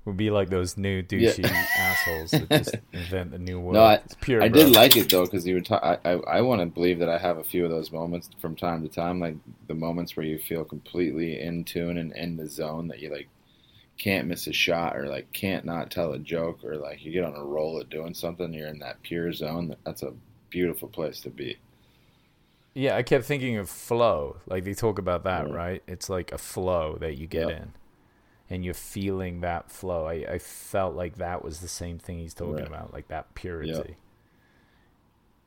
Would 0.07 0.17
be 0.17 0.31
like 0.31 0.49
those 0.49 0.75
new 0.77 1.03
Yeah. 1.09 1.31
douchey 1.31 1.45
assholes 1.77 2.31
that 2.31 2.49
just 2.49 2.75
invent 2.93 3.29
the 3.31 3.37
new 3.37 3.59
word 3.59 3.73
No, 3.73 3.81
I, 3.81 3.93
it's 3.95 4.15
pure 4.15 4.41
I 4.41 4.47
did 4.47 4.73
like 4.73 4.95
it 4.97 5.09
though 5.09 5.25
because 5.25 5.45
you 5.45 5.53
were. 5.55 5.61
Ta- 5.61 5.99
I 6.03 6.11
I, 6.11 6.37
I 6.37 6.41
want 6.41 6.61
to 6.61 6.65
believe 6.65 6.97
that 6.99 7.09
I 7.09 7.17
have 7.19 7.37
a 7.37 7.43
few 7.43 7.63
of 7.65 7.69
those 7.69 7.91
moments 7.91 8.29
from 8.41 8.55
time 8.55 8.81
to 8.83 8.89
time, 8.89 9.19
like 9.19 9.35
the 9.67 9.75
moments 9.75 10.15
where 10.17 10.25
you 10.25 10.39
feel 10.39 10.63
completely 10.63 11.39
in 11.39 11.63
tune 11.65 11.97
and 11.97 12.11
in 12.15 12.37
the 12.37 12.47
zone 12.47 12.87
that 12.87 12.99
you 12.99 13.11
like 13.11 13.27
can't 13.97 14.27
miss 14.27 14.47
a 14.47 14.53
shot 14.53 14.95
or 14.95 15.07
like 15.07 15.31
can't 15.33 15.65
not 15.65 15.91
tell 15.91 16.13
a 16.13 16.19
joke 16.19 16.63
or 16.63 16.77
like 16.77 17.03
you 17.03 17.11
get 17.11 17.23
on 17.25 17.35
a 17.35 17.43
roll 17.43 17.79
of 17.81 17.89
doing 17.89 18.13
something. 18.13 18.53
You're 18.53 18.67
in 18.69 18.79
that 18.79 19.01
pure 19.03 19.31
zone. 19.33 19.75
That's 19.85 20.03
a 20.03 20.13
beautiful 20.49 20.87
place 20.87 21.19
to 21.21 21.29
be. 21.29 21.57
yeah 22.73 22.95
i 22.95 23.03
kept 23.03 23.25
thinking 23.25 23.57
of 23.57 23.69
flow 23.69 24.37
like 24.47 24.63
they 24.63 24.73
talk 24.73 24.97
about 24.97 25.25
that 25.25 25.45
Yeah. 25.47 25.53
right 25.53 25.83
it's 25.87 26.09
like 26.09 26.31
a 26.31 26.37
flow 26.37 26.95
that 27.01 27.17
you 27.17 27.27
get 27.27 27.49
Yep. 27.49 27.61
in 27.61 27.73
and 28.49 28.63
you're 28.63 28.73
feeling 28.73 29.41
that 29.41 29.69
flow 29.71 30.05
I, 30.05 30.25
I 30.33 30.37
felt 30.39 30.95
like 30.95 31.17
that 31.17 31.43
was 31.43 31.59
the 31.59 31.67
same 31.67 31.99
thing 31.99 32.19
he's 32.19 32.33
talking 32.33 32.55
Right. 32.55 32.67
about 32.67 32.93
like 32.93 33.07
that 33.09 33.33
purity 33.35 33.71
Yep. 33.71 33.89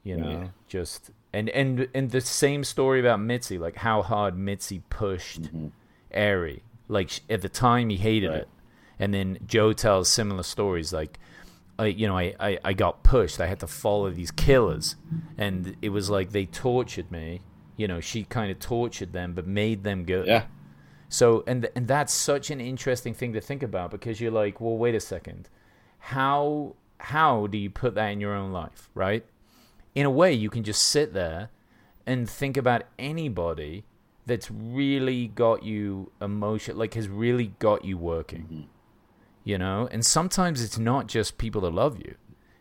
you 0.05 0.17
Yeah. 0.17 0.23
know 0.23 0.51
just 0.69 1.11
and 1.33 1.49
and 1.51 1.89
and 1.95 2.11
the 2.11 2.21
same 2.21 2.65
story 2.65 3.01
about 3.01 3.21
mitzi 3.21 3.59
like 3.59 3.77
how 3.77 4.03
hard 4.03 4.37
mitzi 4.37 4.83
pushed 4.91 5.51
Ari. 6.15 6.63
like 6.89 7.21
at 7.29 7.43
the 7.43 7.49
time 7.49 7.91
he 7.91 7.97
hated 7.97 8.27
Mm-hmm. 8.31 8.33
Right. 8.35 8.43
it 8.43 8.49
and 8.99 9.15
then 9.15 9.39
joe 9.47 9.73
tells 9.73 10.09
similar 10.09 10.43
stories 10.43 10.93
like 10.93 11.19
I, 11.79 11.87
you 11.87 12.07
know, 12.07 12.19
I, 12.19 12.35
I, 12.39 12.59
I 12.63 12.73
got 12.75 13.03
pushed. 13.03 13.41
I 13.41 13.47
had 13.47 13.61
to 13.61 13.67
follow 13.67 14.11
these 14.11 14.31
killers, 14.31 14.97
and 15.39 15.77
it 15.81 15.89
was 15.89 16.11
like 16.11 16.31
they 16.33 16.45
tortured 16.45 17.11
me. 17.11 17.41
You 17.79 17.89
know, 17.89 18.01
she 18.01 18.25
kind 18.25 18.51
of 18.53 18.59
tortured 18.59 19.15
them, 19.15 19.33
but 19.33 19.47
made 19.47 19.83
them 19.83 20.05
good. 20.05 20.27
Yeah, 20.27 20.45
So 21.11 21.43
and 21.47 21.69
and 21.75 21.89
that's 21.89 22.15
such 22.15 22.51
an 22.51 22.61
interesting 22.61 23.15
thing 23.15 23.33
to 23.33 23.41
think 23.41 23.63
about 23.65 23.91
because 23.91 24.21
you're 24.21 24.31
like, 24.31 24.61
well, 24.61 24.77
wait 24.79 24.95
a 24.95 25.01
second, 25.01 25.49
how 25.99 26.77
how 26.99 27.49
do 27.49 27.59
you 27.59 27.69
put 27.69 27.95
that 27.97 28.09
in 28.09 28.21
your 28.21 28.33
own 28.33 28.53
life, 28.53 28.89
right? 28.95 29.27
In 29.95 30.07
a 30.07 30.11
way, 30.11 30.33
you 30.33 30.49
can 30.49 30.63
just 30.63 30.83
sit 30.83 31.13
there 31.13 31.51
and 32.07 32.31
think 32.31 32.57
about 32.57 32.85
anybody 32.97 33.85
that's 34.25 34.51
really 34.53 35.27
got 35.27 35.65
you 35.65 36.13
emotion, 36.21 36.79
like 36.79 36.95
has 36.95 37.09
really 37.09 37.55
got 37.59 37.85
you 37.85 37.99
working, 37.99 38.43
mm-hmm. 38.43 38.63
you 39.43 39.59
know. 39.59 39.89
And 39.91 40.07
sometimes 40.07 40.63
it's 40.63 40.79
not 40.79 41.09
just 41.09 41.39
people 41.39 41.63
that 41.63 41.71
love 41.71 41.99
you; 41.99 42.15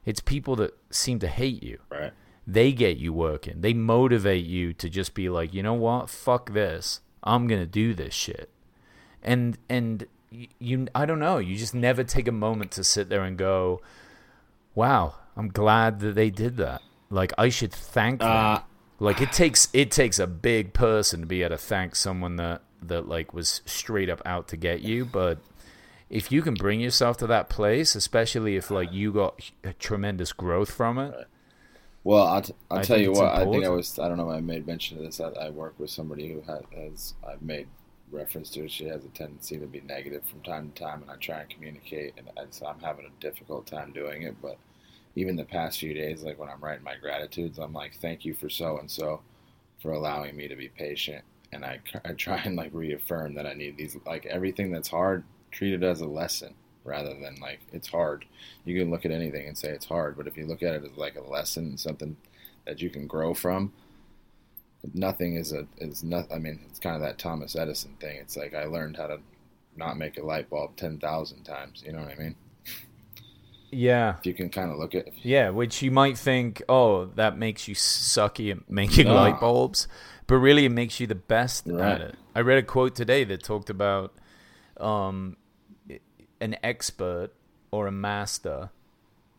it's 0.06 0.22
people 0.22 0.56
that 0.56 0.76
seem 0.90 1.20
to 1.20 1.28
hate 1.28 1.62
you 1.62 1.78
right. 1.92 2.14
they 2.48 2.72
get 2.72 2.98
you 2.98 3.14
working. 3.14 3.62
They 3.62 3.74
motivate 3.74 4.46
you 4.46 4.74
to 4.74 4.90
just 4.90 5.14
be 5.14 5.30
like, 5.30 5.54
you 5.54 5.62
know 5.62 5.76
what? 5.76 6.10
Fuck 6.10 6.54
this. 6.54 7.02
I'm 7.24 7.48
gonna 7.48 7.66
do 7.66 7.94
this 7.94 8.14
shit. 8.14 8.50
And 9.22 9.58
and 9.70 10.08
you, 10.60 10.88
I 10.94 11.06
don't 11.06 11.20
know. 11.20 11.38
You 11.38 11.58
just 11.58 11.74
never 11.74 12.04
take 12.04 12.28
a 12.28 12.32
moment 12.32 12.72
to 12.72 12.84
sit 12.84 13.10
there 13.10 13.24
and 13.24 13.38
go, 13.38 13.82
wow, 14.76 15.16
I'm 15.36 15.50
glad 15.50 16.00
that 16.02 16.16
they 16.16 16.30
did 16.30 16.58
that. 16.58 16.82
Like 17.10 17.34
I 17.38 17.50
should 17.50 17.74
thank 17.74 18.20
them. 18.20 18.30
Uh, 18.30 18.60
like 19.00 19.22
it 19.22 19.32
takes 19.32 19.70
it 19.74 19.92
takes 19.92 20.20
a 20.20 20.28
big 20.28 20.74
person 20.74 21.22
to 21.22 21.26
be 21.26 21.42
able 21.42 21.56
to 21.56 21.58
thank 21.58 21.96
someone 21.96 22.36
that 22.36 22.62
that 22.82 23.08
like 23.08 23.34
was 23.34 23.62
straight 23.66 24.10
up 24.10 24.22
out 24.26 24.48
to 24.50 24.58
get 24.58 24.82
you, 24.82 25.06
but 25.06 25.40
if 26.10 26.32
you 26.32 26.42
can 26.42 26.56
bring 26.56 26.80
yourself 26.80 27.18
to 27.18 27.28
that 27.28 27.50
place, 27.50 27.96
especially 27.96 28.56
if 28.56 28.72
like 28.72 28.92
you 28.92 29.12
got 29.12 29.40
tremendous 29.80 30.34
growth 30.34 30.72
from 30.72 30.98
it, 30.98 31.28
Well, 32.10 32.26
I'll, 32.26 32.42
t- 32.42 32.56
I'll 32.72 32.80
I 32.80 32.82
tell 32.82 33.00
you 33.00 33.12
what. 33.12 33.36
I 33.36 33.46
think 33.46 33.64
I 33.64 33.70
was. 33.70 34.00
I 34.00 34.08
don't 34.08 34.18
know. 34.18 34.32
if 34.32 34.38
I 34.38 34.40
made 34.40 34.66
mention 34.66 34.98
of 34.98 35.04
this. 35.04 35.22
I, 35.22 35.28
I 35.30 35.52
work 35.52 35.76
with 35.78 35.92
somebody 35.92 36.28
who 36.34 36.42
has, 36.42 36.64
has. 36.76 37.14
I've 37.24 37.44
made 37.44 37.68
reference 38.12 38.50
to. 38.50 38.68
She 38.68 38.86
has 38.86 39.06
a 39.06 39.10
tendency 39.10 39.60
to 39.60 39.68
be 39.68 39.82
negative 39.82 40.24
from 40.26 40.42
time 40.42 40.72
to 40.72 40.82
time, 40.84 41.04
and 41.04 41.12
I 41.12 41.18
try 41.18 41.42
and 41.42 41.50
communicate. 41.52 42.16
And, 42.18 42.32
and 42.36 42.52
so 42.52 42.66
I'm 42.66 42.80
having 42.80 43.06
a 43.06 43.22
difficult 43.22 43.68
time 43.68 43.94
doing 43.94 44.24
it. 44.24 44.36
But 44.42 44.58
even 45.16 45.36
the 45.36 45.46
past 45.46 45.78
few 45.78 45.94
days, 45.94 46.24
like 46.24 46.40
when 46.40 46.50
I'm 46.50 46.62
writing 46.62 46.84
my 46.84 46.96
gratitudes, 47.00 47.60
I'm 47.60 47.74
like, 47.74 47.94
"Thank 48.02 48.26
you 48.26 48.34
for 48.34 48.50
so 48.50 48.80
and 48.80 48.90
so, 48.90 49.22
for 49.80 49.92
allowing 49.92 50.36
me 50.36 50.48
to 50.48 50.56
be 50.56 50.70
patient." 50.70 51.24
And 51.52 51.64
I, 51.64 51.80
I 52.06 52.14
try 52.14 52.42
and 52.44 52.56
like 52.56 52.72
reaffirm 52.74 53.36
that 53.36 53.46
I 53.46 53.54
need 53.54 53.78
these. 53.78 53.96
Like 54.08 54.26
everything 54.26 54.72
that's 54.72 54.90
hard, 54.90 55.26
treat 55.52 55.76
it 55.76 55.84
as 55.84 56.02
a 56.02 56.08
lesson 56.08 56.56
rather 56.84 57.14
than 57.20 57.36
like 57.42 57.60
it's 57.74 57.88
hard. 57.88 58.26
You 58.66 58.80
can 58.80 58.90
look 58.92 59.06
at 59.06 59.12
anything 59.12 59.48
and 59.48 59.58
say 59.58 59.70
it's 59.70 59.86
hard, 59.86 60.18
but 60.18 60.28
if 60.28 60.38
you 60.38 60.46
look 60.46 60.64
at 60.64 60.76
it 60.76 60.84
as 60.84 60.98
like 60.98 61.16
a 61.16 61.22
lesson, 61.22 61.78
something 61.78 62.16
that 62.66 62.82
you 62.82 62.90
can 62.90 63.08
grow 63.08 63.34
from, 63.34 63.74
nothing 64.94 65.36
is 65.36 65.54
a 65.54 65.68
is 65.78 66.04
not. 66.04 66.32
I 66.32 66.40
mean, 66.40 66.60
it's 66.70 66.80
kind 66.80 66.96
of 66.96 67.02
that 67.02 67.18
Thomas 67.18 67.56
Edison 67.56 67.96
thing. 68.00 68.18
It's 68.18 68.38
like 68.38 68.54
I 68.54 68.66
learned 68.66 68.98
how 68.98 69.08
to 69.08 69.20
not 69.76 69.98
make 69.98 70.18
a 70.18 70.24
light 70.26 70.50
bulb 70.50 70.76
ten 70.76 71.00
thousand 71.00 71.44
times. 71.44 71.84
You 71.86 71.94
know 71.94 72.00
what 72.02 72.12
I 72.12 72.16
mean? 72.16 72.36
yeah, 73.72 74.16
If 74.20 74.26
you 74.26 74.34
can 74.34 74.50
kind 74.50 74.72
of 74.72 74.78
look 74.80 74.96
at, 74.96 75.08
Yeah, 75.24 75.50
which 75.50 75.82
you 75.84 75.92
might 75.92 76.18
think, 76.18 76.62
oh, 76.68 77.06
that 77.16 77.38
makes 77.38 77.68
you 77.68 77.76
sucky 77.76 78.52
at 78.52 78.70
making 78.70 79.08
No. 79.08 79.16
light 79.16 79.40
bulbs, 79.40 79.88
but 80.28 80.36
really 80.38 80.66
it 80.66 80.70
makes 80.70 81.00
you 81.00 81.06
the 81.08 81.14
best 81.16 81.68
Right. 81.68 81.94
at 81.94 82.02
it. 82.02 82.16
I 82.34 82.42
read 82.42 82.58
a 82.58 82.64
quote 82.64 82.96
today 82.96 83.24
that 83.26 83.44
talked 83.44 83.70
about 83.70 84.16
um, 84.78 85.38
an 86.42 86.56
expert 86.64 87.30
or 87.72 87.88
a 87.88 87.92
master. 87.92 88.70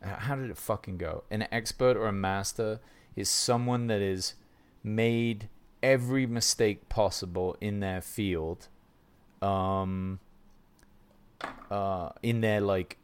How 0.03 0.36
did 0.36 0.51
it 0.51 0.57
fucking 0.57 0.96
go? 0.96 1.24
An 1.30 1.46
expert 1.53 1.96
or 1.96 2.07
a 2.07 2.12
master 2.12 2.80
is 3.16 3.28
someone 3.28 3.86
that 3.88 4.01
has 4.01 4.34
made 4.82 5.48
every 5.82 6.26
mistake 6.26 6.88
possible 6.88 7.57
in 7.61 7.80
their 7.80 8.01
field, 8.01 8.68
um, 9.42 10.20
uh, 11.70 12.11
in 12.22 12.40
their 12.40 12.61
like. 12.61 12.98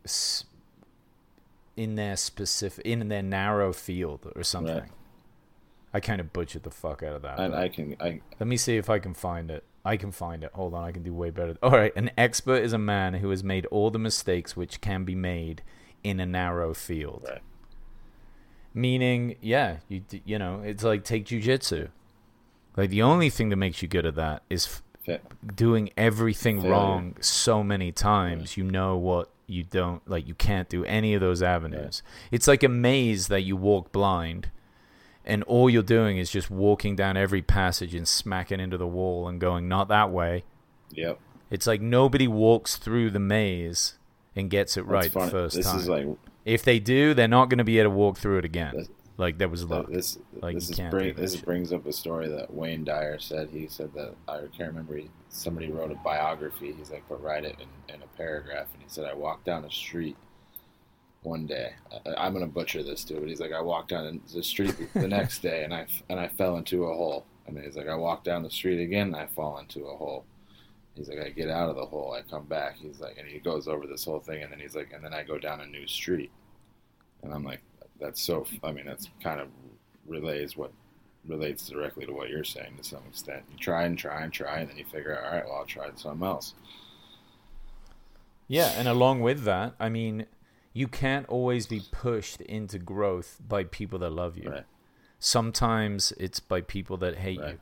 In 1.76 1.94
their 1.96 2.16
specific 2.16 2.86
in 2.86 3.06
their 3.08 3.22
narrow 3.22 3.70
field 3.74 4.32
or 4.34 4.42
something. 4.42 4.78
Right. 4.78 4.90
I 5.92 6.00
kind 6.00 6.20
of 6.20 6.32
butchered 6.32 6.62
the 6.62 6.70
fuck 6.70 7.02
out 7.02 7.14
of 7.14 7.22
that. 7.22 7.38
and 7.38 7.54
I 7.54 7.68
can, 7.68 7.96
I 8.00 8.20
Let 8.38 8.46
me 8.46 8.56
see 8.56 8.76
if 8.76 8.90
I 8.90 8.98
can 8.98 9.14
find 9.14 9.50
it. 9.50 9.64
I 9.86 9.96
can 9.96 10.10
find 10.10 10.42
it. 10.42 10.50
Hold 10.52 10.74
on, 10.74 10.84
I 10.84 10.90
can 10.92 11.02
do 11.02 11.14
way 11.14 11.30
better. 11.30 11.56
All 11.62 11.70
right, 11.70 11.94
an 11.96 12.10
expert 12.18 12.62
is 12.62 12.72
a 12.72 12.78
man 12.78 13.14
who 13.14 13.30
has 13.30 13.44
made 13.44 13.66
all 13.66 13.90
the 13.90 13.98
mistakes 13.98 14.56
which 14.56 14.80
can 14.80 15.04
be 15.04 15.14
made 15.14 15.62
in 16.02 16.18
a 16.20 16.26
narrow 16.26 16.74
field. 16.74 17.24
Right. 17.28 17.40
Meaning, 18.74 19.36
yeah, 19.40 19.76
you 19.88 20.02
you 20.24 20.38
know, 20.38 20.60
it's 20.62 20.82
like 20.82 21.04
take 21.04 21.24
jujitsu. 21.26 21.88
Like 22.76 22.90
the 22.90 23.02
only 23.02 23.30
thing 23.30 23.48
that 23.48 23.56
makes 23.56 23.80
you 23.80 23.88
good 23.88 24.04
at 24.04 24.16
that 24.16 24.42
is 24.50 24.82
f- 25.06 25.20
doing 25.54 25.90
everything 25.96 26.56
Failure. 26.60 26.72
wrong 26.72 27.16
so 27.20 27.62
many 27.62 27.90
times. 27.90 28.56
You 28.58 28.64
know 28.64 28.96
what 28.98 29.30
you 29.46 29.62
don't 29.62 30.06
like 30.10 30.26
you 30.26 30.34
can't 30.34 30.68
do 30.68 30.84
any 30.84 31.14
of 31.14 31.20
those 31.20 31.42
avenues. 31.42 32.02
It's 32.30 32.46
like 32.46 32.62
a 32.62 32.68
maze 32.68 33.28
that 33.28 33.42
you 33.42 33.56
walk 33.56 33.92
blind 33.92 34.50
and 35.26 35.42
all 35.44 35.68
you're 35.68 35.82
doing 35.82 36.18
is 36.18 36.30
just 36.30 36.50
walking 36.50 36.96
down 36.96 37.16
every 37.16 37.42
passage 37.42 37.94
and 37.94 38.06
smacking 38.06 38.60
into 38.60 38.78
the 38.78 38.86
wall 38.86 39.28
and 39.28 39.40
going 39.40 39.68
not 39.68 39.88
that 39.88 40.10
way. 40.10 40.44
Yep. 40.92 41.18
It's 41.50 41.66
like 41.66 41.80
nobody 41.80 42.28
walks 42.28 42.76
through 42.76 43.10
the 43.10 43.18
maze 43.20 43.94
and 44.34 44.50
gets 44.50 44.76
it 44.76 44.80
That's 44.80 44.90
right 44.90 45.12
funny. 45.12 45.24
the 45.26 45.30
first 45.30 45.56
this 45.56 45.66
time. 45.66 45.78
is 45.78 45.88
like 45.88 46.06
if 46.44 46.62
they 46.62 46.78
do, 46.78 47.12
they're 47.14 47.28
not 47.28 47.50
going 47.50 47.58
to 47.58 47.64
be 47.64 47.78
able 47.78 47.90
to 47.90 47.96
walk 47.96 48.18
through 48.18 48.38
it 48.38 48.44
again. 48.44 48.72
That's- 48.74 48.88
like 49.18 49.38
there 49.38 49.48
was 49.48 49.64
luck. 49.64 49.88
this. 49.88 50.18
Like, 50.42 50.56
this 50.56 50.68
is 50.68 50.78
bring, 50.90 51.14
this 51.14 51.36
shit. 51.36 51.44
brings 51.46 51.72
up 51.72 51.86
a 51.86 51.92
story 51.92 52.28
that 52.28 52.52
Wayne 52.52 52.84
Dyer 52.84 53.18
said. 53.18 53.48
He 53.50 53.66
said 53.66 53.94
that 53.94 54.14
I 54.28 54.40
can't 54.54 54.68
remember. 54.68 54.94
He, 54.96 55.08
somebody 55.30 55.70
wrote 55.72 55.90
a 55.90 55.94
biography. 55.94 56.74
He's 56.76 56.90
like, 56.90 57.02
but 57.08 57.22
write 57.22 57.46
it 57.46 57.56
in, 57.58 57.94
in 57.94 58.02
a 58.02 58.06
paragraph. 58.18 58.66
And 58.74 58.82
he 58.82 58.88
said, 58.88 59.06
I 59.06 59.14
walked 59.14 59.46
down 59.46 59.64
a 59.64 59.70
street 59.70 60.18
one 61.26 61.44
day. 61.44 61.72
I, 62.06 62.26
I'm 62.26 62.32
gonna 62.32 62.46
butcher 62.46 62.82
this 62.82 63.04
too, 63.04 63.18
but 63.18 63.28
he's 63.28 63.40
like, 63.40 63.52
I 63.52 63.60
walked 63.60 63.90
down 63.90 64.20
the 64.32 64.42
street 64.42 64.74
the 64.94 65.08
next 65.08 65.40
day, 65.40 65.64
and 65.64 65.74
I 65.74 65.86
and 66.08 66.18
I 66.18 66.28
fell 66.28 66.56
into 66.56 66.84
a 66.84 66.94
hole. 66.94 67.26
And 67.46 67.58
he's 67.58 67.76
like, 67.76 67.88
I 67.88 67.94
walked 67.94 68.24
down 68.24 68.42
the 68.42 68.50
street 68.50 68.82
again, 68.82 69.08
and 69.08 69.16
I 69.16 69.26
fall 69.26 69.58
into 69.58 69.86
a 69.86 69.96
hole. 69.96 70.24
He's 70.94 71.08
like, 71.08 71.20
I 71.20 71.28
get 71.28 71.50
out 71.50 71.68
of 71.68 71.76
the 71.76 71.84
hole, 71.84 72.12
I 72.12 72.22
come 72.22 72.44
back. 72.44 72.76
He's 72.76 73.00
like, 73.00 73.18
and 73.18 73.28
he 73.28 73.38
goes 73.38 73.68
over 73.68 73.86
this 73.86 74.04
whole 74.04 74.20
thing, 74.20 74.42
and 74.42 74.50
then 74.50 74.58
he's 74.58 74.74
like, 74.74 74.92
and 74.94 75.04
then 75.04 75.12
I 75.12 75.22
go 75.22 75.38
down 75.38 75.60
a 75.60 75.66
new 75.66 75.86
street. 75.86 76.30
And 77.22 77.34
I'm 77.34 77.44
like, 77.44 77.60
that's 78.00 78.20
so. 78.20 78.46
I 78.62 78.72
mean, 78.72 78.86
that's 78.86 79.10
kind 79.22 79.40
of 79.40 79.48
relays 80.06 80.56
what 80.56 80.72
relates 81.26 81.68
directly 81.68 82.06
to 82.06 82.12
what 82.12 82.30
you're 82.30 82.44
saying 82.44 82.76
to 82.78 82.84
some 82.84 83.02
extent. 83.08 83.42
You 83.50 83.58
try 83.58 83.84
and 83.84 83.98
try 83.98 84.22
and 84.22 84.32
try, 84.32 84.60
and 84.60 84.70
then 84.70 84.76
you 84.76 84.84
figure 84.84 85.18
out, 85.18 85.24
all 85.24 85.32
right, 85.32 85.44
well, 85.44 85.56
I'll 85.56 85.66
try 85.66 85.88
something 85.96 86.26
else. 86.26 86.54
Yeah, 88.48 88.72
and 88.76 88.86
along 88.86 89.22
with 89.22 89.42
that, 89.42 89.74
I 89.80 89.88
mean, 89.88 90.26
you 90.76 90.86
can't 90.86 91.26
always 91.30 91.66
be 91.66 91.80
pushed 91.90 92.40
into 92.42 92.78
growth 92.78 93.38
by 93.48 93.64
people 93.64 93.98
that 94.00 94.10
love 94.10 94.36
you. 94.36 94.50
Right. 94.50 94.64
Sometimes 95.18 96.12
it's 96.18 96.38
by 96.38 96.60
people 96.60 96.98
that 96.98 97.16
hate 97.16 97.40
Right. 97.40 97.52
you. 97.52 97.58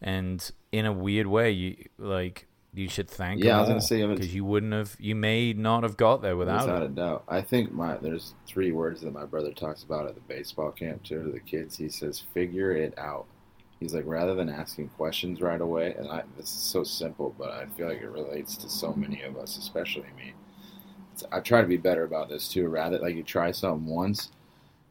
And 0.00 0.50
in 0.72 0.86
a 0.86 0.92
weird 0.92 1.26
way, 1.26 1.50
you 1.50 1.76
like 1.98 2.46
you 2.72 2.88
should 2.88 3.10
thank 3.10 3.42
Yeah, 3.42 3.50
them 3.50 3.56
I 3.56 3.60
was 3.62 3.68
gonna 3.70 3.80
say, 3.80 4.06
because 4.06 4.32
you 4.32 4.44
wouldn't 4.44 4.72
have, 4.72 4.94
you 5.00 5.16
may 5.16 5.52
not 5.52 5.82
have 5.82 5.96
got 5.96 6.22
there 6.22 6.36
without 6.36 6.66
Without 6.66 6.82
it. 6.84 6.86
a 6.92 6.94
doubt. 6.94 7.24
I 7.26 7.40
think 7.42 7.72
my 7.72 7.96
there's 7.96 8.34
three 8.46 8.70
words 8.70 9.00
that 9.00 9.12
my 9.12 9.24
brother 9.24 9.52
talks 9.52 9.82
about 9.82 10.06
at 10.06 10.14
the 10.14 10.20
baseball 10.20 10.70
camp 10.70 11.02
too 11.02 11.24
to 11.24 11.30
the 11.32 11.40
kids. 11.40 11.76
He 11.76 11.88
says, 11.88 12.20
"Figure 12.20 12.70
it 12.70 12.96
out." 12.96 13.26
He's 13.80 13.92
like, 13.94 14.04
rather 14.06 14.34
than 14.36 14.48
asking 14.48 14.90
questions 14.90 15.40
right 15.40 15.60
away, 15.60 15.94
and 15.98 16.06
I, 16.08 16.22
this 16.36 16.46
is 16.46 16.60
so 16.60 16.84
simple, 16.84 17.34
but 17.36 17.50
I 17.50 17.66
feel 17.66 17.88
like 17.88 18.00
it 18.00 18.10
relates 18.10 18.56
to 18.58 18.68
so 18.68 18.92
many 18.92 19.22
of 19.22 19.36
us, 19.36 19.56
especially 19.58 20.06
me. 20.16 20.34
I 21.32 21.40
try 21.40 21.60
to 21.62 21.66
be 21.68 21.76
better 21.76 22.04
about 22.04 22.28
this 22.28 22.48
too. 22.48 22.68
Rather, 22.68 22.98
like 22.98 23.16
you 23.16 23.22
try 23.22 23.52
something 23.52 23.86
once 23.86 24.30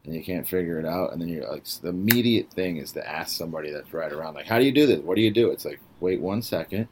and 0.04 0.14
you 0.14 0.22
can't 0.24 0.48
figure 0.48 0.78
it 0.78 0.86
out, 0.86 1.12
and 1.12 1.20
then 1.20 1.28
you're 1.28 1.50
like, 1.50 1.64
the 1.82 1.88
immediate 1.90 2.50
thing 2.52 2.78
is 2.78 2.92
to 2.92 3.08
ask 3.08 3.36
somebody 3.36 3.70
that's 3.70 3.92
right 3.92 4.12
around, 4.12 4.34
like, 4.34 4.46
"How 4.46 4.58
do 4.58 4.64
you 4.64 4.72
do 4.72 4.86
this? 4.86 5.00
What 5.00 5.16
do 5.16 5.22
you 5.22 5.30
do?" 5.30 5.50
It's 5.50 5.64
like, 5.64 5.80
wait 6.00 6.20
one 6.20 6.42
second, 6.42 6.88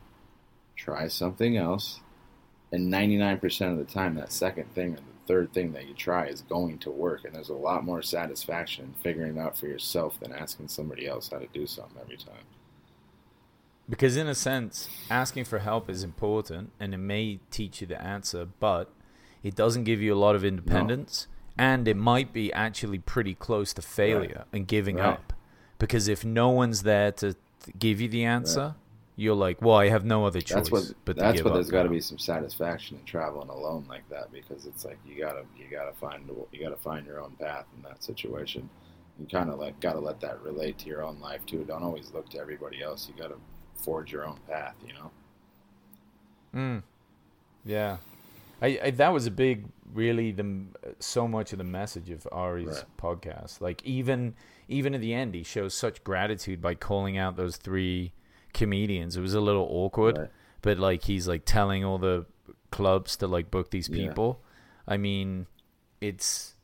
try 0.76 1.09
something 1.09 1.57
else, 1.57 2.01
and 2.72 2.93
99% 2.93 3.72
of 3.72 3.78
the 3.78 3.93
time 3.93 4.14
that 4.16 4.32
second 4.32 4.72
thing 4.74 4.95
or 4.95 4.97
the 4.97 5.03
third 5.26 5.53
thing 5.53 5.72
that 5.72 5.86
you 5.89 5.95
try 5.95 6.26
is 6.26 6.43
going 6.43 6.78
to 6.78 6.91
work 6.91 7.24
and 7.24 7.34
there's 7.34 7.49
a 7.51 7.55
lot 7.55 7.84
more 7.84 8.03
satisfaction 8.03 8.86
in 8.86 8.93
figuring 9.03 9.36
it 9.36 9.41
out 9.41 9.57
for 9.59 9.66
yourself 9.66 10.18
than 10.20 10.32
asking 10.32 10.68
somebody 10.68 11.07
else 11.07 11.30
how 11.30 11.39
to 11.39 11.47
do 11.53 11.66
something 11.66 11.99
every 12.01 12.16
time 12.16 12.45
Because 13.89 14.16
in 14.16 14.26
a 14.28 14.34
sense, 14.34 14.89
asking 15.11 15.45
for 15.45 15.61
help 15.61 15.91
is 15.91 16.03
important 16.05 16.72
and 16.80 16.95
it 16.95 16.99
may 16.99 17.41
teach 17.51 17.80
you 17.80 17.86
the 17.86 18.01
answer, 18.01 18.47
but 18.61 18.91
it 19.43 19.55
doesn't 19.55 19.84
give 19.84 20.01
you 20.01 20.14
a 20.14 20.16
lot 20.18 20.34
of 20.34 20.45
independence 20.45 21.26
and 21.57 21.89
it 21.89 21.97
might 21.97 22.32
be 22.32 22.53
actually 22.53 22.99
pretty 22.99 23.34
close 23.34 23.72
to 23.74 23.82
failure 23.82 24.45
and 24.53 24.66
giving 24.66 24.97
Right. 24.97 25.14
up. 25.14 25.32
Because 25.78 26.09
if 26.09 26.24
no 26.24 26.51
one's 26.51 26.82
there 26.82 27.12
to 27.12 27.34
give 27.78 28.01
you 28.01 28.09
the 28.09 28.24
answer, 28.24 28.74
you're 29.16 29.34
like, 29.34 29.61
well, 29.61 29.76
I 29.76 29.89
have 29.89 30.05
no 30.05 30.24
other 30.26 30.41
choice 30.41 30.55
that's 30.55 30.70
what 30.70 30.84
but 31.05 31.16
that's 31.16 31.43
what 31.43 31.55
there's 31.55 31.70
got 31.70 31.82
to 31.82 31.89
be 31.89 32.01
some 32.01 32.18
satisfaction 32.18 32.97
in 32.99 33.05
traveling 33.05 33.49
alone 33.49 33.84
like 33.89 34.09
that 34.11 34.30
because 34.32 34.66
it's 34.66 34.84
like 34.84 34.99
you 35.05 35.18
gotta 35.18 35.45
you 35.57 35.64
gotta 35.70 35.93
find 35.93 36.28
you 36.53 36.61
gotta 36.61 36.76
find 36.76 37.05
your 37.07 37.20
own 37.20 37.32
path 37.41 37.64
in 37.76 37.82
that 37.82 38.03
situation. 38.05 38.68
You 39.18 39.26
kind 39.26 39.51
of 39.51 39.59
like 39.59 39.80
gotta 39.80 39.99
let 39.99 40.20
that 40.20 40.41
relate 40.43 40.78
to 40.78 40.86
your 40.86 41.03
own 41.03 41.18
life 41.20 41.45
too. 41.47 41.64
Don't 41.64 41.82
always 41.82 42.12
look 42.12 42.28
to 42.30 42.39
everybody 42.39 42.80
else. 42.82 43.09
You 43.09 43.20
gotta 43.20 43.34
forge 43.82 44.12
your 44.12 44.24
own 44.24 44.39
path 44.49 44.76
you 44.86 44.93
know? 44.95 45.11
Mm. 46.55 46.82
Yeah, 47.64 47.97
I, 48.61 48.78
I 48.84 48.90
that 48.92 49.12
was 49.12 49.26
a 49.26 49.30
big, 49.30 49.66
really 49.92 50.32
the 50.32 50.66
so 50.98 51.28
much 51.28 51.52
of 51.52 51.59
the 51.59 51.64
message 51.64 52.11
of 52.11 52.26
Ari's 52.32 52.66
Right. 52.68 52.84
podcast. 52.98 53.61
Like 53.61 53.84
even 53.84 54.34
even 54.68 54.94
at 54.94 55.00
the 55.00 55.14
end, 55.14 55.34
he 55.34 55.42
shows 55.42 55.74
such 55.74 56.02
gratitude 56.04 56.61
by 56.61 56.74
calling 56.74 57.16
out 57.16 57.36
those 57.36 57.56
three 57.56 58.12
comedians. 58.54 59.16
It 59.16 59.20
was 59.20 59.34
a 59.34 59.40
little 59.40 59.66
awkward, 59.70 60.18
Right. 60.18 60.30
but 60.62 60.78
like 60.78 61.04
he's 61.04 61.28
like 61.28 61.44
telling 61.44 61.84
all 61.84 61.98
the 61.98 62.26
clubs 62.70 63.16
to 63.18 63.26
like 63.26 63.50
book 63.50 63.70
these 63.70 63.88
Yeah. 63.88 64.09
people. 64.09 64.42
I 64.86 64.96
mean, 64.96 65.46
it's 66.00 66.54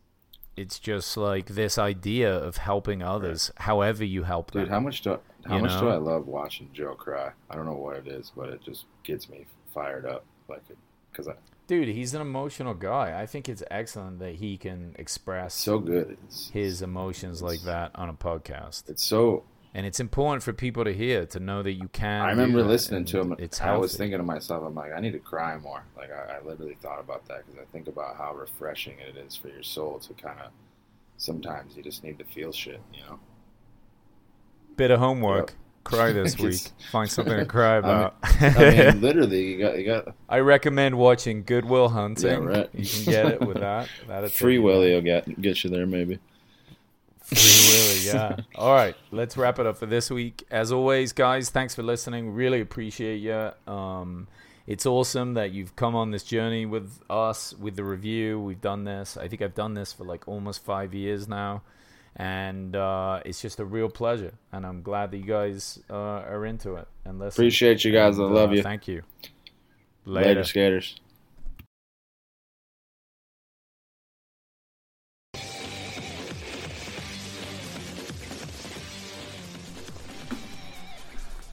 it's 0.57 0.79
just 0.79 1.17
like 1.17 1.47
this 1.47 1.79
idea 1.79 2.33
of 2.33 2.59
helping 2.59 3.03
others, 3.03 3.51
however 3.57 4.05
you 4.05 4.23
help 4.23 4.53
them. 4.53 4.63
Dude, 4.63 4.71
how 4.71 4.81
much 4.81 5.03
do 5.03 5.19
how 5.47 5.57
You 5.57 5.63
much 5.63 5.79
do? 5.81 5.89
I 5.89 5.97
love 5.97 6.27
watching 6.27 6.71
Joe 6.73 6.95
cry? 6.95 7.33
I 7.51 7.55
don't 7.57 7.67
know 7.67 7.75
what 7.75 7.97
it 7.97 8.07
is, 8.07 8.33
but 8.35 8.49
it 8.51 8.63
just 8.63 8.87
gets 9.03 9.29
me 9.29 9.47
fired 9.75 10.07
up. 10.07 10.25
Like, 10.49 10.63
because 11.11 11.29
I 11.29 11.35
Dude, 11.67 11.89
he's 11.89 12.13
an 12.13 12.21
emotional 12.21 12.75
guy. 12.75 13.19
I 13.19 13.27
think 13.27 13.49
it's 13.49 13.63
excellent 13.71 14.19
that 14.19 14.35
he 14.35 14.59
can 14.59 14.95
express 14.99 15.55
so 15.55 15.79
good. 15.79 16.19
It's 16.25 16.51
his 16.51 16.83
emotions 16.83 17.41
like 17.43 17.63
that 17.63 17.93
on 17.95 18.09
a 18.11 18.15
podcast. 18.15 18.89
it's 18.91 19.07
so. 19.07 19.45
And 19.77 19.85
it's 19.87 19.99
important 19.99 20.43
for 20.45 20.53
people 20.53 20.85
to 20.85 20.93
hear 20.93 21.27
to 21.27 21.41
know 21.41 21.63
that 21.63 21.73
you 21.73 21.89
can. 21.89 22.21
I 22.21 22.31
remember 22.31 22.63
listening 22.63 23.07
to 23.07 23.21
him. 23.21 23.35
It's 23.39 23.61
I 23.61 23.77
was 23.77 23.97
thinking 23.97 24.19
to 24.19 24.25
myself, 24.25 24.63
I'm 24.65 24.75
like, 24.75 24.93
I 24.93 25.01
need 25.01 25.15
to 25.15 25.19
cry 25.19 25.57
more. 25.57 25.83
Like, 25.97 26.11
I, 26.13 26.37
I 26.37 26.45
literally 26.47 26.77
thought 26.81 27.01
about 27.01 27.27
that 27.27 27.45
because 27.45 27.61
I 27.61 27.65
think 27.73 27.89
about 27.89 28.17
how 28.17 28.35
refreshing 28.35 28.99
it 29.01 29.17
is 29.17 29.35
for 29.35 29.49
your 29.49 29.65
soul 29.65 29.99
to 30.01 30.13
kind 30.15 30.39
of. 30.41 30.53
Sometimes 31.17 31.77
you 31.77 31.83
just 31.83 32.05
need 32.05 32.19
to 32.19 32.25
feel 32.25 32.53
shit, 32.53 32.81
you 32.93 33.01
know. 33.03 33.19
bit 34.77 34.91
of 34.91 34.99
homework. 35.01 35.51
Yep. 35.51 35.59
Cry 35.85 36.13
this 36.13 36.39
week. 36.39 36.61
Find 36.91 37.09
something 37.11 37.37
to 37.37 37.45
cry 37.47 37.77
I 37.77 37.81
mean- 37.81 37.91
about. 37.91 38.17
I 38.23 38.91
mean, 38.93 39.01
literally, 39.01 39.53
you 39.53 39.59
got 39.59 39.79
you 39.79 39.85
got 39.85 40.15
I 40.29 40.39
recommend 40.39 40.97
watching 40.99 41.45
Good 41.45 41.65
Will 41.65 41.89
Hunting. 41.91 42.31
Yeah, 42.43 42.49
right. 42.49 42.71
You 42.73 42.87
can 42.89 43.05
get 43.05 43.27
it 43.27 43.41
with 43.47 43.59
that. 43.61 43.89
That'll 44.09 44.29
Free 44.31 44.59
Willy 44.59 44.95
will 44.95 45.03
get 45.03 45.41
get 45.41 45.63
you 45.63 45.71
there 45.71 45.87
maybe. 45.87 46.19
Free 47.23 47.39
Willy, 47.73 48.01
yeah. 48.07 48.37
All 48.55 48.73
right, 48.73 48.95
let's 49.11 49.37
wrap 49.37 49.59
it 49.59 49.67
up 49.67 49.77
for 49.79 49.87
this 49.87 50.11
week. 50.11 50.45
As 50.51 50.71
always, 50.73 51.13
guys, 51.13 51.49
thanks 51.51 51.75
for 51.75 51.83
listening. 51.83 52.31
Really 52.35 52.61
appreciate 52.61 53.17
you. 53.17 53.51
Um, 53.73 54.29
it's 54.67 54.85
awesome 54.87 55.35
that 55.35 55.51
you've 55.53 55.75
come 55.77 55.95
on 55.95 56.11
this 56.11 56.23
journey 56.23 56.67
with 56.67 57.01
us 57.11 57.55
with 57.55 57.77
the 57.77 57.85
review. 57.85 58.41
We've 58.41 58.61
done 58.61 58.85
this. 58.85 59.17
I 59.17 59.29
think 59.29 59.41
I've 59.43 59.55
done 59.55 59.75
this 59.75 59.93
for 59.93 60.05
like 60.05 60.29
almost 60.29 60.65
five 60.65 60.93
years 60.95 61.27
now, 61.29 61.63
and 62.17 62.77
uh, 62.77 63.21
it's 63.25 63.41
just 63.41 63.61
a 63.61 63.65
real 63.65 63.89
pleasure. 63.89 64.35
And 64.53 64.65
I'm 64.65 64.83
glad 64.83 65.11
that 65.11 65.19
you 65.19 65.25
guys 65.25 65.81
uh, 65.91 65.95
are 65.95 66.45
into 66.47 66.77
it 66.77 66.89
and 67.05 67.19
listen. 67.19 67.43
Appreciate 67.43 67.85
you 67.85 67.93
guys. 67.93 68.19
I 68.19 68.23
love 68.23 68.51
uh, 68.51 68.55
you. 68.55 68.63
Thank 68.63 68.89
you. 68.89 69.03
Later, 70.05 70.29
Later. 70.29 70.45
skaters. 70.45 70.97